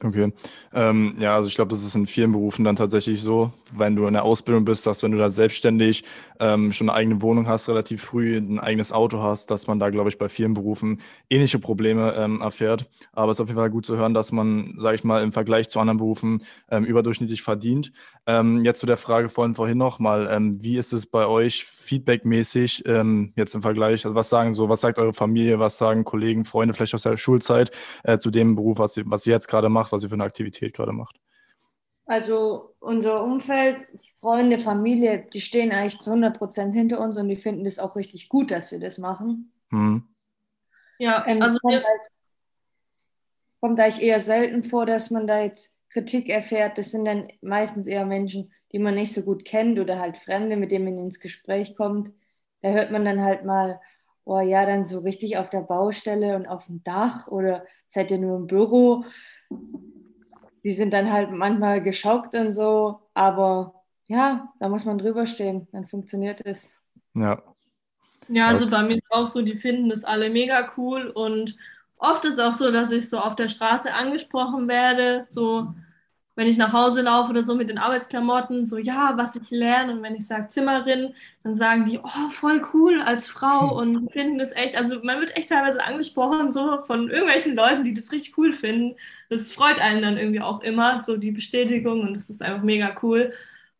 Okay. 0.00 0.32
Ähm, 0.72 1.16
ja, 1.18 1.34
also 1.34 1.48
ich 1.48 1.56
glaube, 1.56 1.70
das 1.70 1.82
ist 1.84 1.96
in 1.96 2.06
vielen 2.06 2.30
Berufen 2.32 2.64
dann 2.64 2.76
tatsächlich 2.76 3.20
so, 3.20 3.52
wenn 3.72 3.96
du 3.96 4.06
in 4.06 4.14
der 4.14 4.24
Ausbildung 4.24 4.64
bist, 4.64 4.86
dass 4.86 5.02
wenn 5.02 5.12
du 5.12 5.18
da 5.18 5.30
selbstständig 5.30 6.04
ähm, 6.40 6.72
schon 6.72 6.88
eine 6.88 6.96
eigene 6.96 7.22
Wohnung 7.22 7.46
hast, 7.46 7.68
relativ 7.68 8.02
früh 8.02 8.36
ein 8.36 8.58
eigenes 8.58 8.92
Auto 8.92 9.22
hast, 9.22 9.50
dass 9.50 9.66
man 9.66 9.78
da, 9.78 9.90
glaube 9.90 10.08
ich, 10.08 10.18
bei 10.18 10.28
vielen 10.28 10.54
Berufen 10.54 11.00
ähnliche 11.28 11.58
Probleme 11.58 12.14
ähm, 12.16 12.40
erfährt. 12.40 12.88
Aber 13.12 13.30
es 13.30 13.36
ist 13.36 13.40
auf 13.40 13.48
jeden 13.48 13.58
Fall 13.58 13.70
gut 13.70 13.86
zu 13.86 13.96
hören, 13.96 14.14
dass 14.14 14.32
man, 14.32 14.74
sage 14.78 14.96
ich 14.96 15.04
mal, 15.04 15.22
im 15.22 15.32
Vergleich 15.32 15.68
zu 15.68 15.80
anderen 15.80 15.98
Berufen 15.98 16.44
ähm, 16.70 16.84
überdurchschnittlich 16.84 17.42
verdient. 17.42 17.92
Ähm, 18.26 18.64
jetzt 18.64 18.80
zu 18.80 18.86
der 18.86 18.96
Frage 18.96 19.28
vorhin 19.28 19.54
vorhin 19.54 19.78
nochmal, 19.78 20.28
ähm, 20.30 20.62
wie 20.62 20.76
ist 20.76 20.92
es 20.92 21.06
bei 21.06 21.26
euch 21.26 21.64
feedbackmäßig 21.64 22.84
ähm, 22.86 23.32
jetzt 23.36 23.54
im 23.54 23.62
Vergleich? 23.62 24.04
Also 24.04 24.14
was 24.14 24.28
sagen 24.28 24.52
so, 24.52 24.68
was 24.68 24.80
sagt 24.80 24.98
eure 24.98 25.12
Familie, 25.12 25.58
was 25.58 25.78
sagen 25.78 26.04
Kollegen, 26.04 26.44
Freunde 26.44 26.74
vielleicht 26.74 26.94
aus 26.94 27.02
der 27.02 27.16
Schulzeit 27.16 27.70
äh, 28.04 28.18
zu 28.18 28.30
dem 28.30 28.54
Beruf, 28.54 28.78
was 28.78 28.96
ihr, 28.96 29.04
was 29.06 29.26
ihr 29.26 29.32
jetzt 29.32 29.48
gerade 29.48 29.68
macht, 29.68 29.92
was 29.92 30.02
ihr 30.02 30.08
für 30.08 30.14
eine 30.14 30.24
Aktivität 30.24 30.74
gerade 30.74 30.92
macht? 30.92 31.18
Also 32.08 32.74
unser 32.80 33.22
Umfeld, 33.22 33.86
Freunde, 34.18 34.56
Familie, 34.56 35.26
die 35.30 35.42
stehen 35.42 35.72
eigentlich 35.72 36.00
zu 36.00 36.10
100 36.10 36.38
Prozent 36.38 36.74
hinter 36.74 37.00
uns 37.00 37.18
und 37.18 37.28
die 37.28 37.36
finden 37.36 37.66
es 37.66 37.78
auch 37.78 37.96
richtig 37.96 38.30
gut, 38.30 38.50
dass 38.50 38.72
wir 38.72 38.80
das 38.80 38.96
machen. 38.96 39.52
Mhm. 39.68 40.08
Ja, 40.98 41.22
ähm, 41.26 41.42
also 41.42 41.58
kommt, 41.58 41.74
halt, 41.74 42.00
kommt 43.60 43.78
eigentlich 43.78 44.02
eher 44.02 44.20
selten 44.20 44.62
vor, 44.62 44.86
dass 44.86 45.10
man 45.10 45.26
da 45.26 45.42
jetzt 45.42 45.76
Kritik 45.90 46.30
erfährt. 46.30 46.78
Das 46.78 46.92
sind 46.92 47.04
dann 47.04 47.28
meistens 47.42 47.86
eher 47.86 48.06
Menschen, 48.06 48.54
die 48.72 48.78
man 48.78 48.94
nicht 48.94 49.12
so 49.12 49.20
gut 49.20 49.44
kennt 49.44 49.78
oder 49.78 49.98
halt 49.98 50.16
Fremde, 50.16 50.56
mit 50.56 50.70
denen 50.70 50.86
man 50.86 50.96
ins 50.96 51.20
Gespräch 51.20 51.76
kommt. 51.76 52.10
Da 52.62 52.70
hört 52.70 52.90
man 52.90 53.04
dann 53.04 53.20
halt 53.20 53.44
mal, 53.44 53.82
oh 54.24 54.40
ja, 54.40 54.64
dann 54.64 54.86
so 54.86 55.00
richtig 55.00 55.36
auf 55.36 55.50
der 55.50 55.60
Baustelle 55.60 56.36
und 56.36 56.46
auf 56.46 56.68
dem 56.68 56.82
Dach 56.84 57.28
oder 57.28 57.66
seid 57.86 58.10
ihr 58.10 58.18
nur 58.18 58.38
im 58.38 58.46
Büro? 58.46 59.04
Die 60.64 60.72
sind 60.72 60.92
dann 60.92 61.12
halt 61.12 61.30
manchmal 61.30 61.82
geschockt 61.82 62.34
und 62.34 62.52
so, 62.52 63.00
aber 63.14 63.74
ja, 64.06 64.52
da 64.58 64.68
muss 64.68 64.84
man 64.84 64.98
drüber 64.98 65.26
stehen, 65.26 65.68
dann 65.72 65.86
funktioniert 65.86 66.44
es. 66.44 66.80
Ja. 67.14 67.42
Ja, 68.28 68.48
also 68.48 68.68
bei 68.68 68.82
mir 68.82 69.00
auch 69.10 69.26
so, 69.26 69.42
die 69.42 69.54
finden 69.54 69.88
das 69.88 70.04
alle 70.04 70.28
mega 70.28 70.72
cool 70.76 71.08
und 71.08 71.56
oft 71.96 72.24
ist 72.24 72.38
auch 72.38 72.52
so, 72.52 72.70
dass 72.70 72.92
ich 72.92 73.08
so 73.08 73.18
auf 73.18 73.36
der 73.36 73.48
Straße 73.48 73.92
angesprochen 73.92 74.68
werde, 74.68 75.26
so 75.30 75.74
wenn 76.38 76.46
ich 76.46 76.56
nach 76.56 76.72
Hause 76.72 77.02
laufe 77.02 77.30
oder 77.30 77.42
so 77.42 77.56
mit 77.56 77.68
den 77.68 77.78
Arbeitsklamotten, 77.78 78.64
so 78.64 78.78
ja, 78.78 79.14
was 79.16 79.34
ich 79.34 79.50
lerne. 79.50 79.92
Und 79.92 80.04
wenn 80.04 80.14
ich 80.14 80.24
sage 80.28 80.46
Zimmerin, 80.46 81.12
dann 81.42 81.56
sagen 81.56 81.84
die, 81.84 81.98
oh, 81.98 82.30
voll 82.30 82.62
cool 82.72 83.02
als 83.02 83.26
Frau 83.26 83.76
und 83.76 84.12
finden 84.12 84.38
das 84.38 84.52
echt, 84.52 84.76
also 84.76 85.00
man 85.02 85.18
wird 85.18 85.36
echt 85.36 85.48
teilweise 85.48 85.84
angesprochen, 85.84 86.52
so 86.52 86.84
von 86.86 87.10
irgendwelchen 87.10 87.56
Leuten, 87.56 87.82
die 87.82 87.92
das 87.92 88.12
richtig 88.12 88.38
cool 88.38 88.52
finden. 88.52 88.96
Das 89.30 89.52
freut 89.52 89.80
einen 89.80 90.00
dann 90.00 90.16
irgendwie 90.16 90.40
auch 90.40 90.60
immer, 90.62 91.02
so 91.02 91.16
die 91.16 91.32
Bestätigung 91.32 92.02
und 92.02 92.14
das 92.14 92.30
ist 92.30 92.40
einfach 92.40 92.62
mega 92.62 92.94
cool. 93.02 93.32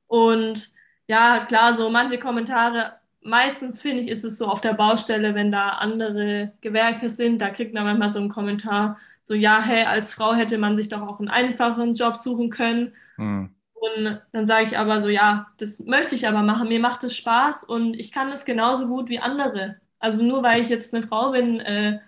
Und 0.09 0.73
ja, 1.07 1.45
klar, 1.47 1.77
so 1.77 1.91
manche 1.91 2.19
Kommentare 2.19 2.99
meistens 3.23 3.81
finde 3.81 4.03
ich, 4.03 4.09
ist 4.09 4.25
es 4.25 4.37
so 4.39 4.47
auf 4.49 4.61
der 4.61 4.75
Baustelle, 4.75 5.35
wenn 5.37 5.53
da 5.53 5.69
andere 5.71 6.53
Gewerke 6.61 7.09
sind, 7.11 7.41
da 7.41 7.51
kriegt 7.51 7.73
man 7.75 7.85
manchmal 7.85 8.11
so 8.11 8.19
einen 8.19 8.29
Kommentar, 8.31 8.99
so, 9.29 9.35
ja, 9.35 9.61
hey, 9.61 9.85
als 9.85 10.15
Frau 10.15 10.33
hätte 10.33 10.57
man 10.57 10.75
sich 10.75 10.89
doch 10.89 11.03
auch 11.03 11.19
einen 11.19 11.29
einfachen 11.29 11.93
Job 11.93 12.17
suchen 12.17 12.49
können. 12.49 12.95
Mhm. 13.19 13.55
Und 13.75 14.21
dann 14.33 14.47
sage 14.47 14.65
ich 14.65 14.79
aber 14.79 15.03
so, 15.03 15.11
ja, 15.11 15.49
das 15.59 15.81
möchte 15.81 16.15
ich 16.15 16.27
aber 16.27 16.41
machen. 16.41 16.69
Mir 16.69 16.81
macht 16.81 17.05
es 17.05 17.15
Spaß 17.15 17.65
und 17.65 17.93
ich 17.93 18.11
kann 18.11 18.33
es 18.33 18.47
genauso 18.47 18.89
gut 18.89 19.11
wie 19.11 19.19
andere. 19.19 19.77
Also 19.99 20.23
nur 20.23 20.43
weil 20.43 20.63
ich 20.63 20.71
jetzt 20.71 20.95
eine 20.95 21.07
Frau 21.07 21.33
bin, 21.33 21.61
äh, 21.61 22.01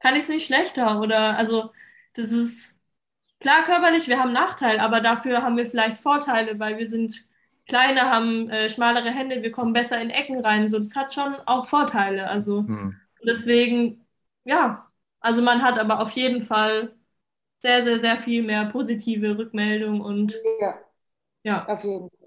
kann 0.00 0.14
ich 0.14 0.22
es 0.22 0.28
nicht 0.28 0.46
schlechter. 0.46 1.00
Oder 1.00 1.36
also 1.36 1.72
das 2.14 2.30
ist 2.30 2.80
klar 3.40 3.64
körperlich, 3.64 4.06
wir 4.06 4.20
haben 4.20 4.32
Nachteil, 4.32 4.78
aber 4.78 5.00
dafür 5.00 5.42
haben 5.42 5.56
wir 5.56 5.66
vielleicht 5.66 5.98
Vorteile, 5.98 6.60
weil 6.60 6.78
wir 6.78 6.88
sind 6.88 7.28
kleiner, 7.66 8.10
haben 8.12 8.48
äh, 8.48 8.68
schmalere 8.68 9.10
Hände, 9.10 9.42
wir 9.42 9.50
kommen 9.50 9.72
besser 9.72 10.00
in 10.00 10.10
Ecken 10.10 10.38
rein. 10.40 10.68
So, 10.68 10.78
das 10.78 10.94
hat 10.94 11.12
schon 11.12 11.34
auch 11.46 11.66
Vorteile. 11.66 12.28
Also 12.28 12.62
mhm. 12.62 12.94
deswegen, 13.26 14.06
ja, 14.44 14.89
also 15.20 15.42
man 15.42 15.62
hat 15.62 15.78
aber 15.78 16.00
auf 16.00 16.10
jeden 16.12 16.42
Fall 16.42 16.94
sehr, 17.62 17.84
sehr, 17.84 18.00
sehr 18.00 18.18
viel 18.18 18.42
mehr 18.42 18.66
positive 18.66 19.38
Rückmeldung 19.38 20.00
und 20.00 20.34
ja, 20.60 20.78
ja. 21.44 21.66
auf 21.68 21.84
jeden 21.84 22.10
Fall. 22.10 22.20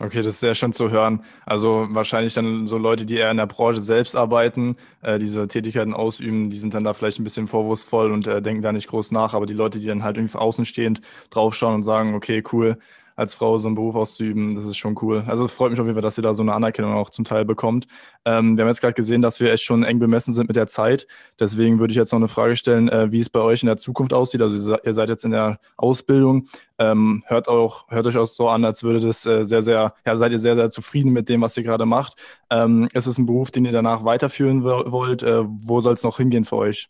Okay, 0.00 0.18
das 0.22 0.34
ist 0.34 0.40
sehr 0.40 0.56
schön 0.56 0.72
zu 0.72 0.90
hören. 0.90 1.24
Also 1.46 1.86
wahrscheinlich 1.90 2.34
dann 2.34 2.66
so 2.66 2.78
Leute, 2.78 3.06
die 3.06 3.16
eher 3.16 3.30
in 3.30 3.36
der 3.36 3.46
Branche 3.46 3.80
selbst 3.80 4.16
arbeiten, 4.16 4.76
äh, 5.02 5.20
diese 5.20 5.46
Tätigkeiten 5.46 5.94
ausüben, 5.94 6.50
die 6.50 6.58
sind 6.58 6.74
dann 6.74 6.82
da 6.82 6.94
vielleicht 6.94 7.20
ein 7.20 7.24
bisschen 7.24 7.46
vorwurfsvoll 7.46 8.10
und 8.10 8.26
äh, 8.26 8.42
denken 8.42 8.60
da 8.60 8.72
nicht 8.72 8.88
groß 8.88 9.12
nach. 9.12 9.34
Aber 9.34 9.46
die 9.46 9.54
Leute, 9.54 9.78
die 9.78 9.86
dann 9.86 10.02
halt 10.02 10.16
irgendwie 10.16 10.36
außenstehend 10.36 11.00
draufschauen 11.30 11.76
und 11.76 11.84
sagen, 11.84 12.14
okay, 12.14 12.42
cool, 12.52 12.78
als 13.16 13.34
Frau 13.34 13.58
so 13.58 13.68
einen 13.68 13.76
Beruf 13.76 13.94
auszuüben. 13.94 14.54
Das 14.54 14.66
ist 14.66 14.76
schon 14.76 14.98
cool. 15.02 15.24
Also 15.26 15.44
es 15.44 15.52
freut 15.52 15.70
mich 15.70 15.80
auf 15.80 15.86
jeden 15.86 15.94
Fall, 15.94 16.02
dass 16.02 16.18
ihr 16.18 16.22
da 16.22 16.34
so 16.34 16.42
eine 16.42 16.54
Anerkennung 16.54 16.94
auch 16.94 17.10
zum 17.10 17.24
Teil 17.24 17.44
bekommt. 17.44 17.86
Ähm, 18.24 18.56
wir 18.56 18.64
haben 18.64 18.68
jetzt 18.68 18.80
gerade 18.80 18.94
gesehen, 18.94 19.22
dass 19.22 19.40
wir 19.40 19.52
echt 19.52 19.64
schon 19.64 19.84
eng 19.84 19.98
bemessen 19.98 20.34
sind 20.34 20.48
mit 20.48 20.56
der 20.56 20.66
Zeit. 20.66 21.06
Deswegen 21.38 21.78
würde 21.78 21.92
ich 21.92 21.96
jetzt 21.96 22.12
noch 22.12 22.18
eine 22.18 22.28
Frage 22.28 22.56
stellen, 22.56 22.88
äh, 22.88 23.12
wie 23.12 23.20
es 23.20 23.30
bei 23.30 23.40
euch 23.40 23.62
in 23.62 23.68
der 23.68 23.76
Zukunft 23.76 24.12
aussieht. 24.12 24.42
Also 24.42 24.76
ihr 24.82 24.92
seid 24.92 25.08
jetzt 25.08 25.24
in 25.24 25.30
der 25.30 25.60
Ausbildung. 25.76 26.48
Ähm, 26.78 27.22
hört 27.26 27.48
auch, 27.48 27.88
hört 27.88 28.06
euch 28.06 28.16
auch 28.16 28.26
so 28.26 28.48
an, 28.48 28.64
als 28.64 28.82
würde 28.82 29.00
das 29.00 29.24
äh, 29.26 29.44
sehr, 29.44 29.62
sehr, 29.62 29.94
ja, 30.04 30.16
seid 30.16 30.32
ihr 30.32 30.40
sehr, 30.40 30.56
sehr 30.56 30.70
zufrieden 30.70 31.12
mit 31.12 31.28
dem, 31.28 31.40
was 31.40 31.56
ihr 31.56 31.62
gerade 31.62 31.86
macht. 31.86 32.16
Ähm, 32.50 32.88
ist 32.94 33.06
es 33.06 33.18
ein 33.18 33.26
Beruf, 33.26 33.52
den 33.52 33.64
ihr 33.64 33.72
danach 33.72 34.04
weiterführen 34.04 34.64
wollt? 34.64 35.22
Äh, 35.22 35.44
wo 35.46 35.80
soll 35.80 35.94
es 35.94 36.02
noch 36.02 36.16
hingehen 36.16 36.44
für 36.44 36.56
euch? 36.56 36.88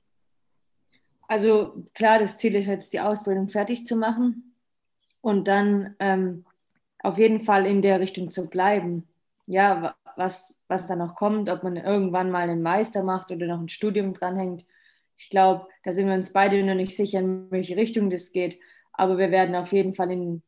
Also 1.29 1.85
klar, 1.95 2.19
das 2.19 2.39
Ziel 2.39 2.55
ist 2.55 2.67
jetzt, 2.67 2.93
die 2.93 3.01
Ausbildung 3.01 3.49
fertig 3.49 3.87
zu 3.87 3.97
machen 3.97 4.54
und 5.25 5.49
dann 5.49 5.97
ähm, 6.01 6.45
auf 7.03 7.17
jeden 7.17 7.41
Fall 7.41 7.65
in 7.65 7.81
der 7.81 7.99
Richtung 7.99 8.31
zu 8.31 8.49
bleiben. 8.51 9.09
Ja, 9.47 9.95
was, 10.17 10.61
was 10.69 10.87
da 10.87 10.97
noch 10.97 11.15
kommt, 11.15 11.49
ob 11.49 11.63
man 11.63 11.77
irgendwann 11.77 12.31
mal 12.31 12.43
einen 12.43 12.63
Meister 12.63 13.03
macht 13.03 13.31
oder 13.31 13.47
noch 13.47 13.59
ein 13.59 13.69
Studium 13.69 14.13
dranhängt. 14.13 14.67
Ich 15.17 15.31
glaube, 15.31 15.67
da 15.83 15.93
sind 15.93 16.09
wir 16.09 16.15
uns 16.15 16.33
beide 16.33 16.63
noch 16.63 16.75
nicht 16.75 16.95
sicher, 16.95 17.21
in 17.21 17.51
welche 17.51 17.77
Richtung 17.77 18.11
das 18.11 18.33
geht. 18.33 18.59
Aber 18.93 19.17
wir 19.17 19.31
werden 19.31 19.55
auf 19.55 19.73
jeden 19.73 19.95
Fall 19.95 20.11
in, 20.11 20.43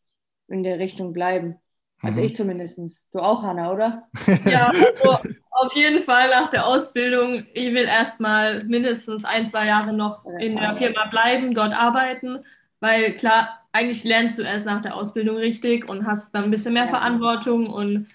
in 0.48 0.62
der 0.62 0.78
Richtung 0.78 1.14
bleiben. 1.14 1.56
Also 2.02 2.20
mhm. 2.20 2.26
ich 2.26 2.36
zumindest. 2.36 3.06
Du 3.12 3.20
auch, 3.20 3.42
Hanna, 3.42 3.72
oder? 3.72 4.08
Ja, 4.44 4.66
also 4.66 5.18
auf 5.50 5.74
jeden 5.74 6.02
Fall 6.02 6.28
nach 6.28 6.50
der 6.50 6.66
Ausbildung. 6.66 7.46
Ich 7.54 7.72
will 7.72 7.86
erstmal 7.86 8.62
mindestens 8.66 9.24
ein, 9.24 9.46
zwei 9.46 9.66
Jahre 9.66 9.94
noch 9.94 10.26
in 10.38 10.56
der 10.56 10.76
Firma 10.76 11.06
bleiben, 11.06 11.54
dort 11.54 11.72
arbeiten. 11.72 12.44
Weil 12.80 13.14
klar, 13.16 13.65
eigentlich 13.76 14.04
lernst 14.04 14.38
du 14.38 14.42
erst 14.42 14.66
nach 14.66 14.80
der 14.80 14.96
Ausbildung 14.96 15.36
richtig 15.36 15.88
und 15.90 16.06
hast 16.06 16.34
dann 16.34 16.44
ein 16.44 16.50
bisschen 16.50 16.74
mehr 16.74 16.84
ja. 16.84 16.90
Verantwortung 16.90 17.66
und 17.66 18.08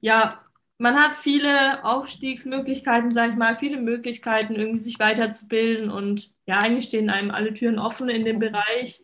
ja, 0.00 0.40
man 0.78 0.96
hat 0.96 1.16
viele 1.16 1.84
Aufstiegsmöglichkeiten, 1.84 3.10
sag 3.10 3.30
ich 3.30 3.36
mal, 3.36 3.56
viele 3.56 3.80
Möglichkeiten, 3.80 4.54
irgendwie 4.54 4.80
sich 4.80 4.98
weiterzubilden 4.98 5.90
und 5.90 6.32
ja, 6.46 6.58
eigentlich 6.58 6.84
stehen 6.84 7.10
einem 7.10 7.30
alle 7.30 7.54
Türen 7.54 7.78
offen 7.78 8.08
in 8.08 8.24
dem 8.24 8.38
Bereich 8.38 9.02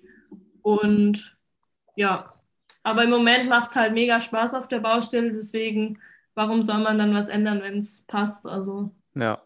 und 0.62 1.37
ja, 1.97 2.35
aber 2.83 3.05
im 3.05 3.11
Moment 3.11 3.49
macht 3.49 3.71
es 3.71 3.77
halt 3.77 3.93
mega 3.93 4.21
Spaß 4.21 4.55
auf 4.55 4.69
der 4.69 4.81
Baustelle, 4.81 5.33
deswegen, 5.33 5.99
warum 6.35 6.62
soll 6.62 6.79
man 6.79 6.99
dann 6.99 7.14
was 7.14 7.29
ändern, 7.29 7.62
wenn 7.62 7.79
es 7.79 8.03
passt? 8.07 8.47
Also. 8.47 8.90
Ja. 9.14 9.40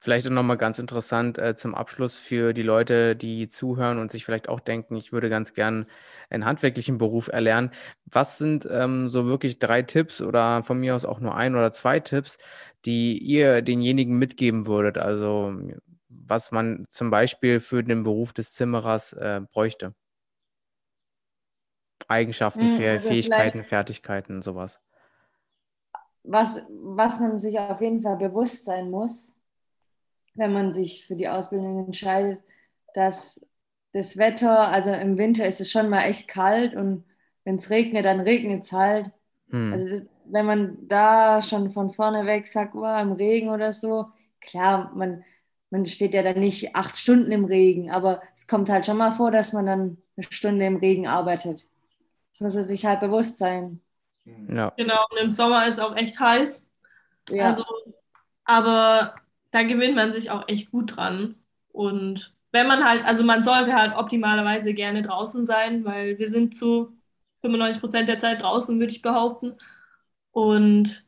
Vielleicht 0.00 0.26
auch 0.26 0.30
nochmal 0.30 0.56
ganz 0.56 0.78
interessant 0.78 1.38
äh, 1.38 1.54
zum 1.54 1.74
Abschluss 1.74 2.18
für 2.18 2.52
die 2.52 2.62
Leute, 2.62 3.16
die 3.16 3.48
zuhören 3.48 3.98
und 3.98 4.10
sich 4.10 4.24
vielleicht 4.24 4.48
auch 4.48 4.60
denken, 4.60 4.96
ich 4.96 5.12
würde 5.12 5.30
ganz 5.30 5.54
gern 5.54 5.86
einen 6.30 6.44
handwerklichen 6.44 6.98
Beruf 6.98 7.28
erlernen. 7.28 7.70
Was 8.06 8.38
sind 8.38 8.66
ähm, 8.70 9.10
so 9.10 9.26
wirklich 9.26 9.58
drei 9.58 9.82
Tipps 9.82 10.20
oder 10.20 10.62
von 10.62 10.78
mir 10.78 10.94
aus 10.94 11.04
auch 11.04 11.20
nur 11.20 11.34
ein 11.36 11.54
oder 11.54 11.72
zwei 11.72 12.00
Tipps, 12.00 12.38
die 12.84 13.18
ihr 13.18 13.62
denjenigen 13.62 14.18
mitgeben 14.18 14.66
würdet? 14.66 14.98
Also 14.98 15.54
was 16.08 16.50
man 16.50 16.86
zum 16.90 17.10
Beispiel 17.10 17.60
für 17.60 17.82
den 17.82 18.02
Beruf 18.02 18.32
des 18.32 18.52
Zimmerers 18.52 19.12
äh, 19.12 19.40
bräuchte? 19.52 19.94
Eigenschaften, 22.08 22.68
hm, 22.68 22.88
also 22.90 23.08
Fähigkeiten, 23.08 23.64
Fertigkeiten, 23.64 24.42
sowas. 24.42 24.80
Was, 26.24 26.66
was 26.68 27.20
man 27.20 27.38
sich 27.38 27.58
auf 27.58 27.80
jeden 27.80 28.02
Fall 28.02 28.16
bewusst 28.16 28.64
sein 28.64 28.90
muss, 28.90 29.34
wenn 30.38 30.52
man 30.52 30.72
sich 30.72 31.06
für 31.06 31.16
die 31.16 31.28
Ausbildung 31.28 31.86
entscheidet, 31.86 32.40
dass 32.94 33.44
das 33.92 34.16
Wetter, 34.16 34.68
also 34.68 34.92
im 34.92 35.18
Winter 35.18 35.46
ist 35.46 35.60
es 35.60 35.70
schon 35.70 35.88
mal 35.88 36.02
echt 36.02 36.28
kalt 36.28 36.74
und 36.74 37.04
wenn 37.44 37.56
es 37.56 37.70
regnet, 37.70 38.04
dann 38.04 38.20
regnet 38.20 38.64
es 38.64 38.72
halt. 38.72 39.10
Hm. 39.50 39.72
Also 39.72 39.88
das, 39.88 40.02
wenn 40.26 40.46
man 40.46 40.76
da 40.88 41.42
schon 41.42 41.70
von 41.70 41.90
vorne 41.90 42.26
weg 42.26 42.46
sagt, 42.46 42.74
oh, 42.74 42.84
im 42.84 43.12
Regen 43.12 43.48
oder 43.48 43.72
so, 43.72 44.06
klar, 44.40 44.92
man, 44.94 45.24
man 45.70 45.86
steht 45.86 46.14
ja 46.14 46.22
dann 46.22 46.38
nicht 46.38 46.76
acht 46.76 46.96
Stunden 46.96 47.32
im 47.32 47.44
Regen, 47.46 47.90
aber 47.90 48.22
es 48.34 48.46
kommt 48.46 48.68
halt 48.68 48.86
schon 48.86 48.98
mal 48.98 49.12
vor, 49.12 49.30
dass 49.30 49.52
man 49.52 49.66
dann 49.66 49.98
eine 50.16 50.26
Stunde 50.30 50.66
im 50.66 50.76
Regen 50.76 51.06
arbeitet. 51.06 51.66
Das 52.32 52.40
muss 52.40 52.54
man 52.54 52.64
sich 52.64 52.84
halt 52.84 53.00
bewusst 53.00 53.38
sein. 53.38 53.80
Ja. 54.48 54.72
Genau, 54.76 55.04
und 55.10 55.18
im 55.18 55.30
Sommer 55.30 55.66
ist 55.66 55.80
auch 55.80 55.96
echt 55.96 56.20
heiß. 56.20 56.68
Ja. 57.30 57.46
Also, 57.46 57.64
aber 58.44 59.14
da 59.50 59.62
gewinnt 59.62 59.96
man 59.96 60.12
sich 60.12 60.30
auch 60.30 60.48
echt 60.48 60.70
gut 60.70 60.96
dran. 60.96 61.34
Und 61.72 62.34
wenn 62.52 62.66
man 62.66 62.84
halt, 62.84 63.04
also 63.04 63.24
man 63.24 63.42
sollte 63.42 63.74
halt 63.74 63.96
optimalerweise 63.96 64.74
gerne 64.74 65.02
draußen 65.02 65.46
sein, 65.46 65.84
weil 65.84 66.18
wir 66.18 66.28
sind 66.28 66.56
zu 66.56 66.92
95 67.42 67.80
Prozent 67.80 68.08
der 68.08 68.18
Zeit 68.18 68.42
draußen, 68.42 68.78
würde 68.80 68.92
ich 68.92 69.02
behaupten. 69.02 69.54
Und 70.32 71.06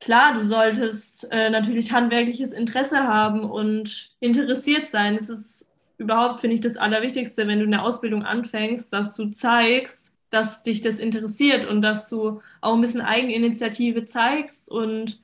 klar, 0.00 0.34
du 0.34 0.44
solltest 0.44 1.30
äh, 1.32 1.50
natürlich 1.50 1.92
handwerkliches 1.92 2.52
Interesse 2.52 3.04
haben 3.04 3.44
und 3.50 4.14
interessiert 4.20 4.88
sein. 4.88 5.16
Es 5.16 5.28
ist 5.28 5.68
überhaupt, 5.98 6.40
finde 6.40 6.54
ich, 6.54 6.60
das 6.60 6.76
Allerwichtigste, 6.76 7.46
wenn 7.46 7.60
du 7.60 7.66
eine 7.66 7.82
Ausbildung 7.82 8.24
anfängst, 8.24 8.92
dass 8.92 9.14
du 9.14 9.30
zeigst, 9.30 10.16
dass 10.30 10.62
dich 10.62 10.80
das 10.82 10.98
interessiert 10.98 11.64
und 11.64 11.82
dass 11.82 12.08
du 12.08 12.40
auch 12.60 12.74
ein 12.74 12.80
bisschen 12.80 13.00
Eigeninitiative 13.02 14.04
zeigst 14.04 14.70
und 14.70 15.20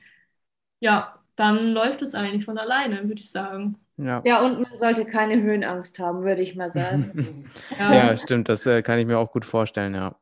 ja, 0.81 1.20
dann 1.41 1.73
läuft 1.73 2.03
es 2.03 2.15
eigentlich 2.15 2.45
von 2.45 2.59
alleine, 2.59 3.09
würde 3.09 3.21
ich 3.21 3.31
sagen. 3.31 3.77
Ja. 3.97 4.23
ja, 4.25 4.45
und 4.45 4.61
man 4.61 4.77
sollte 4.77 5.05
keine 5.05 5.43
Höhenangst 5.43 5.99
haben, 5.99 6.23
würde 6.23 6.43
ich 6.43 6.55
mal 6.55 6.71
sagen. 6.71 7.45
ja. 7.79 7.95
ja. 7.95 8.17
stimmt, 8.17 8.49
das 8.49 8.65
äh, 8.67 8.83
kann 8.83 8.99
ich 8.99 9.07
mir 9.07 9.19
auch 9.19 9.33
gut 9.33 9.45
vorstellen, 9.45 9.95
ja. 9.95 10.15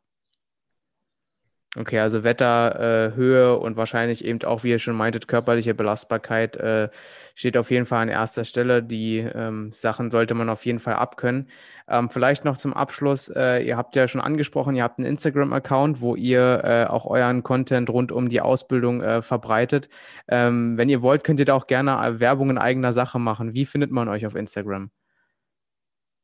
Okay, 1.78 2.00
also 2.00 2.24
Wetter, 2.24 3.12
äh, 3.12 3.14
Höhe 3.14 3.56
und 3.56 3.76
wahrscheinlich 3.76 4.24
eben 4.24 4.42
auch, 4.42 4.64
wie 4.64 4.70
ihr 4.70 4.80
schon 4.80 4.96
meintet, 4.96 5.28
körperliche 5.28 5.74
Belastbarkeit 5.74 6.56
äh, 6.56 6.88
steht 7.36 7.56
auf 7.56 7.70
jeden 7.70 7.86
Fall 7.86 8.02
an 8.02 8.08
erster 8.08 8.44
Stelle. 8.44 8.82
Die 8.82 9.18
ähm, 9.18 9.70
Sachen 9.72 10.10
sollte 10.10 10.34
man 10.34 10.48
auf 10.48 10.66
jeden 10.66 10.80
Fall 10.80 10.94
abkönnen. 10.94 11.48
Ähm, 11.86 12.10
vielleicht 12.10 12.44
noch 12.44 12.58
zum 12.58 12.74
Abschluss, 12.74 13.28
äh, 13.28 13.60
ihr 13.64 13.76
habt 13.76 13.94
ja 13.94 14.08
schon 14.08 14.20
angesprochen, 14.20 14.74
ihr 14.74 14.82
habt 14.82 14.98
einen 14.98 15.06
Instagram-Account, 15.06 16.00
wo 16.00 16.16
ihr 16.16 16.62
äh, 16.64 16.90
auch 16.90 17.06
euren 17.06 17.44
Content 17.44 17.90
rund 17.90 18.10
um 18.10 18.28
die 18.28 18.40
Ausbildung 18.40 19.00
äh, 19.00 19.22
verbreitet. 19.22 19.88
Ähm, 20.26 20.76
wenn 20.78 20.88
ihr 20.88 21.00
wollt, 21.00 21.22
könnt 21.22 21.38
ihr 21.38 21.46
da 21.46 21.54
auch 21.54 21.68
gerne 21.68 21.92
äh, 22.04 22.18
Werbung 22.18 22.50
in 22.50 22.58
eigener 22.58 22.92
Sache 22.92 23.20
machen. 23.20 23.54
Wie 23.54 23.66
findet 23.66 23.92
man 23.92 24.08
euch 24.08 24.26
auf 24.26 24.34
Instagram? 24.34 24.90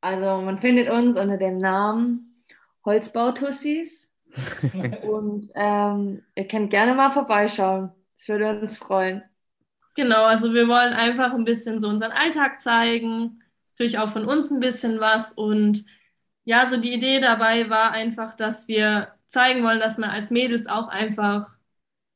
Also 0.01 0.41
man 0.41 0.57
findet 0.57 0.89
uns 0.89 1.17
unter 1.17 1.37
dem 1.37 1.59
Namen 1.59 2.43
Holzbautussis. 2.83 4.09
und 5.01 5.49
ähm, 5.55 6.23
ihr 6.35 6.47
könnt 6.47 6.69
gerne 6.69 6.93
mal 6.93 7.09
vorbeischauen. 7.11 7.91
Das 8.17 8.27
würde 8.29 8.59
uns 8.59 8.77
freuen. 8.77 9.23
Genau, 9.95 10.25
also 10.25 10.53
wir 10.53 10.67
wollen 10.67 10.93
einfach 10.93 11.33
ein 11.33 11.45
bisschen 11.45 11.79
so 11.79 11.87
unseren 11.87 12.11
Alltag 12.11 12.61
zeigen, 12.61 13.41
natürlich 13.71 13.97
auch 13.99 14.09
von 14.09 14.25
uns 14.25 14.51
ein 14.51 14.59
bisschen 14.59 14.99
was. 14.99 15.33
Und 15.33 15.85
ja, 16.43 16.67
so 16.67 16.77
die 16.77 16.93
Idee 16.93 17.19
dabei 17.21 17.69
war 17.69 17.91
einfach, 17.91 18.35
dass 18.35 18.67
wir 18.67 19.13
zeigen 19.27 19.63
wollen, 19.63 19.79
dass 19.79 19.97
man 19.97 20.09
als 20.09 20.31
Mädels 20.31 20.67
auch 20.67 20.89
einfach 20.89 21.53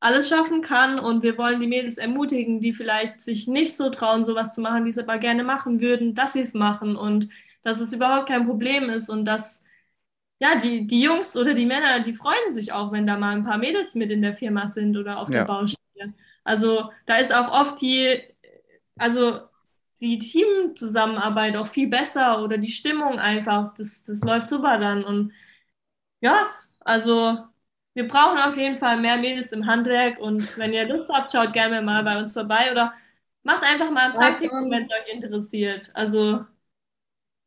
alles 0.00 0.28
schaffen 0.28 0.62
kann. 0.62 0.98
Und 0.98 1.22
wir 1.22 1.38
wollen 1.38 1.60
die 1.60 1.66
Mädels 1.66 1.98
ermutigen, 1.98 2.60
die 2.60 2.72
vielleicht 2.74 3.20
sich 3.20 3.48
nicht 3.48 3.76
so 3.76 3.90
trauen, 3.90 4.24
sowas 4.24 4.54
zu 4.54 4.60
machen, 4.60 4.84
die 4.84 4.90
es 4.90 4.98
aber 4.98 5.18
gerne 5.18 5.44
machen 5.44 5.80
würden, 5.80 6.14
dass 6.14 6.34
sie 6.34 6.40
es 6.40 6.54
machen 6.54 6.96
und 6.96 7.28
dass 7.62 7.80
es 7.80 7.92
überhaupt 7.92 8.28
kein 8.28 8.46
Problem 8.46 8.90
ist 8.90 9.08
und 9.10 9.24
dass 9.26 9.62
ja, 10.40 10.56
die, 10.56 10.86
die 10.86 11.02
Jungs 11.02 11.36
oder 11.36 11.52
die 11.54 11.66
Männer, 11.66 12.00
die 12.00 12.14
freuen 12.14 12.52
sich 12.52 12.72
auch, 12.72 12.92
wenn 12.92 13.06
da 13.06 13.18
mal 13.18 13.36
ein 13.36 13.44
paar 13.44 13.58
Mädels 13.58 13.94
mit 13.94 14.10
in 14.10 14.22
der 14.22 14.32
Firma 14.32 14.66
sind 14.66 14.96
oder 14.96 15.18
auf 15.18 15.28
ja. 15.28 15.40
der 15.40 15.44
Baustelle. 15.44 16.14
Also 16.44 16.90
da 17.06 17.16
ist 17.16 17.32
auch 17.32 17.52
oft 17.52 17.80
die, 17.82 18.22
also 18.96 19.40
die 20.00 20.18
Teamzusammenarbeit 20.18 21.56
auch 21.56 21.66
viel 21.66 21.88
besser 21.88 22.42
oder 22.42 22.56
die 22.56 22.72
Stimmung 22.72 23.18
einfach, 23.18 23.74
das, 23.74 24.02
das 24.04 24.22
läuft 24.22 24.48
super 24.48 24.78
dann. 24.78 25.04
Und 25.04 25.32
ja, 26.22 26.46
also 26.80 27.38
wir 27.92 28.08
brauchen 28.08 28.38
auf 28.38 28.56
jeden 28.56 28.78
Fall 28.78 28.98
mehr 28.98 29.18
Mädels 29.18 29.52
im 29.52 29.66
Handwerk 29.66 30.18
und 30.18 30.56
wenn 30.56 30.72
ihr 30.72 30.88
Lust 30.88 31.10
habt, 31.10 31.32
schaut 31.32 31.52
gerne 31.52 31.82
mal 31.82 32.02
bei 32.02 32.18
uns 32.18 32.32
vorbei 32.32 32.72
oder 32.72 32.94
macht 33.42 33.62
einfach 33.62 33.90
mal 33.90 34.06
ein 34.06 34.14
Praktikum, 34.14 34.70
wenn 34.70 34.82
es 34.82 34.90
euch 34.90 35.12
interessiert. 35.12 35.90
Also 35.92 36.46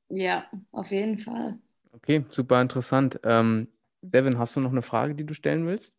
ja, 0.10 0.46
auf 0.72 0.92
jeden 0.92 1.18
Fall. 1.18 1.58
Okay, 2.04 2.26
super 2.30 2.62
interessant. 2.62 3.20
Ähm, 3.24 3.70
Devin, 4.02 4.38
hast 4.38 4.56
du 4.56 4.60
noch 4.60 4.72
eine 4.72 4.82
Frage, 4.82 5.16
die 5.16 5.26
du 5.26 5.34
stellen 5.34 5.66
willst? 5.66 5.98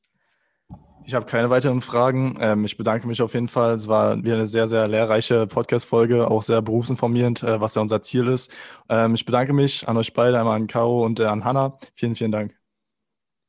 Ich 1.06 1.14
habe 1.14 1.26
keine 1.26 1.50
weiteren 1.50 1.80
Fragen. 1.80 2.36
Ähm, 2.40 2.64
ich 2.64 2.76
bedanke 2.76 3.06
mich 3.06 3.22
auf 3.22 3.34
jeden 3.34 3.48
Fall. 3.48 3.72
Es 3.72 3.88
war 3.88 4.22
wieder 4.22 4.34
eine 4.34 4.46
sehr, 4.46 4.66
sehr 4.66 4.86
lehrreiche 4.86 5.46
Podcast-Folge, 5.46 6.30
auch 6.30 6.42
sehr 6.42 6.62
berufsinformierend, 6.62 7.42
äh, 7.42 7.60
was 7.60 7.74
ja 7.74 7.82
unser 7.82 8.02
Ziel 8.02 8.28
ist. 8.28 8.54
Ähm, 8.88 9.14
ich 9.14 9.24
bedanke 9.24 9.52
mich 9.52 9.88
an 9.88 9.96
euch 9.96 10.12
beide, 10.14 10.38
einmal 10.38 10.56
an 10.56 10.66
Caro 10.66 11.04
und 11.04 11.20
äh, 11.20 11.24
an 11.24 11.44
Hanna. 11.44 11.78
Vielen, 11.94 12.16
vielen 12.16 12.32
Dank. 12.32 12.54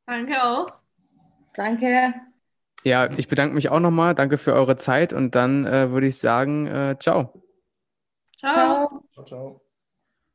Danke 0.06 0.44
auch. 0.44 0.68
Danke. 1.56 2.14
Ja, 2.84 3.10
ich 3.18 3.28
bedanke 3.28 3.56
mich 3.56 3.70
auch 3.70 3.80
nochmal. 3.80 4.16
Danke 4.16 4.38
für 4.38 4.54
eure 4.54 4.78
Zeit 4.78 5.12
und 5.12 5.36
dann 5.36 5.66
äh, 5.66 5.92
würde 5.92 6.08
ich 6.08 6.18
sagen, 6.18 6.68
äh, 6.68 6.98
ciao. 7.00 7.42
Ciao. 8.38 9.04
Ciao, 9.14 9.26
ciao. 9.26 9.65